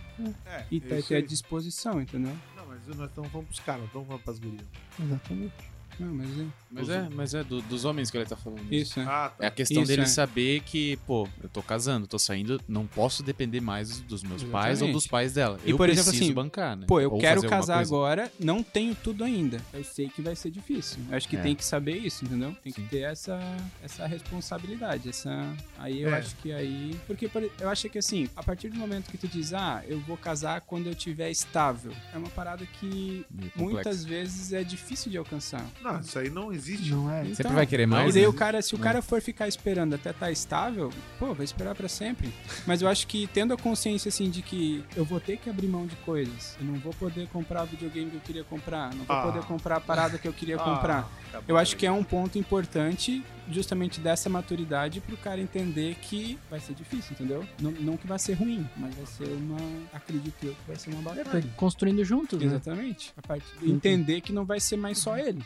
É, 0.47 0.65
E 0.71 0.81
ter, 0.81 1.03
ter 1.03 1.17
a 1.17 1.21
disposição, 1.21 2.01
entendeu? 2.01 2.37
Não, 2.57 2.67
mas 2.67 2.87
nós 2.97 3.09
estamos 3.09 3.31
falando 3.31 3.47
pros 3.47 3.61
caras, 3.61 3.81
não 3.81 3.87
estamos 3.87 4.07
falando 4.07 4.23
pras 4.23 4.39
gurias. 4.39 4.67
Exatamente. 5.01 5.74
Não, 5.99 6.13
mas 6.15 6.29
é. 6.39 6.45
Mas 6.71 6.89
é, 6.89 7.09
mas 7.15 7.35
é 7.35 7.45
do- 7.45 7.63
dos 7.63 7.85
homens 7.85 8.11
que 8.11 8.17
ele 8.17 8.27
tá 8.27 8.37
falando. 8.37 8.61
Isso, 8.73 8.99
é. 8.99 9.05
Ah, 9.05 9.33
É 9.39 9.47
a 9.47 9.51
questão 9.51 9.83
Isso, 9.83 9.89
dele 9.91 10.03
é. 10.03 10.07
saber 10.07 10.61
que, 10.63 10.97
pô, 11.07 11.29
eu 11.43 11.49
tô 11.49 11.63
casando, 11.63 12.07
tô 12.07 12.19
saindo, 12.19 12.61
não 12.69 12.85
posso 12.87 13.23
depender 13.23 13.61
mais 13.61 14.01
dos 14.01 14.23
meus 14.25 14.43
pais 14.43 14.67
ou 14.83 14.89
Exatamente. 14.89 14.93
dos 14.95 15.07
pais 15.07 15.33
dela. 15.35 15.59
E, 15.65 15.71
eu 15.71 15.77
por 15.77 15.89
exemplo, 15.89 16.09
preciso 16.11 16.25
assim, 16.25 16.35
bancar, 16.35 16.77
né? 16.77 16.87
Pô, 16.89 17.01
eu 17.01 17.13
Ou 17.13 17.19
quero 17.21 17.43
casar 17.49 17.79
agora, 17.79 18.31
não 18.41 18.63
tenho 18.63 18.95
tudo 18.95 19.23
ainda. 19.23 19.61
Eu 19.73 19.85
sei 19.85 20.09
que 20.09 20.21
vai 20.21 20.35
ser 20.35 20.51
difícil. 20.51 20.99
Eu 21.09 21.17
acho 21.17 21.29
que 21.29 21.37
É. 21.37 21.43
tem 21.43 21.55
que 21.55 21.65
saber 21.65 21.97
isso, 21.97 22.25
entendeu? 22.25 22.57
Tem 22.63 22.73
Sim. 22.73 22.83
que 22.83 22.89
ter 22.89 23.01
essa, 23.03 23.39
essa 23.83 24.05
responsabilidade, 24.07 25.09
essa... 25.09 25.55
Aí 25.79 26.03
eu 26.03 26.11
É. 26.13 26.19
acho 26.19 26.35
que 26.37 26.53
aí... 26.53 26.99
Porque 27.07 27.29
por- 27.29 27.49
eu 27.61 27.69
acho 27.69 27.89
que 27.89 27.99
assim, 27.99 28.29
a 28.35 28.43
partir 28.43 28.69
do 28.69 28.77
momento 28.77 29.11
que 29.11 29.19
tu 29.19 29.29
diz, 29.29 29.53
ah, 29.53 29.83
eu 29.87 30.01
vou 30.01 30.17
casar 30.17 30.61
quando 30.63 30.89
eu 30.89 30.95
tiver 30.95 31.31
estável, 31.31 31.93
é 32.13 32.19
uma 32.19 32.31
parada 32.31 32.67
que 32.67 33.25
muitas 33.55 34.05
vezes 34.05 34.53
é 34.53 34.65
difícil 34.65 35.11
de 35.11 35.19
alcançar. 35.19 35.65
Não, 35.85 36.01
isso 36.01 36.19
aí 36.19 36.31
não 36.31 36.51
existe. 36.53 36.91
Não 36.91 37.11
é? 37.13 37.21
Então, 37.23 37.35
Sempre 37.35 37.53
vai 37.53 37.67
querer 37.67 37.87
mais, 37.87 38.09
E 38.11 38.13
daí 38.15 38.23
né? 38.23 38.29
o 38.29 38.33
cara, 38.33 38.63
se 38.63 38.75
o 38.75 38.79
Né? 38.79 38.85
cara 38.85 39.03
for 39.03 39.21
ficar 39.21 39.47
esperando 39.47 39.95
até 39.95 40.11
estar 40.11 40.31
estável, 40.33 40.91
pô, 41.19 41.35
vai 41.35 41.45
esperar 41.45 41.75
pra 41.75 41.89
sempre. 41.89 42.33
Mas 42.67 42.81
eu 42.81 42.89
acho 42.89 43.07
que 43.07 43.27
tendo 43.27 43.53
a 43.53 43.57
consciência 43.59 44.09
assim 44.09 44.31
de 44.31 44.41
que 44.41 44.83
eu 44.97 45.05
vou 45.05 45.21
ter 45.21 45.37
que 45.37 45.51
abrir 45.51 45.67
mão 45.69 45.87
de 45.87 45.95
coisas, 45.97 46.57
eu 46.59 46.65
não 46.67 46.75
vou 46.77 46.93
poder 46.95 47.29
comprar 47.29 47.65
o 47.65 47.67
videogame 47.67 48.11
que 48.11 48.17
eu 48.17 48.21
queria 48.23 48.45
comprar, 48.45 48.95
não 48.95 49.05
vou 49.05 49.15
Ah. 49.17 49.23
poder 49.23 49.43
comprar 49.45 49.77
a 49.77 49.81
parada 49.81 50.17
que 50.17 50.27
eu 50.27 50.33
queria 50.33 50.57
comprar. 50.57 51.03
tá 51.31 51.43
Eu 51.47 51.57
acho 51.59 51.77
que 51.77 51.85
é 51.85 51.93
um 51.93 52.03
ponto 52.03 52.39
importante 52.39 53.23
justamente 53.51 54.01
dessa 54.01 54.31
maturidade 54.31 55.01
pro 55.03 55.19
cara 55.19 55.39
entender 55.39 55.97
que 56.01 56.39
vai 56.49 56.59
ser 56.61 56.73
difícil, 56.75 57.13
entendeu? 57.13 57.45
Não, 57.61 57.71
não 57.73 57.97
que 57.99 58.07
vai 58.07 58.19
ser 58.19 58.33
ruim, 58.35 58.67
mas 58.75 58.95
vai 58.95 59.05
ser 59.07 59.25
uma, 59.35 59.59
acredito 59.93 60.35
eu, 60.45 60.53
que 60.53 60.67
vai 60.67 60.77
ser 60.77 60.91
uma 60.95 61.01
É, 61.13 61.23
batalha. 61.25 61.43
tá 61.43 61.49
construindo 61.57 62.03
juntos, 62.05 62.39
né? 62.41 62.47
Exatamente. 62.47 63.13
A 63.19 63.21
parte 63.27 63.45
entender 63.63 64.23
que 64.23 64.33
não 64.33 64.47
vai 64.47 64.59
ser 64.61 64.79
mais 64.79 64.97
só 64.99 65.19
ele. 65.19 65.45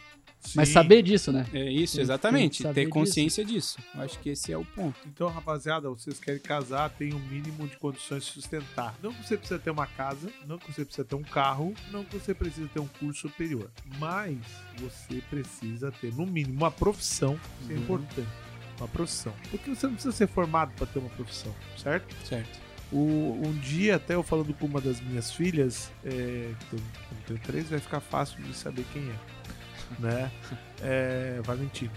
Mas 0.55 0.69
Sim. 0.69 0.75
saber 0.75 1.03
disso, 1.03 1.31
né? 1.33 1.47
É 1.53 1.71
isso, 1.71 1.95
Tem- 1.97 2.03
exatamente. 2.03 2.63
tem 2.63 2.73
Ter 2.73 2.87
consciência 2.89 3.45
disso. 3.45 3.77
Eu 3.95 4.03
acho 4.03 4.19
que 4.21 4.31
esse 4.31 4.53
é 4.53 4.57
o 4.57 4.65
ponto. 4.65 4.97
Então, 5.07 5.29
rapaziada, 5.29 5.89
vocês 5.91 6.19
querem 6.19 6.41
casar, 6.41 6.89
tem 6.91 7.13
um 7.13 7.19
mínimo 7.19 7.67
de 7.69 7.77
condições 7.77 8.25
de 8.25 8.31
sustentar. 8.33 8.95
Não 9.03 9.13
que 9.13 9.27
você 9.27 9.37
precisa 9.37 9.59
ter 9.59 9.71
uma 9.71 9.87
casa, 9.87 10.31
não 10.47 10.57
que 10.59 10.73
você 10.73 10.85
precisa 10.85 11.05
ter 11.05 11.17
um 11.17 11.23
carro, 11.23 11.75
não 11.91 12.05
que 12.05 12.19
você 12.19 12.33
precisa 12.33 12.69
ter 12.73 12.81
um 12.81 12.87
curso 12.87 13.29
superior. 13.29 13.69
Mas 13.99 14.39
você 14.79 15.21
precisa 15.29 15.91
ter, 15.93 16.15
no 16.15 16.25
mínimo, 16.25 16.55
uma 16.57 16.71
profissão. 16.71 17.39
Isso 17.63 17.73
é 17.73 17.75
Uhum. 17.75 17.81
importante. 17.83 18.29
Uma 18.79 18.89
profissão. 18.89 19.35
Porque 19.51 19.75
você 19.75 19.87
não 19.87 19.95
precisa 19.95 20.15
ser 20.17 20.29
formado 20.29 20.73
para 20.77 20.87
ter 20.87 20.99
uma 21.01 21.11
profissão, 21.11 21.55
certo? 21.77 22.15
Certo. 22.27 22.59
O- 22.91 23.43
um 23.45 23.53
dia, 23.61 23.97
até 23.97 24.15
eu 24.15 24.23
falando 24.23 24.55
com 24.55 24.65
uma 24.67 24.81
das 24.81 24.99
minhas 25.01 25.31
filhas, 25.33 25.91
é, 26.05 26.11
que 26.71 26.75
eu, 26.77 26.79
eu 26.79 27.17
tenho 27.27 27.41
três, 27.41 27.69
vai 27.69 27.81
ficar 27.81 28.01
fácil 28.01 28.41
de 28.43 28.55
saber 28.55 28.85
quem 28.95 29.03
é. 29.03 29.15
Né? 29.99 30.31
É. 30.83 31.41
Valentino. 31.45 31.91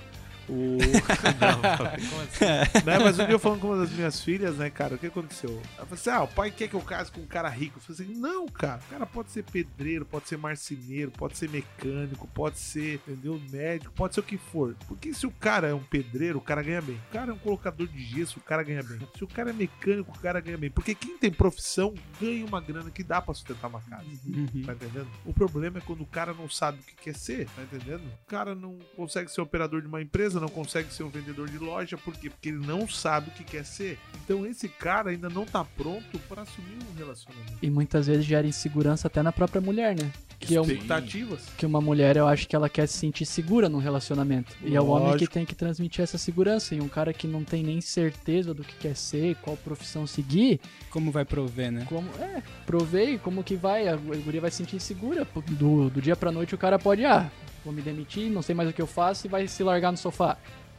O... 0.50 0.78
Não, 1.40 1.62
né? 2.86 3.00
Mas 3.00 3.20
um 3.20 3.26
dia 3.26 3.34
eu 3.34 3.40
falando 3.40 3.60
com 3.60 3.68
uma 3.68 3.78
das 3.78 3.92
minhas 3.92 4.20
filhas, 4.22 4.58
né, 4.58 4.70
cara, 4.70 4.96
o 4.96 4.98
que 4.98 5.08
aconteceu? 5.08 5.62
Ela 5.78 5.86
falou 5.86 5.94
assim: 5.94 6.10
ah, 6.10 6.24
o 6.24 6.28
pai 6.28 6.52
quer 6.52 6.68
que 6.68 6.74
eu 6.74 6.82
case 6.82 7.12
com 7.12 7.22
um 7.22 7.26
cara 7.26 7.50
rico. 7.50 7.78
Eu 7.78 7.82
falei 7.82 8.12
assim: 8.12 8.20
não, 8.20 8.48
cara, 8.48 8.82
o 8.88 8.90
cara 8.90 9.06
pode 9.06 9.32
ser 9.32 9.44
pedreiro, 9.44 10.06
pode 10.06 10.28
ser 10.28 10.38
marceneiro, 10.38 11.12
pode 11.12 11.38
ser 11.38 11.50
mecânico, 11.50 12.28
pode 12.28 12.60
ser, 12.60 12.96
entendeu? 12.96 13.40
Médico, 13.52 13.94
pode 13.94 14.14
ser 14.14 14.20
o 14.20 14.24
que 14.24 14.38
for. 14.38 14.76
Porque 14.88 15.14
se 15.14 15.26
o 15.26 15.32
cara 15.32 15.68
é 15.68 15.74
um 15.74 15.84
pedreiro, 15.84 16.38
o 16.40 16.42
cara 16.42 16.62
ganha 16.62 16.82
bem. 16.82 16.96
O 16.96 17.14
cara 17.14 17.32
é 17.32 17.34
um 17.34 17.40
colocador 17.40 17.88
de 17.88 18.04
gesso, 18.04 18.40
o 18.40 18.44
cara 18.44 18.64
ganha 18.64 18.84
bem. 18.84 19.00
Se 19.16 19.24
o 19.24 19.28
cara 19.28 19.50
é 19.50 19.54
mecânico, 19.54 20.12
o 20.12 20.20
cara 20.20 20.40
ganha 20.40 20.58
bem. 20.58 20.70
Porque 20.70 20.96
quem 20.96 21.18
tem 21.18 21.32
profissão 21.32 21.94
ganha 22.20 22.46
uma 22.46 22.62
grana 22.62 22.90
que 22.90 23.04
dá 23.04 23.22
pra 23.22 23.34
sustentar 23.34 23.68
uma 23.68 23.82
casa. 23.82 24.06
Uhum. 24.26 24.64
Tá 24.66 24.74
entendendo? 24.74 25.08
O 25.26 25.34
problema 25.34 25.80
é 25.80 25.82
quando 25.82 26.02
o 26.02 26.06
cara 26.06 26.34
não 26.34 26.50
sabe 26.50 26.80
o 26.80 26.84
que 26.84 26.96
quer 26.96 27.16
ser, 27.16 27.48
tá 27.50 27.64
entendendo? 27.64 28.04
O 28.04 28.28
cara 28.28 28.56
não 28.56 28.78
consegue 28.96 29.32
ser 29.32 29.42
operador 29.42 29.82
de 29.82 29.88
uma 29.88 30.02
empresa, 30.02 30.31
não 30.40 30.48
consegue 30.48 30.94
ser 30.94 31.04
um 31.04 31.10
vendedor 31.10 31.50
de 31.50 31.58
loja, 31.58 31.98
por 31.98 32.14
quê? 32.16 32.30
Porque 32.30 32.50
ele 32.50 32.66
não 32.66 32.88
sabe 32.88 33.30
o 33.30 33.32
que 33.34 33.44
quer 33.44 33.66
ser. 33.66 33.98
Então 34.24 34.46
esse 34.46 34.70
cara 34.70 35.10
ainda 35.10 35.30
não 35.30 35.46
tá 35.46 35.64
pronto 35.66 36.18
pra 36.30 36.44
assumir 36.44 36.78
um 36.94 36.98
relacionamento. 36.98 37.54
E 37.62 37.70
muitas 37.70 38.08
vezes 38.08 38.26
gera 38.26 38.46
insegurança 38.48 39.08
até 39.08 39.22
na 39.22 39.32
própria 39.32 39.62
mulher, 39.62 39.96
né? 39.96 40.12
Que, 40.40 40.56
é 40.56 40.62
um, 40.62 40.64
Expectativas. 40.64 41.42
que 41.56 41.66
uma 41.68 41.80
mulher, 41.80 42.18
eu 42.18 42.28
acho 42.28 42.48
que 42.48 42.56
ela 42.56 42.68
quer 42.68 42.88
se 42.88 42.98
sentir 42.98 43.28
segura 43.28 43.70
num 43.70 43.78
relacionamento. 43.78 44.52
E 44.64 44.76
é 44.76 44.82
o 44.82 44.88
homem 44.88 45.06
que 45.10 45.12
Lógico. 45.12 45.34
tem 45.34 45.46
que 45.46 45.54
transmitir 45.54 46.02
essa 46.02 46.18
segurança. 46.18 46.74
E 46.74 46.82
um 46.82 46.88
cara 46.88 47.14
que 47.14 47.28
não 47.28 47.44
tem 47.44 47.62
nem 47.62 47.80
certeza 47.80 48.52
do 48.52 48.64
que 48.64 48.74
quer 48.78 48.96
ser, 48.96 49.36
qual 49.36 49.56
profissão 49.56 50.08
seguir, 50.08 50.60
Como 50.90 51.12
vai 51.12 51.24
prover, 51.26 51.72
né? 51.72 51.86
como. 51.88 52.10
É, 52.20 52.42
provei 52.66 53.20
como 53.20 53.44
que 53.44 53.56
vai, 53.56 53.88
a 53.88 53.96
guria 53.96 54.42
vai 54.42 54.50
se 54.50 54.58
sentir 54.58 54.80
segura. 54.80 55.26
pô. 55.28 55.42
Do, 55.48 55.92
do 55.92 56.02
dia 56.02 56.16
pra 56.16 56.32
noite 56.32 56.56
o 56.56 56.58
cara 56.58 56.80
pode, 56.80 57.06
ah, 57.06 57.30
vou 57.64 57.74
me 57.74 57.82
demitir, 57.82 58.30
não 58.30 58.42
sei 58.42 58.56
mais 58.56 58.70
o 58.70 58.74
que 58.74 58.82
eu 58.82 58.88
faço 58.88 59.28
e 59.28 59.30
vai 59.30 59.48
se 59.48 59.64
largar 59.64 59.92
no 59.92 59.98
sofá. 59.98 60.38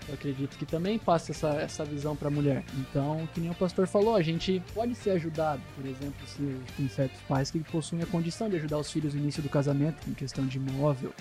eu 0.08 0.14
acredito 0.14 0.56
que 0.56 0.66
também 0.66 0.98
passa 0.98 1.32
essa, 1.32 1.48
essa 1.54 1.84
visão 1.84 2.16
pra 2.16 2.30
mulher. 2.30 2.64
Então, 2.78 3.28
que 3.32 3.40
nem 3.40 3.50
o 3.50 3.54
pastor 3.54 3.86
falou, 3.86 4.16
a 4.16 4.22
gente 4.22 4.62
pode 4.74 4.94
ser 4.94 5.10
ajudado. 5.10 5.62
Por 5.76 5.86
exemplo, 5.86 6.26
se 6.26 6.56
tem 6.76 6.88
certos 6.88 7.20
pais 7.22 7.50
que 7.50 7.58
possuem 7.60 8.02
a 8.02 8.06
condição 8.06 8.48
de 8.48 8.56
ajudar 8.56 8.78
os 8.78 8.90
filhos 8.90 9.14
no 9.14 9.20
início 9.20 9.42
do 9.42 9.48
casamento, 9.48 10.04
com 10.04 10.14
questão 10.14 10.46
de 10.46 10.58
imóvel, 10.58 11.12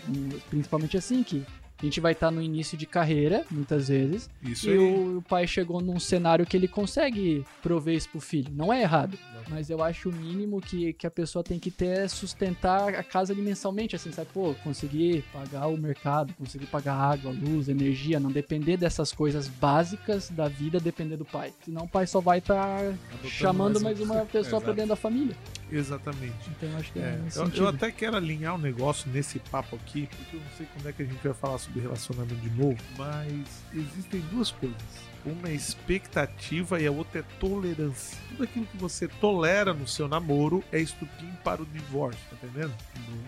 principalmente 0.49 0.97
assim, 0.97 1.23
que 1.23 1.45
a 1.81 1.85
gente 1.85 1.99
vai 1.99 2.11
estar 2.13 2.31
no 2.31 2.41
início 2.41 2.77
de 2.77 2.85
carreira, 2.85 3.45
muitas 3.49 3.87
vezes, 3.87 4.29
Isso 4.41 4.69
e 4.69 4.73
aí. 4.73 4.77
o, 4.77 5.17
o 5.17 5.21
pai 5.21 5.47
chegou 5.47 5.81
num 5.81 5.99
cenário 5.99 6.45
que 6.45 6.55
ele 6.55 6.67
consegue 6.67 7.45
prover 7.61 7.95
isso 7.95 8.09
pro 8.09 8.21
filho. 8.21 8.51
Não 8.53 8.71
é 8.71 8.81
errado. 8.81 9.17
Mas 9.49 9.69
eu 9.69 9.83
acho 9.83 10.09
o 10.09 10.13
mínimo 10.13 10.61
que, 10.61 10.93
que 10.93 11.05
a 11.05 11.11
pessoa 11.11 11.43
tem 11.43 11.59
que 11.59 11.69
ter 11.69 11.99
é 11.99 12.07
sustentar 12.07 12.95
a 12.95 13.03
casa 13.03 13.33
ali 13.33 13.41
mensalmente, 13.41 13.95
assim, 13.95 14.11
sabe? 14.11 14.29
Pô, 14.33 14.55
conseguir 14.63 15.23
pagar 15.33 15.67
o 15.67 15.77
mercado, 15.77 16.33
conseguir 16.35 16.67
pagar 16.67 16.93
água, 16.93 17.31
luz, 17.31 17.67
energia, 17.67 18.19
não 18.19 18.31
depender 18.31 18.77
dessas 18.77 19.11
coisas 19.11 19.47
básicas 19.47 20.29
da 20.29 20.47
vida 20.47 20.79
depender 20.79 21.17
do 21.17 21.25
pai. 21.25 21.53
Senão 21.65 21.83
o 21.83 21.87
pai 21.87 22.07
só 22.07 22.21
vai 22.21 22.37
estar 22.37 22.93
chamando 23.27 23.81
mais, 23.81 23.99
um. 23.99 24.05
uma 24.05 24.23
pessoa 24.31 24.61
pra 24.61 24.73
dentro 24.73 24.89
da 24.89 24.95
família. 24.95 25.35
Exatamente. 25.71 26.49
Então 26.49 26.69
eu 26.69 26.77
acho 26.77 26.91
que 26.91 26.99
é, 26.99 27.03
É, 27.03 27.21
eu, 27.35 27.49
eu 27.55 27.67
até 27.67 27.91
quero 27.91 28.17
alinhar 28.17 28.55
um 28.55 28.57
negócio 28.57 29.09
nesse 29.11 29.39
papo 29.39 29.75
aqui, 29.75 30.07
porque 30.07 30.35
eu 30.35 30.41
não 30.41 30.49
sei 30.57 30.67
quando 30.73 30.89
é 30.89 30.91
que 30.93 31.01
a 31.01 31.05
gente 31.05 31.23
vai 31.23 31.33
falar 31.33 31.57
sobre 31.57 31.81
relacionamento 31.81 32.35
de 32.35 32.49
novo, 32.49 32.77
mas 32.97 33.63
existem 33.73 34.19
duas 34.31 34.51
coisas. 34.51 34.77
Uma 35.23 35.49
é 35.49 35.53
expectativa 35.53 36.81
e 36.81 36.87
a 36.87 36.91
outra 36.91 37.19
é 37.19 37.23
tolerância. 37.39 38.17
Tudo 38.29 38.43
aquilo 38.43 38.65
que 38.65 38.77
você 38.77 39.07
tolera 39.07 39.71
no 39.71 39.87
seu 39.87 40.07
namoro 40.07 40.63
é 40.71 40.79
estupim 40.79 41.31
para 41.43 41.61
o 41.61 41.65
divórcio, 41.65 42.19
tá 42.29 42.47
entendendo? 42.47 42.73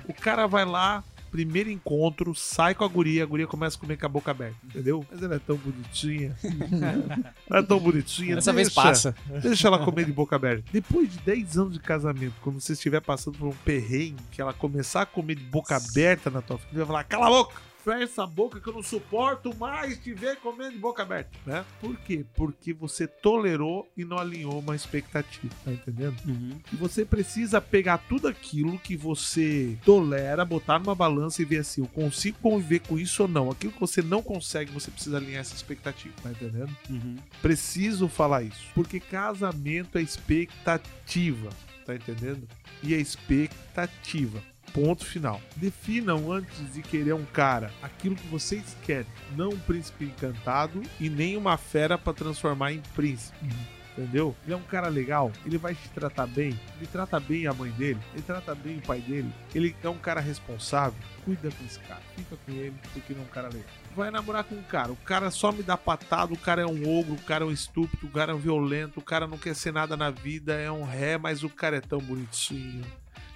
O 0.07 0.13
cara 0.13 0.47
vai 0.47 0.65
lá, 0.65 1.03
primeiro 1.33 1.71
encontro, 1.71 2.35
sai 2.35 2.75
com 2.75 2.83
a 2.83 2.87
guria, 2.87 3.23
a 3.23 3.25
guria 3.25 3.47
começa 3.47 3.75
a 3.75 3.79
comer 3.79 3.97
com 3.97 4.05
a 4.05 4.09
boca 4.09 4.29
aberta, 4.29 4.55
entendeu? 4.63 5.03
Mas 5.11 5.23
ela 5.23 5.33
é 5.33 5.39
tão 5.39 5.57
bonitinha. 5.57 6.37
ela 7.49 7.59
é 7.59 7.63
tão 7.63 7.79
bonitinha. 7.79 8.35
Dessa 8.35 8.53
vez 8.53 8.69
passa. 8.69 9.15
Deixa 9.41 9.67
ela 9.67 9.83
comer 9.83 10.05
de 10.05 10.13
boca 10.13 10.35
aberta. 10.35 10.63
Depois 10.71 11.11
de 11.11 11.17
10 11.21 11.57
anos 11.57 11.73
de 11.73 11.79
casamento, 11.79 12.35
quando 12.43 12.61
você 12.61 12.73
estiver 12.73 13.01
passando 13.01 13.35
por 13.39 13.47
um 13.47 13.55
perrengue, 13.65 14.21
que 14.31 14.39
ela 14.39 14.53
começar 14.53 15.01
a 15.01 15.05
comer 15.07 15.33
de 15.33 15.43
boca 15.43 15.75
aberta 15.75 16.29
na 16.29 16.39
tua 16.39 16.59
frente, 16.59 16.75
vai 16.75 16.85
falar: 16.85 17.03
cala 17.05 17.25
a 17.25 17.29
boca! 17.31 17.72
Fecha 17.83 18.03
essa 18.03 18.25
boca 18.25 18.61
que 18.61 18.67
eu 18.67 18.73
não 18.73 18.81
suporto 18.81 19.53
mais 19.57 19.97
te 19.97 20.13
ver 20.13 20.37
comendo 20.37 20.71
de 20.71 20.77
boca 20.77 21.03
aberta, 21.03 21.37
né? 21.45 21.65
Por 21.81 21.97
quê? 21.97 22.25
Porque 22.33 22.71
você 22.71 23.05
tolerou 23.05 23.91
e 23.97 24.05
não 24.05 24.17
alinhou 24.17 24.59
uma 24.59 24.73
expectativa, 24.73 25.53
tá 25.65 25.71
entendendo? 25.71 26.15
Uhum. 26.25 26.57
E 26.71 26.75
você 26.77 27.03
precisa 27.03 27.59
pegar 27.59 27.97
tudo 27.97 28.29
aquilo 28.29 28.79
que 28.79 28.95
você 28.95 29.77
tolera, 29.83 30.45
botar 30.45 30.79
numa 30.79 30.95
balança 30.95 31.41
e 31.41 31.45
ver 31.45 31.57
assim, 31.57 31.81
eu 31.81 31.87
consigo 31.87 32.37
conviver 32.41 32.79
com 32.79 32.97
isso 32.97 33.23
ou 33.23 33.27
não. 33.27 33.51
Aquilo 33.51 33.73
que 33.73 33.81
você 33.81 34.01
não 34.01 34.23
consegue, 34.23 34.71
você 34.71 34.89
precisa 34.89 35.17
alinhar 35.17 35.41
essa 35.41 35.55
expectativa, 35.55 36.13
tá 36.23 36.31
entendendo? 36.31 36.75
Uhum. 36.89 37.17
Preciso 37.41 38.07
falar 38.07 38.43
isso. 38.43 38.63
Porque 38.73 38.99
casamento 38.99 39.97
é 39.97 40.01
expectativa, 40.01 41.49
tá 41.85 41.93
entendendo? 41.93 42.47
E 42.81 42.93
é 42.93 42.97
expectativa. 42.97 44.52
Ponto 44.73 45.05
final. 45.05 45.39
Definam 45.55 46.31
antes 46.31 46.73
de 46.73 46.81
querer 46.81 47.13
um 47.13 47.25
cara 47.25 47.71
aquilo 47.81 48.15
que 48.15 48.27
vocês 48.27 48.75
querem, 48.83 49.05
não 49.35 49.49
um 49.49 49.59
príncipe 49.59 50.05
encantado 50.05 50.81
e 50.99 51.09
nem 51.09 51.37
uma 51.37 51.57
fera 51.57 51.97
pra 51.97 52.11
transformar 52.11 52.73
em 52.73 52.81
príncipe. 52.95 53.49
Entendeu? 53.95 54.35
Ele 54.43 54.53
é 54.53 54.57
um 54.57 54.63
cara 54.63 54.87
legal, 54.87 55.31
ele 55.45 55.55
vai 55.55 55.75
te 55.75 55.87
tratar 55.89 56.25
bem, 56.25 56.59
ele 56.77 56.87
trata 56.91 57.19
bem 57.19 57.45
a 57.45 57.53
mãe 57.53 57.69
dele, 57.69 57.99
ele 58.13 58.23
trata 58.23 58.55
bem 58.55 58.77
o 58.77 58.81
pai 58.81 58.99
dele, 58.99 59.31
ele 59.53 59.75
é 59.83 59.87
um 59.87 59.99
cara 59.99 60.19
responsável, 60.19 60.97
cuida 61.23 61.51
com 61.51 61.63
esse 61.63 61.77
cara, 61.81 62.01
fica 62.15 62.35
com 62.35 62.51
ele, 62.51 62.73
porque 62.91 63.13
ele 63.13 63.19
é 63.19 63.23
um 63.23 63.27
cara 63.27 63.49
legal. 63.49 63.69
Vai 63.95 64.09
namorar 64.09 64.45
com 64.45 64.55
um 64.55 64.63
cara, 64.63 64.91
o 64.91 64.95
cara 64.95 65.29
só 65.29 65.51
me 65.51 65.61
dá 65.61 65.77
patada, 65.77 66.33
o 66.33 66.37
cara 66.37 66.63
é 66.63 66.65
um 66.65 66.89
ogro, 66.89 67.13
o 67.13 67.21
cara 67.21 67.43
é 67.43 67.47
um 67.47 67.51
estúpido, 67.51 68.07
o 68.07 68.09
cara 68.09 68.31
é 68.31 68.35
um 68.35 68.39
violento, 68.39 68.99
o 68.99 69.03
cara 69.03 69.27
não 69.27 69.37
quer 69.37 69.55
ser 69.55 69.71
nada 69.71 69.95
na 69.95 70.09
vida, 70.09 70.55
é 70.55 70.71
um 70.71 70.83
ré, 70.83 71.19
mas 71.19 71.43
o 71.43 71.49
cara 71.49 71.77
é 71.77 71.81
tão 71.81 71.99
bonitinho. 71.99 72.83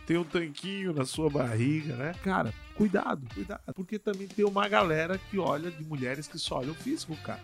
Tem 0.08 0.18
um 0.18 0.24
tanquinho 0.24 0.94
na 0.94 1.06
sua 1.06 1.30
barriga, 1.30 1.98
né? 1.98 2.16
Cara, 2.24 2.54
cuidado, 2.76 3.28
cuidado. 3.34 3.62
Porque 3.76 4.00
também 4.00 4.26
tem 4.26 4.46
uma 4.46 4.66
galera 4.70 5.18
que 5.18 5.38
olha 5.38 5.70
de 5.70 5.84
mulheres 5.84 6.30
que 6.30 6.40
só 6.40 6.60
olham 6.60 6.72
o 6.72 6.76
físico, 6.76 7.14
cara. 7.18 7.44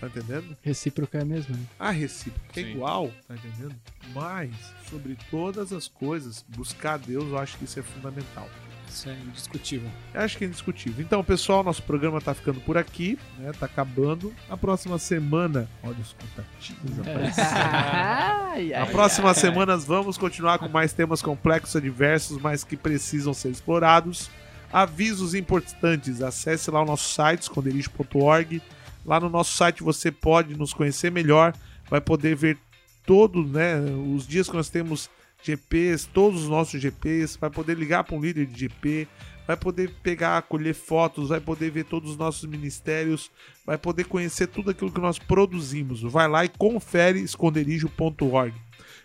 Tá 0.00 0.06
entendendo? 0.06 0.56
Recíproca 0.62 1.18
é 1.18 1.24
mesmo, 1.24 1.56
né? 1.56 1.66
A 1.76 1.90
recíproca 1.90 2.60
é 2.60 2.62
Sim. 2.62 2.70
igual, 2.70 3.10
tá 3.26 3.34
entendendo? 3.34 3.74
Mas, 4.12 4.54
sobre 4.88 5.18
todas 5.28 5.72
as 5.72 5.88
coisas, 5.88 6.44
buscar 6.48 6.98
Deus, 6.98 7.24
eu 7.24 7.36
acho 7.36 7.58
que 7.58 7.64
isso 7.64 7.80
é 7.80 7.82
fundamental. 7.82 8.48
Isso 8.94 9.08
é 9.08 9.12
indiscutível. 9.12 9.90
Acho 10.14 10.38
que 10.38 10.44
é 10.44 10.46
indiscutível. 10.46 11.04
Então, 11.04 11.24
pessoal, 11.24 11.64
nosso 11.64 11.82
programa 11.82 12.20
tá 12.20 12.32
ficando 12.32 12.60
por 12.60 12.78
aqui, 12.78 13.18
né? 13.36 13.50
Tá 13.58 13.66
acabando. 13.66 14.32
Na 14.48 14.56
próxima 14.56 15.00
semana, 15.00 15.68
olha 15.82 15.96
os 16.00 16.12
contatinhos, 16.12 16.98
rapaz. 16.98 17.36
Ai, 18.54 18.68
Na 18.68 18.86
próxima 18.86 19.34
semana 19.34 19.76
vamos 19.76 20.16
continuar 20.16 20.60
com 20.60 20.68
mais 20.68 20.92
temas 20.92 21.20
complexos 21.20 21.74
e 21.74 21.80
diversos, 21.80 22.38
mas 22.40 22.62
que 22.62 22.76
precisam 22.76 23.34
ser 23.34 23.48
explorados. 23.48 24.30
Avisos 24.72 25.34
importantes: 25.34 26.22
acesse 26.22 26.70
lá 26.70 26.80
o 26.80 26.86
nosso 26.86 27.12
site, 27.12 27.42
esconderijo.org. 27.42 28.62
Lá 29.04 29.18
no 29.18 29.28
nosso 29.28 29.56
site 29.56 29.82
você 29.82 30.12
pode 30.12 30.56
nos 30.56 30.72
conhecer 30.72 31.10
melhor, 31.10 31.52
vai 31.90 32.00
poder 32.00 32.36
ver 32.36 32.56
todos 33.04 33.50
né, 33.50 33.74
os 34.14 34.24
dias 34.24 34.48
que 34.48 34.54
nós 34.54 34.68
temos 34.68 35.10
GPs, 35.44 36.08
todos 36.08 36.44
os 36.44 36.48
nossos 36.48 36.80
GPs, 36.80 37.36
vai 37.38 37.50
poder 37.50 37.76
ligar 37.76 38.02
para 38.02 38.16
um 38.16 38.20
líder 38.20 38.46
de 38.46 38.60
GP, 38.60 39.06
vai 39.46 39.56
poder 39.56 39.90
pegar, 40.02 40.40
colher 40.42 40.74
fotos, 40.74 41.28
vai 41.28 41.40
poder 41.40 41.70
ver 41.70 41.84
todos 41.84 42.12
os 42.12 42.16
nossos 42.16 42.48
ministérios, 42.48 43.30
vai 43.66 43.76
poder 43.76 44.04
conhecer 44.04 44.46
tudo 44.46 44.70
aquilo 44.70 44.90
que 44.90 45.00
nós 45.00 45.18
produzimos. 45.18 46.00
Vai 46.00 46.26
lá 46.26 46.46
e 46.46 46.48
confere 46.48 47.20
esconderijo.org. 47.20 48.54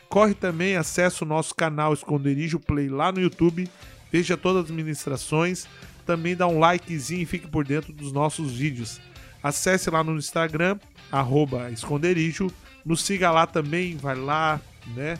Corre 0.07 0.33
também, 0.33 0.77
acessa 0.77 1.25
o 1.25 1.27
nosso 1.27 1.53
canal 1.53 1.93
Esconderijo 1.93 2.57
Play 2.57 2.87
lá 2.87 3.11
no 3.11 3.19
YouTube, 3.19 3.69
veja 4.11 4.35
todas 4.35 4.65
as 4.65 4.71
ministrações, 4.71 5.67
também 6.05 6.35
dá 6.35 6.47
um 6.47 6.57
likezinho 6.57 7.21
e 7.21 7.25
fique 7.25 7.47
por 7.47 7.63
dentro 7.63 7.93
dos 7.93 8.11
nossos 8.11 8.53
vídeos. 8.53 8.99
Acesse 9.43 9.89
lá 9.89 10.03
no 10.03 10.17
Instagram, 10.17 10.79
arroba 11.11 11.69
esconderijo, 11.69 12.51
nos 12.83 13.03
siga 13.03 13.29
lá 13.29 13.45
também, 13.45 13.97
vai 13.97 14.15
lá, 14.15 14.59
né? 14.95 15.19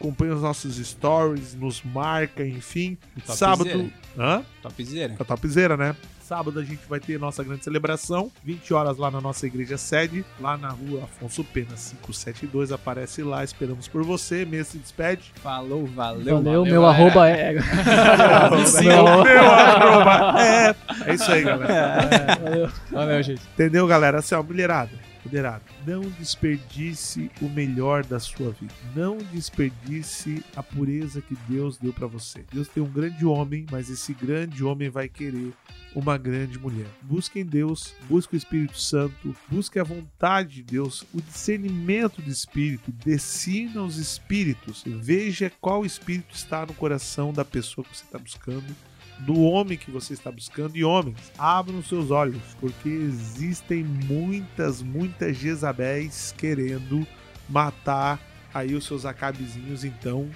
Acompanhe 0.00 0.32
os 0.32 0.40
nossos 0.40 0.76
stories, 0.76 1.54
nos 1.54 1.82
marca, 1.82 2.46
enfim. 2.46 2.96
Topzera. 3.26 3.36
Sábado. 3.36 3.92
Hã? 4.18 4.42
Topzera. 4.62 5.14
A 5.18 5.24
topzera, 5.24 5.76
né? 5.76 5.94
Sábado 6.22 6.58
a 6.58 6.64
gente 6.64 6.80
vai 6.88 6.98
ter 7.00 7.18
nossa 7.18 7.44
grande 7.44 7.64
celebração, 7.64 8.30
20 8.44 8.72
horas 8.72 8.96
lá 8.96 9.10
na 9.10 9.20
nossa 9.20 9.46
igreja 9.46 9.76
sede, 9.76 10.24
lá 10.40 10.56
na 10.56 10.68
rua 10.68 11.02
Afonso 11.02 11.44
Pena 11.44 11.74
572. 11.74 12.72
Aparece 12.72 13.22
lá, 13.22 13.44
esperamos 13.44 13.88
por 13.88 14.04
você. 14.04 14.44
Mês 14.46 14.68
se 14.68 14.78
despede. 14.78 15.32
Falou, 15.42 15.84
valeu. 15.86 16.36
Valeu, 16.36 16.64
meu 16.64 16.86
arroba 16.86 17.28
é. 17.28 17.54
Meu, 18.80 19.24
meu 19.24 19.50
arroba. 19.50 20.40
É, 20.40 20.74
é 21.06 21.14
isso 21.14 21.30
aí, 21.30 21.42
galera. 21.42 22.38
Valeu. 22.40 22.70
Valeu, 22.90 23.22
gente. 23.22 23.42
Entendeu, 23.52 23.86
galera? 23.86 24.20
Assim, 24.20 24.34
ó, 24.34 24.42
mulherada, 24.42 24.92
mulherada, 25.24 25.64
não 25.86 26.02
desperdice 26.02 27.30
o 27.40 27.48
melhor 27.48 28.04
da 28.04 28.18
sua 28.18 28.50
vida. 28.52 28.74
Não 28.94 29.18
desperdice 29.18 30.44
a 30.56 30.62
pureza 30.62 31.20
que 31.20 31.36
Deus 31.48 31.76
deu 31.76 31.92
pra 31.92 32.06
você. 32.06 32.44
Deus 32.52 32.68
tem 32.68 32.82
um 32.82 32.90
grande 32.90 33.24
homem, 33.24 33.66
mas 33.70 33.90
esse 33.90 34.12
grande 34.14 34.64
homem 34.64 34.88
vai 34.88 35.08
querer 35.08 35.52
uma 35.94 36.16
grande 36.16 36.58
mulher. 36.58 36.86
Busque 37.02 37.40
em 37.40 37.44
Deus, 37.44 37.94
busque 38.08 38.34
o 38.34 38.36
Espírito 38.36 38.78
Santo, 38.78 39.34
busque 39.48 39.78
a 39.78 39.84
vontade 39.84 40.56
de 40.56 40.62
Deus, 40.62 41.04
o 41.12 41.20
discernimento 41.20 42.22
do 42.22 42.30
Espírito, 42.30 42.92
decina 42.92 43.82
os 43.82 43.96
espíritos, 43.96 44.84
veja 44.86 45.50
qual 45.60 45.84
espírito 45.84 46.34
está 46.34 46.64
no 46.64 46.74
coração 46.74 47.32
da 47.32 47.44
pessoa 47.44 47.84
que 47.84 47.96
você 47.96 48.04
está 48.04 48.18
buscando 48.18 48.74
do 49.20 49.40
homem 49.42 49.76
que 49.76 49.90
você 49.90 50.12
está 50.12 50.30
buscando. 50.30 50.76
E 50.76 50.84
homens, 50.84 51.32
abram 51.38 51.82
seus 51.82 52.10
olhos, 52.10 52.42
porque 52.60 52.88
existem 52.88 53.84
muitas, 53.84 54.82
muitas 54.82 55.36
Jezabéis 55.36 56.34
querendo 56.36 57.06
matar 57.48 58.20
aí 58.52 58.74
os 58.74 58.84
seus 58.84 59.04
acabezinhos. 59.04 59.84
Então, 59.84 60.28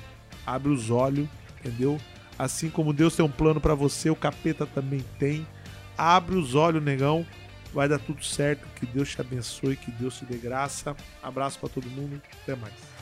abre 0.46 0.70
os 0.70 0.90
olhos, 0.90 1.28
entendeu? 1.58 1.98
Assim 2.38 2.68
como 2.68 2.92
Deus 2.92 3.14
tem 3.14 3.24
um 3.24 3.30
plano 3.30 3.60
para 3.60 3.74
você, 3.74 4.10
o 4.10 4.16
capeta 4.16 4.66
também 4.66 5.04
tem. 5.18 5.46
Abre 5.96 6.36
os 6.36 6.54
olhos, 6.54 6.82
negão. 6.82 7.24
Vai 7.72 7.88
dar 7.88 7.98
tudo 7.98 8.24
certo. 8.24 8.66
Que 8.76 8.86
Deus 8.86 9.10
te 9.10 9.20
abençoe, 9.20 9.76
que 9.76 9.90
Deus 9.90 10.18
te 10.18 10.24
dê 10.24 10.36
graça. 10.36 10.96
Abraço 11.22 11.58
para 11.58 11.68
todo 11.68 11.88
mundo. 11.88 12.20
Até 12.42 12.54
mais. 12.56 12.93